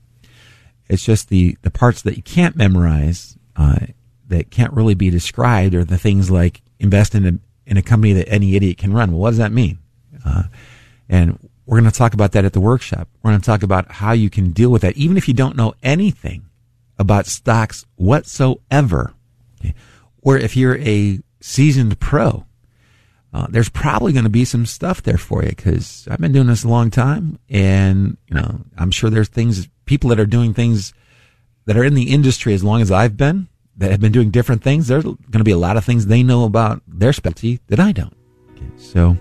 It's 0.90 1.06
just 1.06 1.30
the 1.30 1.58
the 1.62 1.72
parts 1.72 2.02
that 2.02 2.18
you 2.18 2.24
can't 2.24 2.56
memorize 2.56 3.38
uh, 3.56 3.80
that 4.28 4.52
can't 4.52 4.74
really 4.74 4.96
be 4.96 5.10
described 5.10 5.74
are 5.76 5.86
the 5.86 5.98
things 5.98 6.30
like 6.30 6.62
invest 6.80 7.16
in 7.16 7.26
a 7.26 7.34
in 7.66 7.78
a 7.78 7.82
company 7.82 8.14
that 8.14 8.30
any 8.30 8.56
idiot 8.56 8.78
can 8.78 8.94
run. 8.94 9.12
Well, 9.12 9.22
what 9.22 9.30
does 9.30 9.38
that 9.38 9.52
mean? 9.52 9.80
Uh, 10.26 10.44
and 11.08 11.38
we're 11.66 11.80
going 11.80 11.92
to 11.92 11.98
talk 11.98 12.14
about 12.14 12.32
that 12.34 12.46
at 12.46 12.54
the 12.54 12.60
workshop. 12.60 13.08
We're 13.22 13.32
going 13.32 13.42
to 13.42 13.46
talk 13.46 13.64
about 13.64 13.92
how 13.92 14.12
you 14.12 14.30
can 14.30 14.52
deal 14.52 14.70
with 14.70 14.82
that, 14.82 14.98
even 14.98 15.18
if 15.18 15.28
you 15.28 15.34
don't 15.34 15.56
know 15.56 15.74
anything 15.84 16.46
about 16.98 17.26
stocks 17.26 17.86
whatsoever. 17.96 19.14
Okay? 19.60 19.74
Or 20.22 20.38
if 20.38 20.56
you're 20.56 20.78
a 20.80 21.20
seasoned 21.40 22.00
pro, 22.00 22.46
uh, 23.34 23.48
there's 23.50 23.70
probably 23.70 24.14
going 24.14 24.24
to 24.24 24.30
be 24.30 24.46
some 24.46 24.66
stuff 24.66 25.04
there 25.04 25.18
for 25.18 25.44
you 25.44 25.50
because 25.50 26.08
I've 26.10 26.22
been 26.22 26.32
doing 26.32 26.48
this 26.48 26.64
a 26.64 26.70
long 26.70 26.90
time, 26.90 27.38
and 27.50 28.16
you 28.30 28.36
know 28.36 28.62
I'm 28.78 28.92
sure 28.92 29.10
there's 29.10 29.28
things 29.28 29.68
people 29.84 30.10
that 30.12 30.22
are 30.22 30.26
doing 30.26 30.54
things 30.54 30.94
that 31.66 31.76
are 31.76 31.84
in 31.84 31.96
the 31.96 32.14
industry 32.14 32.54
as 32.54 32.64
long 32.64 32.82
as 32.82 32.92
I've 32.92 33.18
been 33.18 33.50
that 33.76 33.92
have 33.92 34.00
been 34.00 34.14
doing 34.14 34.32
different 34.32 34.64
things. 34.64 34.88
There's 34.88 35.04
going 35.04 35.18
to 35.34 35.44
be 35.44 35.52
a 35.52 35.58
lot 35.58 35.76
of 35.76 35.84
things 35.84 36.06
they 36.06 36.24
know 36.24 36.46
about 36.46 36.82
their 36.88 37.12
specialty 37.12 37.60
that 37.68 37.80
I 37.80 37.92
don't. 37.92 38.16
Okay, 38.52 38.70
so 38.78 39.18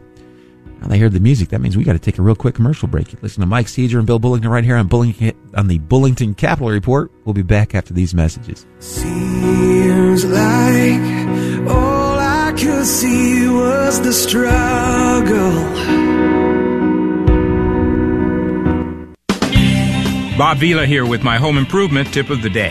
now 0.85 0.91
they 0.91 0.99
heard 0.99 1.13
the 1.13 1.21
music. 1.21 1.49
That 1.49 1.61
means 1.61 1.77
we 1.77 1.85
got 1.85 1.95
to 1.95 1.99
take 1.99 2.19
a 2.19 2.23
real 2.23 2.35
quick 2.35 2.55
commercial 2.55 2.89
break. 2.89 3.15
Listen 3.23 3.41
to 3.41 3.47
Mike 3.47 3.69
Seeger 3.69 3.99
and 3.99 4.07
Bill 4.07 4.21
Bullington 4.21 4.51
right 4.51 4.65
here 4.65 4.77
on, 4.77 4.89
Bulling- 4.89 5.35
on 5.55 5.69
the 5.69 5.79
Bullington 5.79 6.37
Capital 6.37 6.69
Report. 6.69 7.11
We'll 7.25 7.33
be 7.33 7.43
back 7.43 7.75
after 7.75 7.95
these 7.95 8.15
messages. 8.15 8.67
Seems 8.81 10.27
like 10.27 11.69
all 11.69 12.19
I 12.19 12.53
could 12.57 12.85
see 12.85 13.49
was 13.49 14.01
the 14.03 14.13
struggle. 14.13 15.55
Bob 20.37 20.59
Vila 20.59 20.85
here 20.85 21.07
with 21.07 21.23
my 21.23 21.39
home 21.39 21.57
improvement 21.57 22.13
tip 22.13 22.29
of 22.29 22.43
the 22.43 22.51
day. 22.51 22.71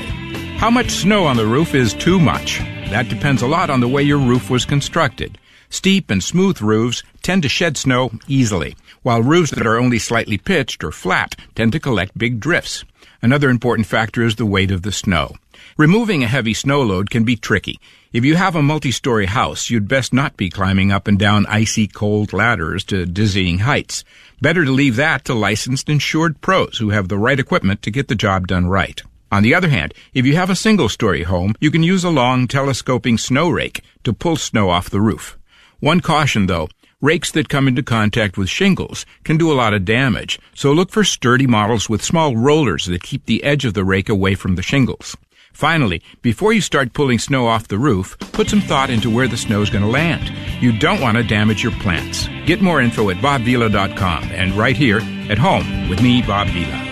How 0.58 0.70
much 0.70 0.92
snow 0.92 1.26
on 1.26 1.38
the 1.38 1.46
roof 1.48 1.74
is 1.74 1.94
too 1.94 2.20
much? 2.20 2.60
That 2.90 3.10
depends 3.10 3.42
a 3.42 3.48
lot 3.48 3.70
on 3.72 3.80
the 3.80 3.88
way 3.88 4.04
your 4.04 4.20
roof 4.20 4.50
was 4.50 4.66
constructed. 4.66 5.40
Steep 5.74 6.12
and 6.12 6.24
smooth 6.24 6.62
roofs 6.62 7.02
tend 7.24 7.42
to 7.42 7.50
shed 7.50 7.78
snow 7.78 8.12
easily, 8.28 8.76
while 9.02 9.24
roofs 9.24 9.50
that 9.50 9.66
are 9.66 9.80
only 9.80 9.98
slightly 9.98 10.38
pitched 10.38 10.84
or 10.84 10.92
flat 10.92 11.36
tend 11.56 11.72
to 11.72 11.80
collect 11.80 12.16
big 12.16 12.40
drifts. 12.40 12.86
Another 13.24 13.50
important 13.50 13.88
factor 13.88 14.22
is 14.22 14.36
the 14.36 14.46
weight 14.46 14.70
of 14.70 14.84
the 14.84 14.92
snow. 14.92 15.34
Removing 15.76 16.24
a 16.24 16.28
heavy 16.28 16.54
snow 16.54 16.84
load 16.84 17.10
can 17.10 17.24
be 17.24 17.36
tricky. 17.36 17.80
If 18.14 18.24
you 18.24 18.36
have 18.36 18.56
a 18.56 18.62
multi-story 18.62 19.26
house, 19.26 19.72
you'd 19.72 19.88
best 19.88 20.14
not 20.14 20.38
be 20.38 20.52
climbing 20.52 20.92
up 20.92 21.08
and 21.08 21.18
down 21.18 21.48
icy 21.48 21.88
cold 21.88 22.34
ladders 22.34 22.84
to 22.86 23.08
dizzying 23.08 23.58
heights. 23.58 24.04
Better 24.44 24.66
to 24.66 24.72
leave 24.72 24.96
that 24.98 25.26
to 25.26 25.34
licensed 25.34 25.90
insured 25.90 26.40
pros 26.40 26.78
who 26.78 26.92
have 26.92 27.08
the 27.08 27.18
right 27.18 27.40
equipment 27.40 27.82
to 27.82 27.90
get 27.90 28.10
the 28.10 28.16
job 28.16 28.46
done 28.46 28.68
right. 28.68 29.02
On 29.32 29.42
the 29.42 29.56
other 29.56 29.70
hand, 29.70 29.96
if 30.14 30.24
you 30.28 30.36
have 30.36 30.52
a 30.52 30.56
single 30.56 30.88
story 30.88 31.24
home, 31.24 31.56
you 31.60 31.72
can 31.72 31.82
use 31.82 32.04
a 32.04 32.12
long 32.12 32.48
telescoping 32.48 33.18
snow 33.18 33.50
rake 33.50 33.82
to 34.04 34.14
pull 34.14 34.36
snow 34.36 34.70
off 34.70 34.92
the 34.92 35.02
roof. 35.02 35.36
One 35.84 36.00
caution 36.00 36.46
though, 36.46 36.70
rakes 37.02 37.30
that 37.32 37.50
come 37.50 37.68
into 37.68 37.84
contact 37.84 38.38
with 38.38 38.48
shingles 38.48 39.06
can 39.26 39.36
do 39.36 39.52
a 39.52 39.60
lot 39.62 39.74
of 39.74 39.84
damage, 39.84 40.40
so 40.56 40.72
look 40.72 40.90
for 40.90 41.04
sturdy 41.04 41.46
models 41.46 41.90
with 41.90 42.02
small 42.02 42.38
rollers 42.38 42.86
that 42.86 43.04
keep 43.04 43.26
the 43.26 43.44
edge 43.44 43.66
of 43.66 43.74
the 43.74 43.84
rake 43.84 44.08
away 44.08 44.36
from 44.36 44.56
the 44.56 44.62
shingles. 44.62 45.18
Finally, 45.52 46.02
before 46.22 46.54
you 46.54 46.62
start 46.62 46.94
pulling 46.94 47.20
snow 47.20 47.48
off 47.48 47.68
the 47.68 47.78
roof, 47.78 48.18
put 48.32 48.50
some 48.50 48.62
thought 48.62 48.90
into 48.90 49.10
where 49.10 49.28
the 49.28 49.36
snow 49.36 49.62
is 49.62 49.70
going 49.70 49.84
to 49.84 49.90
land. 49.90 50.32
You 50.64 50.72
don't 50.72 51.02
want 51.02 51.18
to 51.18 51.24
damage 51.24 51.62
your 51.62 51.74
plants. 51.74 52.30
Get 52.46 52.62
more 52.62 52.80
info 52.80 53.10
at 53.10 53.18
bobvila.com 53.18 54.24
and 54.32 54.54
right 54.54 54.78
here 54.78 55.02
at 55.30 55.38
home 55.38 55.90
with 55.90 56.02
me, 56.02 56.22
Bob 56.22 56.48
Vila. 56.48 56.83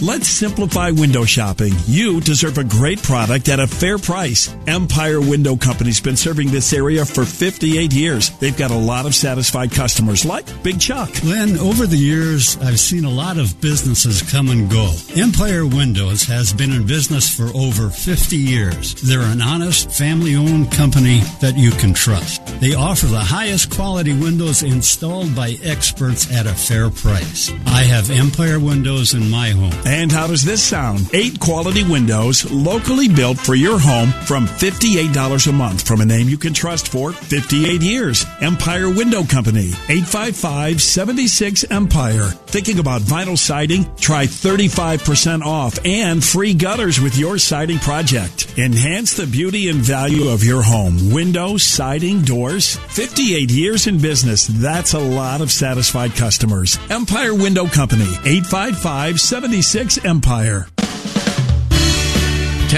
Let's 0.00 0.28
simplify 0.28 0.92
window 0.92 1.24
shopping. 1.24 1.72
You 1.86 2.20
deserve 2.20 2.56
a 2.56 2.62
great 2.62 3.02
product 3.02 3.48
at 3.48 3.58
a 3.58 3.66
fair 3.66 3.98
price. 3.98 4.54
Empire 4.68 5.20
Window 5.20 5.56
Company's 5.56 6.00
been 6.00 6.16
serving 6.16 6.52
this 6.52 6.72
area 6.72 7.04
for 7.04 7.24
58 7.24 7.92
years. 7.92 8.30
They've 8.38 8.56
got 8.56 8.70
a 8.70 8.76
lot 8.76 9.06
of 9.06 9.14
satisfied 9.16 9.72
customers 9.72 10.24
like 10.24 10.46
Big 10.62 10.78
Chuck. 10.78 11.12
Glenn, 11.20 11.58
over 11.58 11.84
the 11.84 11.96
years, 11.96 12.56
I've 12.58 12.78
seen 12.78 13.06
a 13.06 13.10
lot 13.10 13.38
of 13.38 13.60
businesses 13.60 14.22
come 14.22 14.50
and 14.50 14.70
go. 14.70 14.94
Empire 15.16 15.66
Windows 15.66 16.22
has 16.24 16.52
been 16.52 16.70
in 16.70 16.86
business 16.86 17.28
for 17.28 17.50
over 17.56 17.90
50 17.90 18.36
years. 18.36 18.94
They're 19.02 19.20
an 19.20 19.42
honest, 19.42 19.90
family 19.90 20.36
owned 20.36 20.70
company 20.70 21.22
that 21.40 21.56
you 21.56 21.72
can 21.72 21.92
trust. 21.92 22.46
They 22.60 22.74
offer 22.74 23.06
the 23.06 23.18
highest 23.18 23.70
quality 23.70 24.12
windows 24.12 24.62
installed 24.62 25.34
by 25.34 25.56
experts 25.64 26.32
at 26.32 26.46
a 26.46 26.54
fair 26.54 26.88
price. 26.88 27.50
I 27.66 27.82
have 27.82 28.10
Empire 28.10 28.60
Windows 28.60 29.14
in 29.14 29.28
my 29.28 29.48
home. 29.50 29.72
And 29.88 30.12
how 30.12 30.26
does 30.26 30.44
this 30.44 30.62
sound? 30.62 31.08
Eight 31.14 31.40
quality 31.40 31.82
windows, 31.82 32.50
locally 32.50 33.08
built 33.08 33.38
for 33.38 33.54
your 33.54 33.78
home 33.78 34.10
from 34.26 34.44
$58 34.44 35.46
a 35.46 35.52
month 35.52 35.86
from 35.88 36.02
a 36.02 36.04
name 36.04 36.28
you 36.28 36.36
can 36.36 36.52
trust 36.52 36.88
for 36.88 37.10
58 37.12 37.80
years. 37.80 38.26
Empire 38.42 38.90
Window 38.90 39.24
Company, 39.24 39.70
855 39.88 40.82
76 40.82 41.64
Empire. 41.70 42.26
Thinking 42.48 42.80
about 42.80 43.00
vinyl 43.00 43.38
siding? 43.38 43.86
Try 43.96 44.26
35% 44.26 45.40
off 45.40 45.78
and 45.86 46.22
free 46.22 46.52
gutters 46.52 47.00
with 47.00 47.16
your 47.16 47.38
siding 47.38 47.78
project. 47.78 48.58
Enhance 48.58 49.16
the 49.16 49.26
beauty 49.26 49.70
and 49.70 49.78
value 49.78 50.28
of 50.28 50.44
your 50.44 50.62
home. 50.62 51.10
Windows, 51.10 51.62
siding, 51.62 52.20
doors. 52.20 52.76
58 52.76 53.50
years 53.50 53.86
in 53.86 53.98
business. 53.98 54.48
That's 54.48 54.92
a 54.92 54.98
lot 54.98 55.40
of 55.40 55.50
satisfied 55.50 56.14
customers. 56.14 56.78
Empire 56.90 57.34
Window 57.34 57.66
Company, 57.66 58.10
855 58.26 59.18
76 59.18 59.77
Empire. 60.04 60.77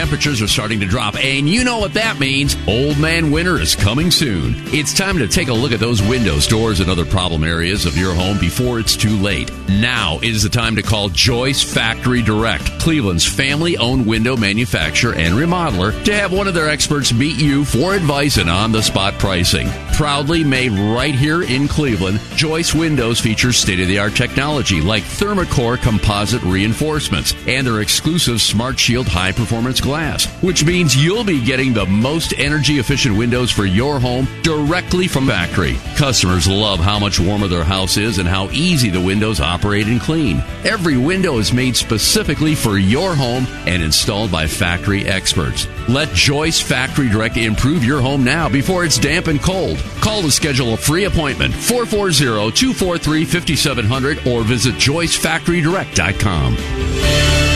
Temperatures 0.00 0.40
are 0.40 0.48
starting 0.48 0.80
to 0.80 0.86
drop, 0.86 1.14
and 1.22 1.46
you 1.46 1.62
know 1.62 1.78
what 1.78 1.92
that 1.92 2.18
means. 2.18 2.56
Old 2.66 2.98
man 2.98 3.30
winter 3.30 3.60
is 3.60 3.76
coming 3.76 4.10
soon. 4.10 4.54
It's 4.68 4.94
time 4.94 5.18
to 5.18 5.28
take 5.28 5.48
a 5.48 5.52
look 5.52 5.72
at 5.72 5.78
those 5.78 6.00
windows, 6.00 6.46
doors, 6.46 6.80
and 6.80 6.90
other 6.90 7.04
problem 7.04 7.44
areas 7.44 7.84
of 7.84 7.98
your 7.98 8.14
home 8.14 8.38
before 8.38 8.80
it's 8.80 8.96
too 8.96 9.14
late. 9.18 9.52
Now 9.68 10.18
is 10.22 10.42
the 10.42 10.48
time 10.48 10.74
to 10.76 10.82
call 10.82 11.10
Joyce 11.10 11.62
Factory 11.62 12.22
Direct, 12.22 12.64
Cleveland's 12.80 13.26
family 13.26 13.76
owned 13.76 14.06
window 14.06 14.38
manufacturer 14.38 15.12
and 15.12 15.34
remodeler, 15.34 16.02
to 16.04 16.14
have 16.14 16.32
one 16.32 16.48
of 16.48 16.54
their 16.54 16.70
experts 16.70 17.12
meet 17.12 17.36
you 17.36 17.66
for 17.66 17.92
advice 17.92 18.38
and 18.38 18.48
on 18.48 18.72
the 18.72 18.82
spot 18.82 19.18
pricing. 19.18 19.68
Proudly 19.92 20.42
made 20.42 20.72
right 20.72 21.14
here 21.14 21.42
in 21.42 21.68
Cleveland, 21.68 22.20
Joyce 22.36 22.74
Windows 22.74 23.20
features 23.20 23.58
state 23.58 23.80
of 23.80 23.88
the 23.88 23.98
art 23.98 24.16
technology 24.16 24.80
like 24.80 25.02
Thermacore 25.02 25.76
composite 25.76 26.42
reinforcements 26.44 27.34
and 27.46 27.66
their 27.66 27.82
exclusive 27.82 28.40
Smart 28.40 28.78
Shield 28.78 29.06
high 29.06 29.32
performance 29.32 29.78
glass, 29.90 30.26
which 30.40 30.64
means 30.64 30.94
you'll 30.94 31.24
be 31.24 31.44
getting 31.44 31.72
the 31.72 31.86
most 31.86 32.32
energy 32.38 32.78
efficient 32.78 33.18
windows 33.18 33.50
for 33.50 33.64
your 33.64 33.98
home 33.98 34.28
directly 34.42 35.08
from 35.08 35.26
factory. 35.26 35.76
Customers 35.96 36.46
love 36.46 36.78
how 36.78 37.00
much 37.00 37.18
warmer 37.18 37.48
their 37.48 37.64
house 37.64 37.96
is 37.96 38.18
and 38.18 38.28
how 38.28 38.48
easy 38.50 38.88
the 38.88 39.00
windows 39.00 39.40
operate 39.40 39.88
and 39.88 40.00
clean. 40.00 40.44
Every 40.64 40.96
window 40.96 41.38
is 41.38 41.52
made 41.52 41.76
specifically 41.76 42.54
for 42.54 42.78
your 42.78 43.16
home 43.16 43.48
and 43.66 43.82
installed 43.82 44.30
by 44.30 44.46
factory 44.46 45.08
experts. 45.08 45.66
Let 45.88 46.10
Joyce 46.10 46.60
Factory 46.60 47.08
Direct 47.08 47.36
improve 47.36 47.84
your 47.84 48.00
home 48.00 48.22
now 48.22 48.48
before 48.48 48.84
it's 48.84 48.96
damp 48.96 49.26
and 49.26 49.42
cold. 49.42 49.78
Call 50.00 50.22
to 50.22 50.30
schedule 50.30 50.74
a 50.74 50.76
free 50.76 51.06
appointment 51.06 51.52
440 51.52 52.52
243 52.52 53.24
5700 53.24 54.24
or 54.28 54.44
visit 54.44 54.76
joycefactorydirect.com. 54.76 57.49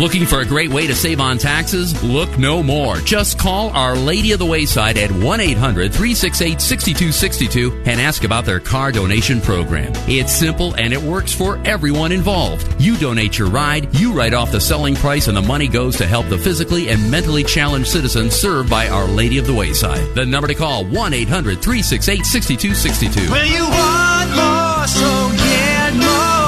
Looking 0.00 0.24
for 0.24 0.40
a 0.40 0.46
great 0.46 0.70
way 0.70 0.86
to 0.86 0.94
save 0.94 1.20
on 1.20 1.36
taxes? 1.36 2.02
Look 2.02 2.38
no 2.38 2.62
more. 2.62 2.96
Just 2.96 3.38
call 3.38 3.68
Our 3.68 3.94
Lady 3.94 4.32
of 4.32 4.38
the 4.38 4.46
Wayside 4.46 4.96
at 4.96 5.12
1 5.12 5.40
800 5.40 5.92
368 5.92 6.58
6262 6.58 7.82
and 7.84 8.00
ask 8.00 8.24
about 8.24 8.46
their 8.46 8.60
car 8.60 8.92
donation 8.92 9.42
program. 9.42 9.92
It's 10.08 10.32
simple 10.32 10.72
and 10.76 10.94
it 10.94 11.02
works 11.02 11.34
for 11.34 11.60
everyone 11.66 12.12
involved. 12.12 12.80
You 12.80 12.96
donate 12.96 13.38
your 13.38 13.50
ride, 13.50 13.94
you 13.94 14.14
write 14.14 14.32
off 14.32 14.50
the 14.50 14.58
selling 14.58 14.94
price, 14.94 15.28
and 15.28 15.36
the 15.36 15.42
money 15.42 15.68
goes 15.68 15.98
to 15.98 16.06
help 16.06 16.30
the 16.30 16.38
physically 16.38 16.88
and 16.88 17.10
mentally 17.10 17.44
challenged 17.44 17.90
citizens 17.90 18.34
served 18.34 18.70
by 18.70 18.88
Our 18.88 19.04
Lady 19.06 19.36
of 19.36 19.46
the 19.46 19.54
Wayside. 19.54 20.14
The 20.14 20.24
number 20.24 20.48
to 20.48 20.54
call 20.54 20.86
1 20.86 21.12
800 21.12 21.60
368 21.60 22.24
6262. 22.24 23.30
Well, 23.30 23.44
you 23.44 23.68
want 23.68 24.30
more, 24.30 24.86
so 24.86 25.36
get 25.36 25.92
more. 25.92 26.40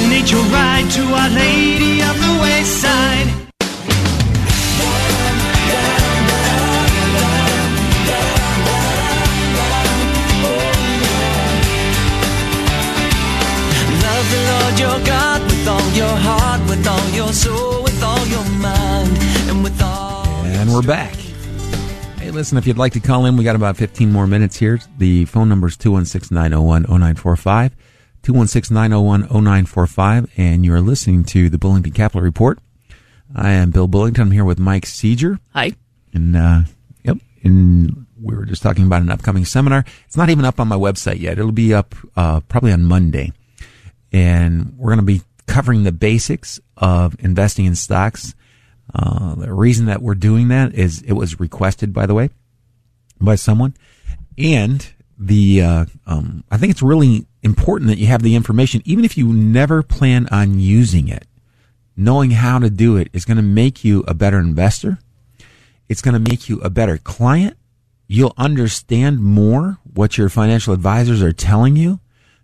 Donate 0.00 0.32
your 0.32 0.44
ride 0.44 0.90
to 0.92 1.02
Our 1.02 1.28
Lady 1.28 2.00
of 2.00 2.16
the 2.16 2.40
Wayside. 2.40 2.85
Your 14.96 15.06
God 15.06 15.42
with 15.42 15.68
all 15.68 15.90
your 15.92 16.16
heart, 16.16 16.70
with 16.70 16.86
all 16.86 17.08
your 17.10 17.32
soul, 17.32 17.82
with 17.82 18.02
all 18.02 18.26
your 18.26 18.44
mind, 18.58 19.16
and 19.48 19.62
with 19.62 19.80
all. 19.82 20.24
And 20.44 20.72
we're 20.72 20.82
back. 20.82 21.14
Hey, 22.18 22.30
listen, 22.30 22.56
if 22.56 22.66
you'd 22.66 22.78
like 22.78 22.92
to 22.94 23.00
call 23.00 23.26
in, 23.26 23.36
we 23.36 23.44
got 23.44 23.56
about 23.56 23.76
15 23.76 24.10
more 24.10 24.26
minutes 24.26 24.56
here. 24.56 24.80
The 24.96 25.26
phone 25.26 25.48
number 25.48 25.66
is 25.66 25.76
216 25.76 26.34
901 26.34 26.82
0945. 26.84 27.76
216 28.22 28.74
901 28.74 29.20
0945. 29.28 30.32
And 30.36 30.64
you're 30.64 30.80
listening 30.80 31.24
to 31.24 31.50
the 31.50 31.58
Bullington 31.58 31.94
Capital 31.94 32.22
Report. 32.22 32.58
I 33.34 33.50
am 33.50 33.70
Bill 33.70 33.88
Bullington. 33.88 34.20
I'm 34.20 34.30
here 34.30 34.44
with 34.44 34.58
Mike 34.58 34.86
Seeger. 34.86 35.38
Hi. 35.52 35.72
And, 36.14 36.36
uh, 36.36 36.60
yep. 37.04 37.18
And 37.44 38.06
we 38.22 38.34
were 38.34 38.46
just 38.46 38.62
talking 38.62 38.86
about 38.86 39.02
an 39.02 39.10
upcoming 39.10 39.44
seminar. 39.44 39.84
It's 40.06 40.16
not 40.16 40.30
even 40.30 40.46
up 40.46 40.58
on 40.58 40.68
my 40.68 40.76
website 40.76 41.20
yet. 41.20 41.38
It'll 41.38 41.52
be 41.52 41.74
up, 41.74 41.94
uh, 42.16 42.40
probably 42.40 42.72
on 42.72 42.84
Monday. 42.84 43.32
And 44.12 44.74
we're 44.76 44.94
going 44.94 44.98
to 44.98 45.04
be 45.04 45.22
covering 45.46 45.84
the 45.84 45.92
basics 45.92 46.60
of 46.76 47.16
investing 47.18 47.64
in 47.64 47.74
stocks. 47.74 48.34
Uh, 48.94 49.34
the 49.34 49.52
reason 49.52 49.86
that 49.86 50.02
we're 50.02 50.14
doing 50.14 50.48
that 50.48 50.74
is 50.74 51.02
it 51.02 51.12
was 51.12 51.40
requested, 51.40 51.92
by 51.92 52.06
the 52.06 52.14
way, 52.14 52.30
by 53.20 53.34
someone. 53.34 53.74
And 54.38 54.86
the, 55.18 55.62
uh, 55.62 55.84
um, 56.06 56.44
I 56.50 56.56
think 56.56 56.70
it's 56.70 56.82
really 56.82 57.26
important 57.42 57.88
that 57.88 57.98
you 57.98 58.06
have 58.06 58.22
the 58.22 58.34
information, 58.34 58.82
even 58.84 59.04
if 59.04 59.16
you 59.16 59.32
never 59.32 59.82
plan 59.82 60.28
on 60.30 60.58
using 60.60 61.08
it. 61.08 61.26
Knowing 61.96 62.32
how 62.32 62.58
to 62.58 62.68
do 62.68 62.98
it 62.98 63.08
is 63.14 63.24
going 63.24 63.38
to 63.38 63.42
make 63.42 63.82
you 63.82 64.04
a 64.06 64.12
better 64.12 64.38
investor. 64.38 64.98
It's 65.88 66.02
going 66.02 66.12
to 66.12 66.30
make 66.30 66.48
you 66.48 66.60
a 66.60 66.68
better 66.68 66.98
client. 66.98 67.56
You'll 68.06 68.34
understand 68.36 69.20
more 69.20 69.78
what 69.94 70.18
your 70.18 70.28
financial 70.28 70.74
advisors 70.74 71.22
are 71.22 71.32
telling 71.32 71.74
you. 71.76 72.00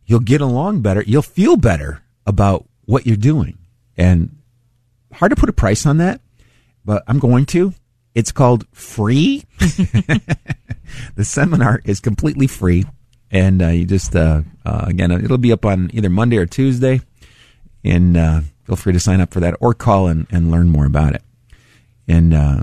You'll 0.06 0.20
get 0.20 0.40
along 0.40 0.80
better. 0.80 1.02
You'll 1.06 1.22
feel 1.22 1.56
better 1.56 2.02
about 2.26 2.66
what 2.84 3.06
you're 3.06 3.16
doing. 3.16 3.58
And 3.96 4.36
hard 5.12 5.30
to 5.30 5.36
put 5.36 5.48
a 5.48 5.52
price 5.52 5.86
on 5.86 5.98
that, 5.98 6.20
but 6.84 7.02
I'm 7.06 7.18
going 7.18 7.46
to. 7.46 7.74
It's 8.14 8.32
called 8.32 8.66
free. 8.72 9.44
the 9.58 11.24
seminar 11.24 11.80
is 11.84 12.00
completely 12.00 12.46
free. 12.46 12.84
And 13.30 13.62
uh, 13.62 13.68
you 13.68 13.86
just, 13.86 14.14
uh, 14.14 14.42
uh, 14.66 14.84
again, 14.86 15.10
it'll 15.10 15.38
be 15.38 15.52
up 15.52 15.64
on 15.64 15.90
either 15.94 16.10
Monday 16.10 16.36
or 16.36 16.44
Tuesday. 16.44 17.00
And 17.82 18.16
uh, 18.16 18.42
feel 18.64 18.76
free 18.76 18.92
to 18.92 19.00
sign 19.00 19.20
up 19.20 19.32
for 19.32 19.40
that 19.40 19.56
or 19.60 19.72
call 19.72 20.08
and, 20.08 20.26
and 20.30 20.50
learn 20.50 20.68
more 20.68 20.84
about 20.84 21.14
it. 21.14 21.22
And 22.06 22.34
uh, 22.34 22.62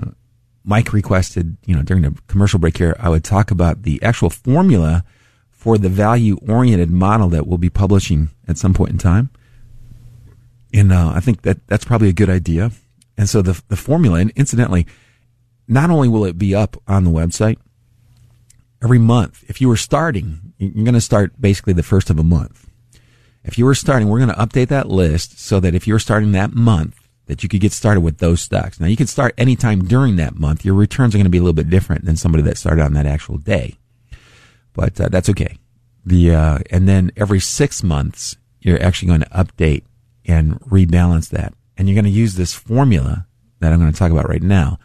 Mike 0.64 0.92
requested, 0.92 1.56
you 1.66 1.74
know, 1.74 1.82
during 1.82 2.02
the 2.02 2.16
commercial 2.28 2.60
break 2.60 2.76
here, 2.76 2.94
I 3.00 3.08
would 3.08 3.24
talk 3.24 3.50
about 3.50 3.82
the 3.82 4.00
actual 4.02 4.30
formula 4.30 5.04
for 5.60 5.76
the 5.76 5.90
value 5.90 6.38
oriented 6.48 6.90
model 6.90 7.28
that 7.28 7.46
we'll 7.46 7.58
be 7.58 7.68
publishing 7.68 8.30
at 8.48 8.56
some 8.56 8.72
point 8.72 8.92
in 8.92 8.96
time. 8.96 9.28
And 10.72 10.90
uh, 10.90 11.12
I 11.14 11.20
think 11.20 11.42
that 11.42 11.66
that's 11.66 11.84
probably 11.84 12.08
a 12.08 12.14
good 12.14 12.30
idea. 12.30 12.70
And 13.18 13.28
so 13.28 13.42
the 13.42 13.60
the 13.68 13.76
formula, 13.76 14.20
and 14.20 14.30
incidentally, 14.36 14.86
not 15.68 15.90
only 15.90 16.08
will 16.08 16.24
it 16.24 16.38
be 16.38 16.54
up 16.54 16.80
on 16.88 17.04
the 17.04 17.10
website 17.10 17.58
every 18.82 18.98
month. 18.98 19.44
If 19.48 19.60
you 19.60 19.68
were 19.68 19.76
starting, 19.76 20.54
you're 20.56 20.84
going 20.84 20.94
to 20.94 21.00
start 21.02 21.38
basically 21.38 21.74
the 21.74 21.82
first 21.82 22.08
of 22.08 22.18
a 22.18 22.24
month. 22.24 22.66
If 23.44 23.58
you 23.58 23.66
were 23.66 23.74
starting, 23.74 24.08
we're 24.08 24.24
going 24.24 24.34
to 24.34 24.46
update 24.46 24.68
that 24.68 24.88
list 24.88 25.38
so 25.38 25.60
that 25.60 25.74
if 25.74 25.86
you're 25.86 25.98
starting 25.98 26.32
that 26.32 26.54
month, 26.54 26.96
that 27.26 27.42
you 27.42 27.50
could 27.50 27.60
get 27.60 27.72
started 27.72 28.00
with 28.00 28.16
those 28.16 28.40
stocks. 28.40 28.80
Now 28.80 28.86
you 28.86 28.96
can 28.96 29.06
start 29.06 29.34
anytime 29.36 29.84
during 29.84 30.16
that 30.16 30.38
month. 30.38 30.64
Your 30.64 30.74
returns 30.74 31.14
are 31.14 31.18
going 31.18 31.24
to 31.24 31.30
be 31.30 31.36
a 31.36 31.42
little 31.42 31.52
bit 31.52 31.68
different 31.68 32.06
than 32.06 32.16
somebody 32.16 32.44
that 32.44 32.56
started 32.56 32.82
on 32.82 32.94
that 32.94 33.04
actual 33.04 33.36
day, 33.36 33.76
but 34.72 35.00
uh, 35.00 35.08
that's 35.08 35.28
okay. 35.30 35.58
The 36.04 36.34
uh, 36.34 36.58
and 36.70 36.88
then 36.88 37.10
every 37.16 37.40
six 37.40 37.82
months, 37.82 38.36
you're 38.60 38.82
actually 38.82 39.08
going 39.08 39.20
to 39.20 39.28
update 39.30 39.84
and 40.24 40.60
rebalance 40.60 41.28
that, 41.30 41.54
and 41.76 41.88
you're 41.88 41.94
going 41.94 42.04
to 42.04 42.10
use 42.10 42.34
this 42.34 42.54
formula 42.54 43.26
that 43.60 43.72
I'm 43.72 43.78
going 43.78 43.92
to 43.92 43.98
talk 43.98 44.10
about 44.10 44.28
right 44.28 44.42
now. 44.42 44.78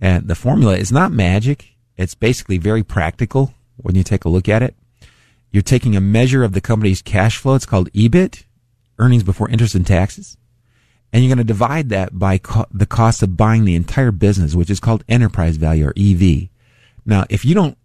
And 0.00 0.26
the 0.28 0.34
formula 0.34 0.76
is 0.76 0.90
not 0.90 1.12
magic. 1.12 1.68
It's 1.96 2.14
basically 2.14 2.58
very 2.58 2.82
practical 2.82 3.54
when 3.76 3.94
you 3.94 4.02
take 4.02 4.24
a 4.24 4.28
look 4.28 4.48
at 4.48 4.62
it. 4.62 4.74
You're 5.50 5.62
taking 5.62 5.94
a 5.94 6.00
measure 6.00 6.42
of 6.42 6.52
the 6.52 6.60
company's 6.62 7.02
cash 7.02 7.36
flow. 7.36 7.54
It's 7.54 7.66
called 7.66 7.92
EBIT, 7.92 8.44
earnings 8.98 9.22
before 9.22 9.50
interest 9.50 9.74
and 9.74 9.86
taxes. 9.86 10.36
and 11.12 11.22
you're 11.22 11.28
going 11.28 11.46
to 11.46 11.52
divide 11.52 11.90
that 11.90 12.18
by 12.18 12.38
co- 12.38 12.66
the 12.72 12.86
cost 12.86 13.22
of 13.22 13.36
buying 13.36 13.64
the 13.64 13.74
entire 13.74 14.10
business, 14.10 14.54
which 14.54 14.70
is 14.70 14.80
called 14.80 15.04
enterprise 15.08 15.56
value 15.58 15.86
or 15.86 15.92
EV. 15.96 16.48
Now, 17.04 17.26
if 17.28 17.44
you 17.44 17.54
don't 17.54 17.76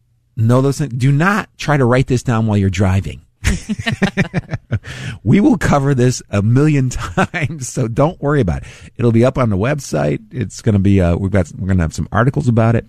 know 0.45 0.61
those 0.61 0.77
things, 0.77 0.93
do 0.93 1.11
not 1.11 1.49
try 1.57 1.77
to 1.77 1.85
write 1.85 2.07
this 2.07 2.23
down 2.23 2.47
while 2.47 2.57
you're 2.57 2.69
driving. 2.69 3.21
we 5.23 5.39
will 5.39 5.57
cover 5.57 5.93
this 5.93 6.21
a 6.29 6.41
million 6.41 6.89
times, 6.89 7.69
so 7.69 7.87
don't 7.87 8.21
worry 8.21 8.41
about 8.41 8.63
it. 8.63 8.67
It'll 8.97 9.11
be 9.11 9.25
up 9.25 9.37
on 9.37 9.49
the 9.49 9.57
website. 9.57 10.21
It's 10.31 10.61
going 10.61 10.73
to 10.73 10.79
be 10.79 11.01
uh, 11.01 11.15
we've 11.15 11.31
got 11.31 11.51
we're 11.57 11.67
going 11.67 11.77
to 11.77 11.83
have 11.83 11.93
some 11.93 12.07
articles 12.11 12.47
about 12.47 12.75
it. 12.75 12.85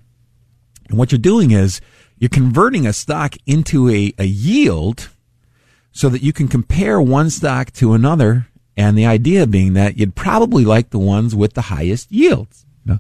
And 0.89 0.99
what 0.99 1.13
you're 1.13 1.19
doing 1.19 1.51
is 1.51 1.81
you're 2.19 2.29
converting 2.29 2.87
a 2.87 2.93
stock 2.93 3.37
into 3.47 3.89
a, 3.89 4.13
a 4.19 4.25
yield 4.25 5.11
so 5.93 6.09
that 6.09 6.23
you 6.23 6.33
can 6.33 6.49
compare 6.49 7.01
one 7.01 7.31
stock 7.31 7.73
to 7.73 7.93
another. 7.93 8.47
And 8.77 8.97
the 8.97 9.07
idea 9.07 9.47
being 9.47 9.73
that 9.73 9.99
you'd 9.99 10.15
probably 10.15 10.65
like 10.65 10.91
the 10.91 11.01
ones 11.01 11.35
with 11.35 11.55
the 11.55 11.63
highest 11.63 12.13
yields. 12.13 12.65
You 12.85 12.95
know? 12.95 12.99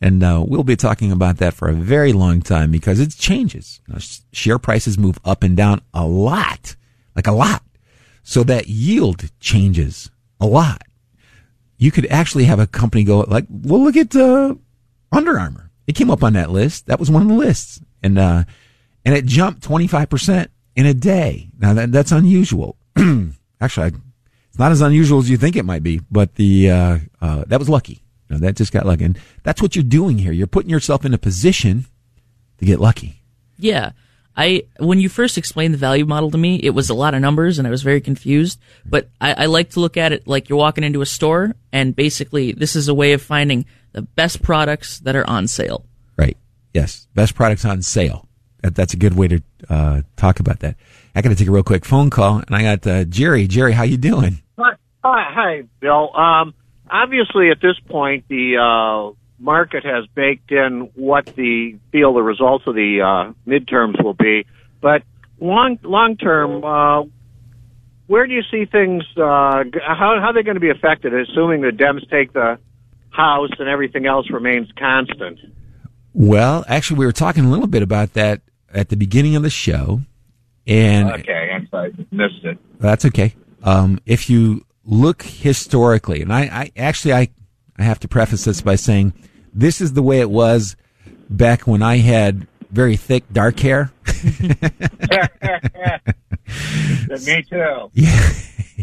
And 0.00 0.22
uh, 0.22 0.44
we'll 0.46 0.62
be 0.62 0.76
talking 0.76 1.10
about 1.10 1.38
that 1.38 1.54
for 1.54 1.68
a 1.68 1.74
very 1.74 2.12
long 2.12 2.42
time 2.42 2.70
because 2.70 3.00
it 3.00 3.16
changes. 3.16 3.80
Now, 3.88 3.98
share 4.32 4.58
prices 4.58 4.98
move 4.98 5.18
up 5.24 5.42
and 5.42 5.56
down 5.56 5.80
a 5.94 6.06
lot, 6.06 6.76
like 7.14 7.26
a 7.26 7.32
lot. 7.32 7.62
So 8.22 8.42
that 8.44 8.68
yield 8.68 9.30
changes 9.40 10.10
a 10.40 10.46
lot. 10.46 10.82
You 11.78 11.90
could 11.90 12.06
actually 12.06 12.44
have 12.44 12.58
a 12.58 12.66
company 12.66 13.04
go 13.04 13.20
like, 13.20 13.46
well, 13.48 13.82
look 13.82 13.96
at 13.96 14.14
uh, 14.14 14.54
Under 15.12 15.38
Armour. 15.38 15.70
It 15.86 15.94
came 15.94 16.10
up 16.10 16.22
on 16.22 16.32
that 16.34 16.50
list. 16.50 16.86
That 16.86 16.98
was 16.98 17.10
one 17.10 17.22
of 17.22 17.28
the 17.28 17.34
lists, 17.34 17.80
and 18.02 18.18
uh, 18.18 18.44
and 19.04 19.14
it 19.14 19.24
jumped 19.24 19.62
twenty 19.62 19.86
five 19.86 20.10
percent 20.10 20.50
in 20.74 20.84
a 20.84 20.94
day. 20.94 21.48
Now 21.58 21.74
that, 21.74 21.92
that's 21.92 22.10
unusual. 22.10 22.76
actually, 23.60 23.86
I, 23.86 23.92
it's 24.48 24.58
not 24.58 24.72
as 24.72 24.80
unusual 24.80 25.20
as 25.20 25.30
you 25.30 25.36
think 25.36 25.54
it 25.54 25.64
might 25.64 25.84
be, 25.84 26.00
but 26.10 26.34
the 26.34 26.70
uh, 26.70 26.98
uh, 27.20 27.44
that 27.46 27.60
was 27.60 27.68
lucky. 27.68 28.02
No, 28.28 28.38
that 28.38 28.56
just 28.56 28.72
got 28.72 28.86
lucky. 28.86 29.04
And 29.04 29.18
that's 29.42 29.62
what 29.62 29.76
you're 29.76 29.84
doing 29.84 30.18
here. 30.18 30.32
You're 30.32 30.46
putting 30.46 30.70
yourself 30.70 31.04
in 31.04 31.14
a 31.14 31.18
position 31.18 31.86
to 32.58 32.64
get 32.64 32.80
lucky. 32.80 33.22
Yeah. 33.58 33.92
I 34.36 34.64
when 34.78 35.00
you 35.00 35.08
first 35.08 35.38
explained 35.38 35.72
the 35.72 35.78
value 35.78 36.04
model 36.04 36.30
to 36.30 36.38
me, 36.38 36.56
it 36.56 36.70
was 36.70 36.90
a 36.90 36.94
lot 36.94 37.14
of 37.14 37.20
numbers 37.20 37.58
and 37.58 37.66
I 37.66 37.70
was 37.70 37.82
very 37.82 38.00
confused. 38.00 38.60
But 38.84 39.08
I, 39.20 39.32
I 39.32 39.46
like 39.46 39.70
to 39.70 39.80
look 39.80 39.96
at 39.96 40.12
it 40.12 40.26
like 40.26 40.48
you're 40.48 40.58
walking 40.58 40.84
into 40.84 41.00
a 41.00 41.06
store 41.06 41.54
and 41.72 41.96
basically 41.96 42.52
this 42.52 42.76
is 42.76 42.88
a 42.88 42.94
way 42.94 43.12
of 43.12 43.22
finding 43.22 43.64
the 43.92 44.02
best 44.02 44.42
products 44.42 44.98
that 45.00 45.16
are 45.16 45.28
on 45.28 45.48
sale. 45.48 45.86
Right. 46.18 46.36
Yes. 46.74 47.06
Best 47.14 47.34
products 47.34 47.64
on 47.64 47.80
sale. 47.80 48.28
That, 48.62 48.74
that's 48.74 48.94
a 48.94 48.96
good 48.96 49.14
way 49.14 49.28
to 49.28 49.42
uh, 49.70 50.02
talk 50.16 50.40
about 50.40 50.60
that. 50.60 50.76
I 51.14 51.22
got 51.22 51.30
to 51.30 51.34
take 51.34 51.48
a 51.48 51.50
real 51.50 51.62
quick 51.62 51.86
phone 51.86 52.10
call, 52.10 52.42
and 52.46 52.54
I 52.54 52.62
got 52.62 52.86
uh, 52.86 53.04
Jerry. 53.04 53.46
Jerry, 53.46 53.72
how 53.72 53.84
you 53.84 53.96
doing? 53.96 54.42
Hi, 54.58 54.72
hi, 55.02 55.24
hi 55.30 55.62
Bill. 55.80 56.14
Um, 56.14 56.52
obviously, 56.90 57.50
at 57.50 57.60
this 57.60 57.78
point, 57.88 58.24
the 58.28 58.56
uh, 58.58 59.14
market 59.38 59.84
has 59.84 60.06
baked 60.14 60.50
in 60.50 60.90
what 60.94 61.26
the 61.26 61.78
feel 61.92 62.14
the 62.14 62.22
results 62.22 62.64
of 62.66 62.74
the 62.74 63.00
uh, 63.00 63.32
midterms 63.48 64.02
will 64.02 64.14
be. 64.14 64.46
But 64.80 65.02
long 65.40 65.78
long 65.82 66.16
term, 66.16 66.64
uh, 66.64 67.04
where 68.06 68.26
do 68.26 68.32
you 68.32 68.42
see 68.50 68.64
things? 68.64 69.04
Uh, 69.16 69.64
how 69.86 70.18
how 70.20 70.28
are 70.28 70.32
they 70.32 70.42
going 70.42 70.54
to 70.56 70.60
be 70.60 70.70
affected? 70.70 71.14
Assuming 71.14 71.62
the 71.62 71.70
Dems 71.70 72.08
take 72.10 72.32
the 72.32 72.58
House 73.10 73.50
and 73.58 73.68
everything 73.68 74.06
else 74.06 74.30
remains 74.30 74.68
constant. 74.78 75.38
Well, 76.12 76.64
actually, 76.68 76.98
we 76.98 77.06
were 77.06 77.12
talking 77.12 77.44
a 77.44 77.50
little 77.50 77.66
bit 77.66 77.82
about 77.82 78.14
that 78.14 78.42
at 78.72 78.88
the 78.90 78.96
beginning 78.96 79.36
of 79.36 79.42
the 79.42 79.50
show, 79.50 80.00
and 80.66 81.10
okay, 81.12 81.50
I'm 81.54 81.68
sorry, 81.68 81.94
missed 82.10 82.44
it. 82.44 82.58
That's 82.78 83.04
okay. 83.06 83.34
Um, 83.62 84.00
if 84.06 84.28
you 84.28 84.65
look 84.86 85.22
historically, 85.22 86.22
and 86.22 86.32
I, 86.32 86.42
I 86.42 86.72
actually 86.76 87.12
I 87.12 87.28
I 87.78 87.82
have 87.82 88.00
to 88.00 88.08
preface 88.08 88.44
this 88.44 88.62
by 88.62 88.76
saying 88.76 89.12
this 89.52 89.80
is 89.80 89.92
the 89.92 90.02
way 90.02 90.20
it 90.20 90.30
was 90.30 90.76
back 91.28 91.66
when 91.66 91.82
I 91.82 91.98
had 91.98 92.46
very 92.70 92.96
thick 92.96 93.24
dark 93.32 93.58
hair. 93.60 93.92
Me 97.26 97.42
too. 97.42 97.90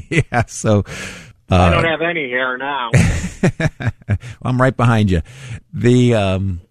Yeah, 0.05 0.21
yeah. 0.31 0.45
So 0.47 0.83
uh, 1.51 1.55
I 1.55 1.69
don't 1.69 1.85
have 1.85 2.01
any 2.01 2.29
hair 2.31 2.57
now. 2.57 2.89
I'm 4.41 4.59
right 4.59 4.75
behind 4.75 5.11
you. 5.11 5.21
The 5.71 6.15
um, 6.15 6.61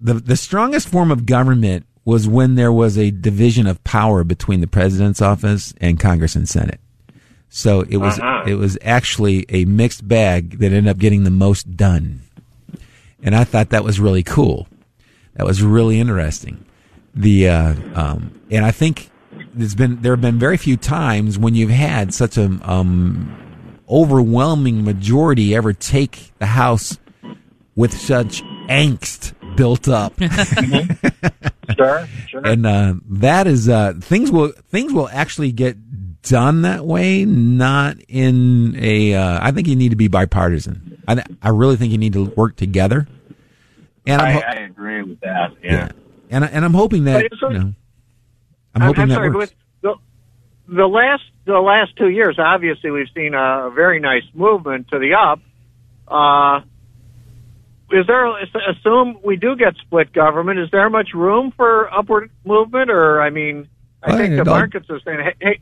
the 0.00 0.14
the 0.14 0.36
strongest 0.36 0.88
form 0.88 1.12
of 1.12 1.24
government 1.24 1.86
was 2.04 2.26
when 2.26 2.56
there 2.56 2.72
was 2.72 2.98
a 2.98 3.12
division 3.12 3.66
of 3.68 3.82
power 3.84 4.24
between 4.24 4.60
the 4.60 4.66
president's 4.66 5.22
office 5.22 5.72
and 5.80 6.00
Congress 6.00 6.34
and 6.34 6.48
Senate. 6.48 6.80
So 7.50 7.80
it 7.80 7.96
was 7.96 8.18
uh-huh. 8.18 8.44
it 8.46 8.54
was 8.54 8.78
actually 8.82 9.46
a 9.48 9.64
mixed 9.64 10.06
bag 10.06 10.58
that 10.58 10.66
ended 10.66 10.88
up 10.88 10.98
getting 10.98 11.24
the 11.24 11.30
most 11.30 11.76
done, 11.76 12.22
and 13.22 13.34
I 13.34 13.44
thought 13.44 13.70
that 13.70 13.84
was 13.84 13.98
really 13.98 14.22
cool. 14.22 14.68
That 15.34 15.46
was 15.46 15.62
really 15.62 15.98
interesting. 15.98 16.64
The 17.14 17.48
uh, 17.48 17.74
um, 17.94 18.40
and 18.50 18.64
I 18.64 18.70
think 18.70 19.10
there's 19.54 19.74
been 19.74 20.02
there 20.02 20.12
have 20.12 20.20
been 20.20 20.38
very 20.38 20.56
few 20.56 20.76
times 20.76 21.38
when 21.38 21.54
you've 21.54 21.70
had 21.70 22.12
such 22.12 22.36
a 22.36 22.58
um, 22.62 23.80
overwhelming 23.88 24.84
majority 24.84 25.54
ever 25.54 25.72
take 25.72 26.32
the 26.38 26.46
House 26.46 26.98
with 27.74 27.96
such 27.96 28.42
angst 28.68 29.34
built 29.56 29.88
up. 29.88 30.14
sure, 31.76 32.08
sure. 32.28 32.46
And 32.46 32.66
uh, 32.66 32.94
that 33.08 33.46
is 33.46 33.68
uh, 33.68 33.94
things 34.00 34.30
will 34.30 34.52
things 34.70 34.92
will 34.92 35.08
actually 35.08 35.52
get 35.52 35.76
done 36.22 36.62
that 36.62 36.84
way, 36.84 37.24
not 37.24 37.96
in 38.08 38.76
a. 38.78 39.14
Uh, 39.14 39.38
I 39.42 39.50
think 39.52 39.68
you 39.68 39.76
need 39.76 39.90
to 39.90 39.96
be 39.96 40.08
bipartisan. 40.08 41.02
I 41.06 41.22
I 41.42 41.50
really 41.50 41.76
think 41.76 41.92
you 41.92 41.98
need 41.98 42.12
to 42.14 42.24
work 42.24 42.56
together. 42.56 43.06
And 44.06 44.22
I, 44.22 44.32
ho- 44.32 44.42
I 44.46 44.54
agree 44.60 45.02
with 45.02 45.20
that. 45.20 45.52
Yeah. 45.62 45.72
yeah. 45.72 45.88
And 46.30 46.44
and 46.44 46.64
I'm 46.64 46.74
hoping 46.74 47.04
that 47.04 47.26
so, 47.38 47.50
you 47.50 47.58
know. 47.58 47.74
I'm, 48.74 48.82
hoping 48.82 49.02
I'm 49.02 49.08
that 49.08 49.14
sorry, 49.16 49.30
works. 49.30 49.54
The, 49.80 49.94
the 50.68 50.86
last 50.86 51.22
the 51.44 51.58
last 51.58 51.96
two 51.96 52.08
years, 52.08 52.38
obviously, 52.38 52.90
we've 52.90 53.08
seen 53.14 53.34
a 53.34 53.70
very 53.74 54.00
nice 54.00 54.24
movement 54.34 54.88
to 54.88 54.98
the 54.98 55.14
up. 55.14 55.40
Uh, 56.06 56.60
is 57.90 58.06
there 58.06 58.26
assume 58.70 59.18
we 59.24 59.36
do 59.36 59.56
get 59.56 59.74
split 59.76 60.12
government? 60.12 60.58
Is 60.58 60.70
there 60.70 60.88
much 60.90 61.08
room 61.14 61.52
for 61.56 61.92
upward 61.92 62.30
movement, 62.44 62.90
or 62.90 63.20
I 63.20 63.30
mean, 63.30 63.68
I 64.02 64.16
think 64.16 64.36
the 64.36 64.44
markets 64.44 64.88
are 64.90 65.00
saying, 65.00 65.32
hey, 65.40 65.60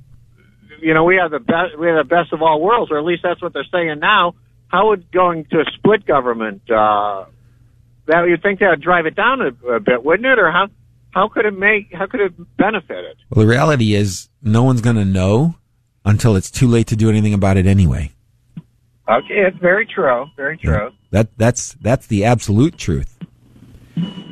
you 0.81 0.95
know, 0.95 1.05
we 1.05 1.17
have 1.17 1.31
the 1.31 1.39
best, 1.39 1.79
we 1.79 1.89
have 1.89 1.97
the 1.97 2.09
best 2.09 2.33
of 2.33 2.43
all 2.43 2.61
worlds, 2.61 2.91
or 2.91 2.99
at 2.99 3.05
least 3.05 3.23
that's 3.23 3.43
what 3.43 3.53
they're 3.53 3.67
saying 3.73 3.99
now. 4.01 4.35
How 4.69 4.89
would 4.89 5.11
going 5.13 5.45
to 5.47 5.61
a 5.61 5.65
split 5.77 6.05
government 6.07 6.63
uh, 6.71 7.27
that 8.07 8.25
you'd 8.29 8.43
think 8.43 8.61
that 8.61 8.71
would 8.71 8.83
drive 8.83 9.07
it 9.07 9.15
down 9.15 9.41
a, 9.41 9.75
a 9.75 9.81
bit, 9.81 10.05
wouldn't 10.05 10.27
it? 10.27 10.39
Or 10.39 10.51
how 10.51 10.69
how 11.11 11.29
could 11.29 11.47
it 11.47 11.57
make 11.57 11.93
how 11.93 12.07
could 12.07 12.21
it 12.21 12.57
benefit 12.57 13.05
it? 13.05 13.17
Well, 13.31 13.45
the 13.47 13.51
reality 13.51 13.95
is, 13.95 14.29
no 14.43 14.65
one's 14.65 14.81
going 14.81 14.97
to 14.97 15.05
know 15.05 15.55
until 16.05 16.37
it's 16.37 16.51
too 16.51 16.67
late 16.67 16.89
to 16.89 16.97
do 16.97 17.09
anything 17.09 17.35
about 17.35 17.57
it 17.57 17.67
anyway. 17.67 18.13
Okay, 19.09 19.47
it's 19.47 19.59
very 19.59 19.87
true. 19.87 20.27
Very 20.37 20.59
true. 20.59 20.73
Yeah. 20.73 20.89
That 21.11 21.39
that's 21.39 21.75
that's 21.75 22.07
the 22.09 22.25
absolute 22.25 22.77
truth. 22.77 23.17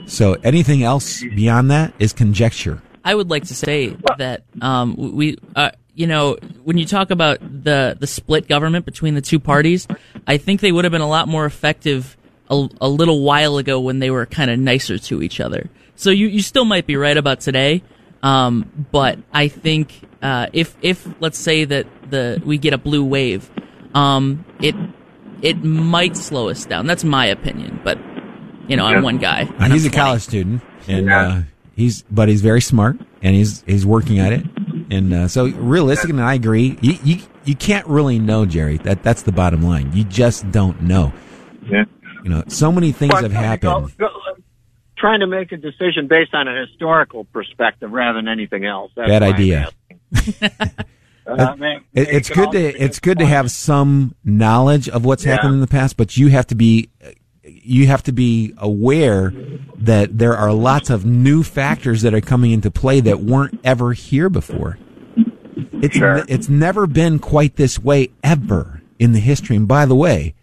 So 0.07 0.34
anything 0.45 0.82
else 0.82 1.22
beyond 1.22 1.70
that 1.70 1.95
is 1.99 2.12
conjecture. 2.12 2.82
I 3.05 3.14
would 3.14 3.30
like 3.30 3.45
to 3.45 3.55
say 3.55 3.97
that 4.18 4.45
um, 4.61 4.97
we, 4.97 5.36
uh, 5.55 5.70
you 5.95 6.07
know, 6.07 6.36
when 6.64 6.78
you 6.78 6.86
talk 6.86 7.11
about 7.11 7.38
the 7.40 7.97
the 7.99 8.07
split 8.07 8.49
government 8.49 8.84
between 8.84 9.14
the 9.14 9.20
two 9.20 9.38
parties, 9.38 9.86
I 10.26 10.36
think 10.36 10.61
they 10.61 10.72
would 10.72 10.84
have 10.84 10.92
been 10.92 11.01
a 11.01 11.09
lot 11.09 11.28
more 11.28 11.47
effective 11.47 12.16
a, 12.51 12.68
a 12.80 12.88
little 12.88 13.22
while 13.22 13.59
ago 13.59 13.80
when 13.80 14.01
they 14.01 14.11
were 14.11 14.26
kind 14.26 14.51
of 14.51 14.59
nicer 14.59 14.99
to 14.99 15.22
each 15.22 15.40
other. 15.40 15.70
So 15.97 16.11
you, 16.11 16.26
you 16.26 16.42
still 16.42 16.64
might 16.64 16.86
be 16.86 16.97
right 16.97 17.16
about 17.16 17.40
today, 17.40 17.82
um, 18.22 18.86
but 18.90 19.18
I 19.32 19.49
think 19.49 20.01
uh, 20.20 20.49
if 20.53 20.76
if 20.82 21.07
let's 21.20 21.38
say 21.38 21.64
that 21.64 21.86
the 22.11 22.42
we 22.45 22.59
get 22.59 22.72
a 22.72 22.78
blue 22.78 23.05
wave, 23.05 23.49
um, 23.95 24.45
it 24.61 24.74
it 25.42 25.62
might 25.62 26.16
slow 26.16 26.49
us 26.49 26.64
down. 26.64 26.86
That's 26.86 27.05
my 27.05 27.26
opinion, 27.26 27.80
but 27.84 27.99
you 28.66 28.76
know, 28.76 28.86
I'm 28.86 29.03
one 29.03 29.18
guy. 29.18 29.45
He's 29.70 29.86
a 29.86 29.90
college 29.90 30.22
student, 30.22 30.62
and 30.88 31.11
uh, 31.12 31.42
he's 31.76 32.03
but 32.11 32.28
he's 32.28 32.40
very 32.40 32.61
smart, 32.61 32.97
and 33.22 33.36
he's 33.36 33.62
he's 33.62 33.86
working 33.86 34.18
at 34.18 34.32
it. 34.32 34.45
And 34.95 35.12
uh, 35.12 35.28
so, 35.28 35.47
realistic, 35.49 36.11
and 36.11 36.20
I 36.20 36.34
agree. 36.34 36.78
You, 36.80 36.99
you 37.05 37.22
you 37.45 37.55
can't 37.55 37.86
really 37.86 38.18
know, 38.18 38.47
Jerry. 38.47 38.78
That 38.78 39.03
that's 39.03 39.22
the 39.22 39.32
bottom 39.32 39.62
line. 39.62 39.90
You 39.92 40.05
just 40.05 40.51
don't 40.51 40.82
know. 40.82 41.12
Yeah. 41.68 41.84
You 42.22 42.30
know, 42.30 42.45
so 42.49 42.72
many 42.72 42.92
things 42.92 43.12
have 43.14 43.32
happened. 43.32 43.97
Go, 43.99 44.09
go, 44.09 44.42
trying 44.97 45.20
to 45.20 45.26
make 45.26 45.53
a 45.53 45.57
decision 45.59 46.09
based 46.09 46.32
on 46.34 46.49
a 46.49 46.66
historical 46.66 47.24
perspective 47.24 47.90
rather 47.90 48.18
than 48.18 48.28
anything 48.28 48.64
else. 48.64 48.90
That's 48.97 49.09
Bad 49.09 49.22
idea. 49.22 49.70
Uh, 51.26 51.57
it, 51.95 52.09
it's 52.09 52.28
good 52.28 52.53
to 52.53 52.59
it's 52.59 53.01
good 53.01 53.18
to 53.18 53.24
have 53.24 53.51
some 53.51 54.14
knowledge 54.24 54.90
of 54.90 55.07
what's 55.07 55.24
Yeah. 55.24 55.32
happened 55.36 55.55
in 55.55 55.61
the 55.61 55.66
past, 55.66 55.97
but 55.97 56.18
you 56.18 56.28
have 56.28 56.47
to 56.49 56.55
be 56.55 56.90
you 57.42 57.86
have 57.86 58.03
to 58.03 58.12
be 58.12 58.53
aware 58.59 59.32
that 59.78 60.18
there 60.18 60.36
are 60.36 60.53
lots 60.53 60.90
of 60.90 61.07
new 61.07 61.42
factors 61.42 62.03
that 62.03 62.12
are 62.12 62.20
coming 62.20 62.51
into 62.51 62.70
play 62.70 63.01
that 63.01 63.20
weren't 63.20 63.59
ever 63.64 63.95
here 63.95 64.28
before. 64.28 64.76
It's 65.57 65.97
Sure. 65.97 66.25
it's 66.29 66.49
never 66.49 66.87
been 66.87 67.19
quite 67.19 67.57
this 67.57 67.79
way 67.79 68.11
ever 68.23 68.83
in 68.99 69.13
the 69.13 69.21
history. 69.21 69.57
And 69.57 69.69
by 69.69 69.87
the 69.87 69.95
way, 69.95 70.35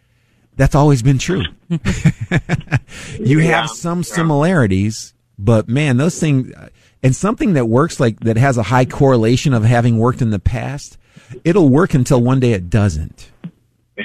That's 0.57 0.75
always 0.75 1.01
been 1.01 1.17
true. 1.17 1.43
you 1.69 3.39
Yeah. 3.39 3.61
have 3.61 3.69
some 3.69 4.03
similarities, 4.03 5.13
but 5.39 5.67
man, 5.67 5.97
those 5.97 6.19
things 6.19 6.51
and 7.01 7.15
something 7.15 7.53
that 7.53 7.65
works 7.67 7.99
like 7.99 8.19
that 8.21 8.37
has 8.37 8.57
a 8.57 8.63
high 8.63 8.85
correlation 8.85 9.53
of 9.53 9.63
having 9.63 9.97
worked 9.97 10.21
in 10.21 10.29
the 10.29 10.39
past, 10.39 10.97
it'll 11.43 11.69
work 11.69 11.93
until 11.93 12.21
one 12.21 12.39
day 12.39 12.51
it 12.53 12.69
doesn't. 12.69 13.31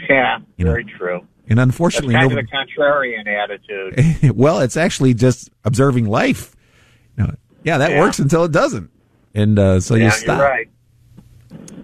Yeah, 0.09 0.39
You 0.57 0.65
know, 0.65 0.71
very 0.71 0.85
true. 0.85 1.27
And 1.49 1.59
That's 1.59 1.67
unfortunately, 1.67 2.15
kind 2.15 2.31
nobody, 2.31 2.47
of 2.47 2.51
the 2.51 2.57
contrarian 2.83 3.27
attitude. 3.27 4.37
well, 4.37 4.61
it's 4.61 4.77
actually 4.77 5.15
just 5.15 5.51
observing 5.65 6.07
life. 6.07 6.55
You 7.19 7.25
know, 7.25 7.35
yeah, 7.65 7.79
that 7.79 7.91
Yeah. 7.91 8.01
works 8.01 8.19
until 8.19 8.45
it 8.45 8.53
doesn't, 8.53 8.89
and 9.35 9.59
uh, 9.59 9.81
so 9.81 9.95
yeah, 9.95 10.05
you 10.07 10.11
stop. 10.13 10.39
You're 10.39 10.49
right. 10.49 10.69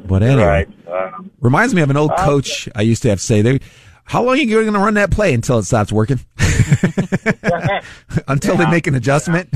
But 0.07 0.23
anyway, 0.23 0.67
right. 0.87 1.15
Um, 1.15 1.31
reminds 1.41 1.75
me 1.75 1.83
of 1.83 1.91
an 1.91 1.97
old 1.97 2.11
Uh, 2.11 2.25
coach 2.25 2.69
I 2.75 2.83
used 2.83 3.03
to 3.03 3.09
have 3.09 3.19
to 3.19 3.25
say, 3.25 3.43
"They, 3.43 3.61
how 4.05 4.23
long 4.23 4.35
are 4.35 4.39
you 4.39 4.63
going 4.63 4.73
to 4.73 4.79
run 4.79 4.95
that 4.95 5.11
play 5.11 5.33
until 5.33 5.59
it 5.59 5.65
stops 5.65 5.93
working? 5.93 6.21
until 8.29 8.57
they 8.57 8.67
make 8.67 8.87
an 8.87 8.95
adjustment." 8.95 9.49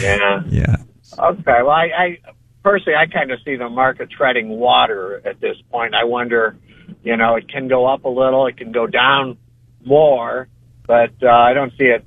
yeah. 0.00 0.42
yeah. 0.48 0.76
Okay. 1.18 1.62
Well, 1.62 1.70
I, 1.70 1.90
I 1.96 2.18
personally, 2.62 2.96
I 2.96 3.06
kind 3.06 3.30
of 3.30 3.38
see 3.44 3.56
the 3.56 3.68
market 3.68 4.10
treading 4.10 4.48
water 4.48 5.22
at 5.24 5.40
this 5.40 5.56
point. 5.70 5.94
I 5.94 6.04
wonder, 6.04 6.56
you 7.04 7.16
know, 7.16 7.36
it 7.36 7.48
can 7.48 7.68
go 7.68 7.86
up 7.86 8.04
a 8.04 8.08
little, 8.08 8.46
it 8.46 8.56
can 8.56 8.72
go 8.72 8.86
down 8.86 9.38
more, 9.84 10.48
but 10.86 11.12
uh, 11.22 11.28
I 11.28 11.52
don't 11.52 11.72
see 11.78 11.84
it 11.84 12.04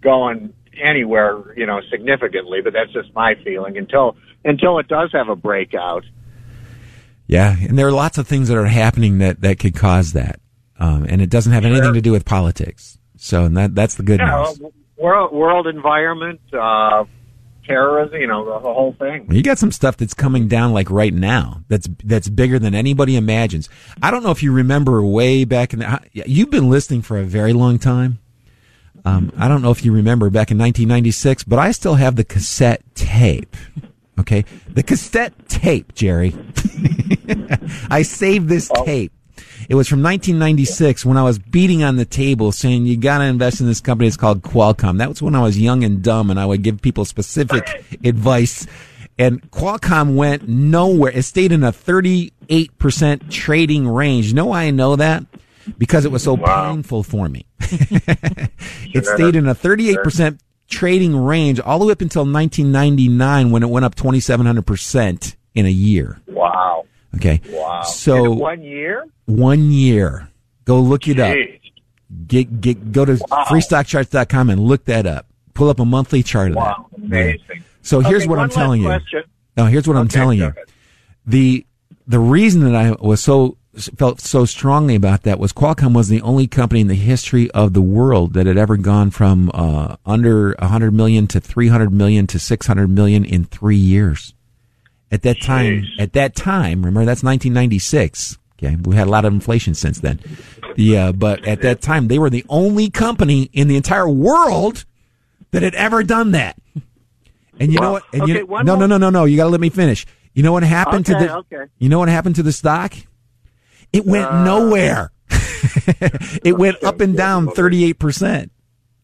going 0.00 0.52
anywhere, 0.82 1.56
you 1.56 1.66
know, 1.66 1.80
significantly. 1.90 2.60
But 2.62 2.72
that's 2.72 2.92
just 2.92 3.14
my 3.14 3.34
feeling 3.44 3.76
until 3.76 4.16
until 4.44 4.78
it 4.78 4.88
does 4.88 5.10
have 5.12 5.28
a 5.28 5.36
breakout. 5.36 6.04
Yeah, 7.26 7.56
and 7.58 7.78
there 7.78 7.86
are 7.86 7.92
lots 7.92 8.18
of 8.18 8.26
things 8.26 8.48
that 8.48 8.56
are 8.58 8.66
happening 8.66 9.18
that 9.18 9.40
that 9.40 9.58
could 9.58 9.74
cause 9.74 10.12
that, 10.12 10.40
um, 10.78 11.06
and 11.08 11.22
it 11.22 11.30
doesn't 11.30 11.52
have 11.52 11.64
anything 11.64 11.94
to 11.94 12.00
do 12.00 12.12
with 12.12 12.24
politics. 12.24 12.98
So, 13.16 13.44
and 13.44 13.56
that 13.56 13.74
that's 13.74 13.94
the 13.94 14.02
good 14.02 14.20
Yeah, 14.20 14.44
news. 14.60 14.60
world 14.98 15.32
world 15.32 15.66
environment, 15.66 16.40
uh, 16.52 17.04
terrorism, 17.66 18.20
you 18.20 18.26
know, 18.26 18.44
the 18.44 18.58
whole 18.58 18.94
thing. 18.98 19.30
You 19.32 19.42
got 19.42 19.58
some 19.58 19.70
stuff 19.70 19.96
that's 19.96 20.12
coming 20.14 20.48
down 20.48 20.72
like 20.72 20.90
right 20.90 21.14
now. 21.14 21.62
That's 21.68 21.88
that's 22.04 22.28
bigger 22.28 22.58
than 22.58 22.74
anybody 22.74 23.16
imagines. 23.16 23.68
I 24.02 24.10
don't 24.10 24.24
know 24.24 24.32
if 24.32 24.42
you 24.42 24.52
remember 24.52 25.02
way 25.04 25.44
back 25.44 25.72
in 25.72 25.78
the. 25.78 26.00
You've 26.12 26.50
been 26.50 26.68
listening 26.68 27.02
for 27.02 27.16
a 27.18 27.24
very 27.24 27.52
long 27.52 27.78
time. 27.78 28.18
Um, 29.04 29.32
I 29.38 29.48
don't 29.48 29.62
know 29.62 29.70
if 29.70 29.84
you 29.84 29.92
remember 29.92 30.28
back 30.28 30.50
in 30.50 30.58
1996, 30.58 31.44
but 31.44 31.58
I 31.58 31.72
still 31.72 31.94
have 31.94 32.16
the 32.16 32.24
cassette 32.24 32.82
tape. 32.94 33.56
Okay, 34.18 34.44
the 34.68 34.82
cassette 34.82 35.48
tape, 35.48 35.94
Jerry. 35.94 36.34
I 37.90 38.02
saved 38.02 38.48
this 38.48 38.70
oh. 38.74 38.84
tape. 38.84 39.12
It 39.68 39.74
was 39.74 39.88
from 39.88 40.02
1996 40.02 41.06
when 41.06 41.16
I 41.16 41.22
was 41.22 41.38
beating 41.38 41.82
on 41.82 41.96
the 41.96 42.04
table 42.04 42.52
saying 42.52 42.86
you 42.86 42.96
got 42.96 43.18
to 43.18 43.24
invest 43.24 43.60
in 43.60 43.66
this 43.66 43.80
company. 43.80 44.08
It's 44.08 44.16
called 44.16 44.42
Qualcomm. 44.42 44.98
That 44.98 45.08
was 45.08 45.22
when 45.22 45.34
I 45.34 45.42
was 45.42 45.58
young 45.58 45.84
and 45.84 46.02
dumb 46.02 46.30
and 46.30 46.38
I 46.38 46.44
would 46.44 46.62
give 46.62 46.82
people 46.82 47.04
specific 47.04 47.84
advice. 48.04 48.66
And 49.18 49.50
Qualcomm 49.50 50.14
went 50.14 50.48
nowhere. 50.48 51.12
It 51.12 51.22
stayed 51.22 51.52
in 51.52 51.62
a 51.62 51.72
38% 51.72 53.30
trading 53.30 53.88
range. 53.88 54.26
You 54.26 54.34
know 54.34 54.46
why 54.46 54.64
I 54.64 54.70
know 54.70 54.96
that? 54.96 55.24
Because 55.78 56.04
it 56.04 56.10
was 56.10 56.24
so 56.24 56.36
painful 56.36 57.02
for 57.02 57.28
me. 57.28 57.46
it 57.60 59.06
stayed 59.06 59.36
in 59.36 59.46
a 59.46 59.54
38% 59.54 60.40
trading 60.72 61.14
range 61.16 61.60
all 61.60 61.78
the 61.78 61.84
way 61.86 61.92
up 61.92 62.00
until 62.00 62.22
1999 62.22 63.50
when 63.50 63.62
it 63.62 63.68
went 63.68 63.84
up 63.84 63.94
2,700% 63.94 65.36
in 65.54 65.66
a 65.66 65.70
year. 65.70 66.20
Wow. 66.26 66.86
Okay. 67.16 67.40
Wow. 67.50 67.82
So 67.82 68.32
In 68.32 68.38
one 68.38 68.62
year. 68.62 69.04
one 69.26 69.70
year. 69.70 70.28
Go 70.64 70.80
look 70.80 71.06
it 71.08 71.18
up. 71.18 71.36
Get, 72.26 72.60
get, 72.60 72.92
go 72.92 73.04
to 73.04 73.18
Wow. 73.30 73.44
freestockcharts.com 73.48 74.50
and 74.50 74.60
look 74.60 74.84
that 74.86 75.06
up. 75.06 75.26
Pull 75.54 75.68
up 75.68 75.80
a 75.80 75.84
monthly 75.84 76.22
chart 76.22 76.50
of 76.50 76.56
Wow. 76.56 76.86
that. 76.98 77.04
Amazing. 77.04 77.64
So 77.82 78.00
here's 78.00 78.22
Okay, 78.22 78.28
what 78.30 78.38
I'm 78.38 78.48
telling 78.48 78.82
last 78.82 79.04
you. 79.12 79.18
question. 79.20 79.30
No, 79.56 79.66
here's 79.66 79.86
what 79.88 79.96
I'm 79.96 80.08
telling 80.08 80.38
you. 80.38 80.52
The 81.26 81.66
the 82.06 82.18
reason 82.18 82.64
that 82.64 82.74
I 82.74 82.92
was 82.92 83.20
so 83.22 83.56
felt 83.74 84.20
so 84.20 84.44
strongly 84.44 84.94
about 84.94 85.22
that 85.22 85.38
was 85.38 85.52
Qualcomm 85.52 85.94
was 85.94 86.08
the 86.08 86.20
only 86.22 86.46
company 86.46 86.80
in 86.80 86.88
the 86.88 86.94
history 86.94 87.50
of 87.52 87.72
the 87.72 87.80
world 87.80 88.34
that 88.34 88.46
had 88.46 88.58
ever 88.58 88.76
gone 88.76 89.10
from 89.10 89.50
uh, 89.54 89.96
under 90.04 90.54
100 90.58 90.90
million 90.92 91.26
to 91.28 91.40
300 91.40 91.90
million 91.92 92.26
to 92.26 92.38
600 92.38 92.88
million 92.88 93.24
in 93.24 93.44
three 93.44 93.76
years. 93.76 94.34
At 95.10 95.22
that 95.22 95.40
time, 95.42 95.84
at 95.98 96.12
that 96.14 96.34
time, 96.34 96.84
remember 96.84 97.04
that's 97.04 97.22
1996. 97.22 98.38
Okay, 98.58 98.76
we 98.82 98.94
had 98.96 99.06
a 99.08 99.10
lot 99.10 99.24
of 99.24 99.32
inflation 99.32 99.74
since 99.74 100.00
then. 100.00 100.20
The 100.76 100.96
uh, 100.96 101.12
but 101.12 101.46
at 101.46 101.62
that 101.62 101.82
time, 101.82 102.08
they 102.08 102.18
were 102.18 102.30
the 102.30 102.44
only 102.48 102.88
company 102.90 103.50
in 103.52 103.68
the 103.68 103.76
entire 103.76 104.08
world 104.08 104.84
that 105.50 105.62
had 105.62 105.74
ever 105.74 106.02
done 106.02 106.30
that. 106.32 106.56
And 107.58 107.72
you 107.72 107.78
know 107.80 107.92
what? 107.92 108.04
And 108.12 108.26
you, 108.28 108.34
Okay, 108.34 108.42
one 108.44 108.64
no, 108.64 108.76
no, 108.76 108.86
no, 108.86 108.96
no, 108.98 109.10
no. 109.10 109.24
You 109.24 109.36
got 109.36 109.44
to 109.44 109.50
let 109.50 109.60
me 109.60 109.68
finish. 109.68 110.06
You 110.32 110.42
know 110.42 110.52
what 110.52 110.62
happened 110.62 111.04
to 111.06 111.16
Okay, 111.16 111.26
the? 111.26 111.36
okay. 111.36 111.64
You 111.78 111.88
know 111.90 111.98
what 111.98 112.08
happened 112.08 112.36
to 112.36 112.42
the 112.42 112.52
stock? 112.52 112.94
It 113.92 114.04
went 114.06 114.32
nowhere. 114.32 115.12
it 115.30 116.56
went 116.58 116.82
up 116.82 117.00
and 117.00 117.16
down 117.16 117.46
38% 117.48 118.50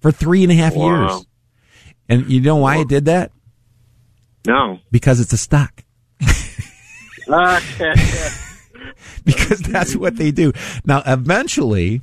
for 0.00 0.10
three 0.12 0.42
and 0.42 0.52
a 0.52 0.54
half 0.54 0.74
Wow. 0.74 0.86
years. 1.08 1.26
And 2.08 2.30
you 2.30 2.40
know 2.40 2.56
why 2.56 2.78
it 2.78 2.88
did 2.88 3.04
that? 3.06 3.32
No. 4.46 4.78
Because 4.90 5.20
it's 5.20 5.32
a 5.32 5.36
stock. 5.38 5.84
Because 9.24 9.60
that's 9.60 9.94
what 9.94 10.16
they 10.16 10.30
do. 10.30 10.52
Now, 10.86 11.02
eventually, 11.04 12.00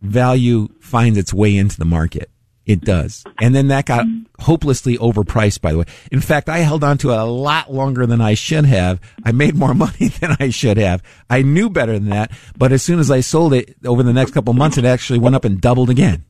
value 0.00 0.68
finds 0.80 1.18
its 1.18 1.32
way 1.34 1.56
into 1.56 1.78
the 1.78 1.84
market. 1.84 2.30
It 2.64 2.82
does. 2.82 3.24
And 3.40 3.54
then 3.54 3.68
that 3.68 3.86
got 3.86 4.06
hopelessly 4.38 4.96
overpriced, 4.98 5.60
by 5.60 5.72
the 5.72 5.78
way. 5.78 5.84
In 6.12 6.20
fact, 6.20 6.48
I 6.48 6.58
held 6.58 6.84
on 6.84 6.96
to 6.98 7.10
it 7.10 7.18
a 7.18 7.24
lot 7.24 7.72
longer 7.72 8.06
than 8.06 8.20
I 8.20 8.34
should 8.34 8.66
have. 8.66 9.00
I 9.24 9.32
made 9.32 9.56
more 9.56 9.74
money 9.74 10.08
than 10.08 10.36
I 10.38 10.50
should 10.50 10.76
have. 10.76 11.02
I 11.28 11.42
knew 11.42 11.68
better 11.68 11.94
than 11.94 12.10
that. 12.10 12.30
But 12.56 12.72
as 12.72 12.82
soon 12.82 13.00
as 13.00 13.10
I 13.10 13.20
sold 13.20 13.52
it 13.52 13.76
over 13.84 14.02
the 14.02 14.12
next 14.12 14.32
couple 14.32 14.52
months, 14.54 14.78
it 14.78 14.84
actually 14.84 15.18
went 15.18 15.34
up 15.34 15.44
and 15.44 15.60
doubled 15.60 15.90
again. 15.90 16.24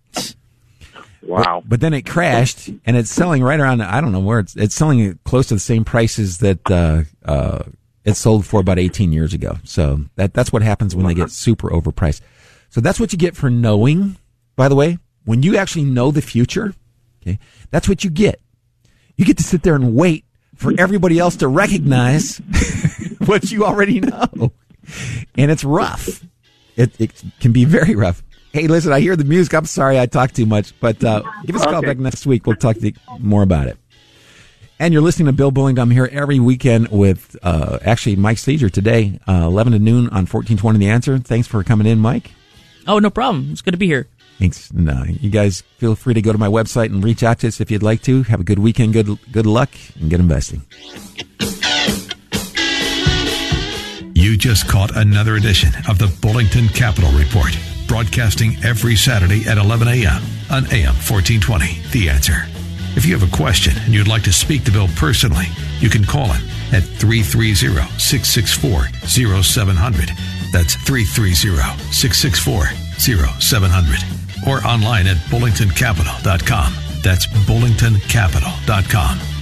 Wow. 1.22 1.60
But, 1.60 1.68
but 1.68 1.80
then 1.80 1.94
it 1.94 2.02
crashed 2.02 2.68
and 2.84 2.96
it's 2.96 3.10
selling 3.10 3.42
right 3.42 3.60
around, 3.60 3.82
I 3.82 4.00
don't 4.00 4.12
know 4.12 4.20
where 4.20 4.40
it's, 4.40 4.56
it's 4.56 4.74
selling 4.74 5.18
close 5.24 5.48
to 5.48 5.54
the 5.54 5.60
same 5.60 5.84
prices 5.84 6.38
that, 6.38 6.70
uh, 6.70 7.02
uh, 7.24 7.62
it 8.04 8.14
sold 8.14 8.44
for 8.44 8.58
about 8.58 8.80
18 8.80 9.12
years 9.12 9.32
ago. 9.32 9.58
So 9.64 10.04
that, 10.16 10.34
that's 10.34 10.52
what 10.52 10.62
happens 10.62 10.96
when 10.96 11.06
they 11.06 11.14
get 11.14 11.30
super 11.30 11.70
overpriced. 11.70 12.20
So 12.70 12.80
that's 12.80 12.98
what 12.98 13.12
you 13.12 13.18
get 13.18 13.36
for 13.36 13.48
knowing, 13.50 14.16
by 14.56 14.68
the 14.68 14.74
way, 14.74 14.98
when 15.24 15.42
you 15.42 15.56
actually 15.56 15.84
know 15.84 16.10
the 16.10 16.22
future. 16.22 16.74
Okay. 17.22 17.38
That's 17.70 17.88
what 17.88 18.04
you 18.04 18.10
get. 18.10 18.40
You 19.16 19.24
get 19.24 19.36
to 19.38 19.42
sit 19.44 19.62
there 19.62 19.74
and 19.74 19.94
wait 19.94 20.24
for 20.56 20.72
everybody 20.78 21.18
else 21.18 21.36
to 21.36 21.48
recognize 21.48 22.38
what 23.26 23.50
you 23.50 23.64
already 23.64 24.00
know. 24.00 24.52
And 25.36 25.50
it's 25.50 25.64
rough. 25.64 26.24
It, 26.76 27.00
it 27.00 27.22
can 27.40 27.52
be 27.52 27.64
very 27.64 27.94
rough. 27.94 28.22
Hey, 28.52 28.66
listen, 28.66 28.92
I 28.92 29.00
hear 29.00 29.16
the 29.16 29.24
music. 29.24 29.54
I'm 29.54 29.64
sorry 29.64 29.98
I 29.98 30.06
talked 30.06 30.36
too 30.36 30.44
much, 30.46 30.78
but 30.80 31.02
uh, 31.02 31.22
give 31.46 31.56
us 31.56 31.62
a 31.62 31.66
call 31.66 31.76
Okay. 31.76 31.86
back 31.86 31.98
next 31.98 32.26
week. 32.26 32.46
We'll 32.46 32.56
talk 32.56 32.76
to 32.76 32.86
you 32.88 32.92
more 33.18 33.42
about 33.42 33.66
it. 33.68 33.78
And 34.78 34.92
you're 34.92 35.02
listening 35.02 35.26
to 35.26 35.32
Bill 35.32 35.52
Bulling. 35.52 35.78
I'm 35.78 35.90
here 35.90 36.08
every 36.10 36.40
weekend 36.40 36.88
with 36.88 37.36
uh, 37.42 37.78
actually 37.82 38.16
Mike 38.16 38.38
Steger 38.38 38.68
today, 38.68 39.20
uh, 39.28 39.44
11 39.44 39.74
to 39.74 39.78
noon 39.78 40.06
on 40.08 40.26
1420 40.26 40.78
The 40.80 40.88
Answer. 40.88 41.18
Thanks 41.18 41.46
for 41.46 41.62
coming 41.62 41.86
in, 41.86 41.98
Mike. 42.00 42.32
Oh, 42.86 42.98
no 42.98 43.08
problem. 43.08 43.50
It's 43.52 43.62
good 43.62 43.70
to 43.72 43.78
be 43.78 43.86
here. 43.86 44.08
Thanks. 44.42 44.72
No, 44.72 45.04
you 45.06 45.30
guys 45.30 45.60
feel 45.78 45.94
free 45.94 46.14
to 46.14 46.20
go 46.20 46.32
to 46.32 46.38
my 46.38 46.48
website 46.48 46.86
and 46.86 47.04
reach 47.04 47.22
out 47.22 47.38
to 47.38 47.46
us 47.46 47.60
if 47.60 47.70
you'd 47.70 47.84
like 47.84 48.02
to. 48.02 48.24
Have 48.24 48.40
a 48.40 48.42
good 48.42 48.58
weekend, 48.58 48.92
good 48.92 49.16
good 49.30 49.46
luck, 49.46 49.70
and 50.00 50.10
good 50.10 50.18
investing. 50.18 50.62
You 54.16 54.36
just 54.36 54.66
caught 54.66 54.96
another 54.96 55.36
edition 55.36 55.70
of 55.88 56.00
the 56.00 56.08
Bullington 56.20 56.74
Capital 56.74 57.12
Report, 57.12 57.56
broadcasting 57.86 58.56
every 58.64 58.96
Saturday 58.96 59.48
at 59.48 59.58
11 59.58 59.86
a.m. 59.86 60.22
on 60.50 60.64
AM 60.74 60.98
1420. 61.06 61.80
The 61.92 62.08
answer. 62.08 62.42
If 62.96 63.06
you 63.06 63.16
have 63.16 63.22
a 63.22 63.36
question 63.36 63.74
and 63.84 63.94
you'd 63.94 64.08
like 64.08 64.24
to 64.24 64.32
speak 64.32 64.64
to 64.64 64.72
Bill 64.72 64.88
personally, 64.96 65.46
you 65.78 65.88
can 65.88 66.04
call 66.04 66.26
him 66.26 66.42
at 66.72 66.82
330 66.82 67.54
664 67.96 68.90
0700. 69.06 70.10
That's 70.52 70.74
330 70.74 71.78
664 71.92 72.66
0700. 72.98 74.22
Or 74.46 74.66
online 74.66 75.06
at 75.06 75.16
bullingtoncapital.com. 75.16 76.74
That's 77.02 77.26
bullingtoncapital.com. 77.26 79.41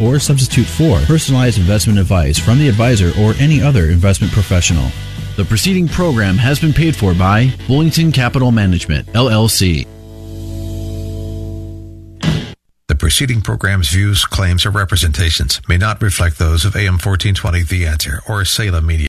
or 0.00 0.18
substitute 0.18 0.66
for 0.66 0.98
personalized 1.00 1.58
investment 1.58 1.98
advice 1.98 2.38
from 2.38 2.58
the 2.58 2.68
advisor 2.68 3.12
or 3.20 3.34
any 3.34 3.60
other 3.60 3.86
investment 3.86 4.32
professional. 4.32 4.90
The 5.36 5.44
preceding 5.44 5.88
program 5.88 6.36
has 6.36 6.60
been 6.60 6.72
paid 6.72 6.94
for 6.94 7.14
by 7.14 7.46
Bullington 7.66 8.12
Capital 8.12 8.50
Management, 8.50 9.06
LLC. 9.08 9.86
The 12.88 12.96
preceding 12.96 13.40
program's 13.40 13.88
views, 13.88 14.26
claims, 14.26 14.66
or 14.66 14.70
representations 14.70 15.60
may 15.68 15.78
not 15.78 16.02
reflect 16.02 16.38
those 16.38 16.66
of 16.66 16.76
AM 16.76 16.98
1420 16.98 17.62
The 17.62 17.86
Answer 17.86 18.20
or 18.28 18.44
Salem 18.44 18.86
Media. 18.86 19.08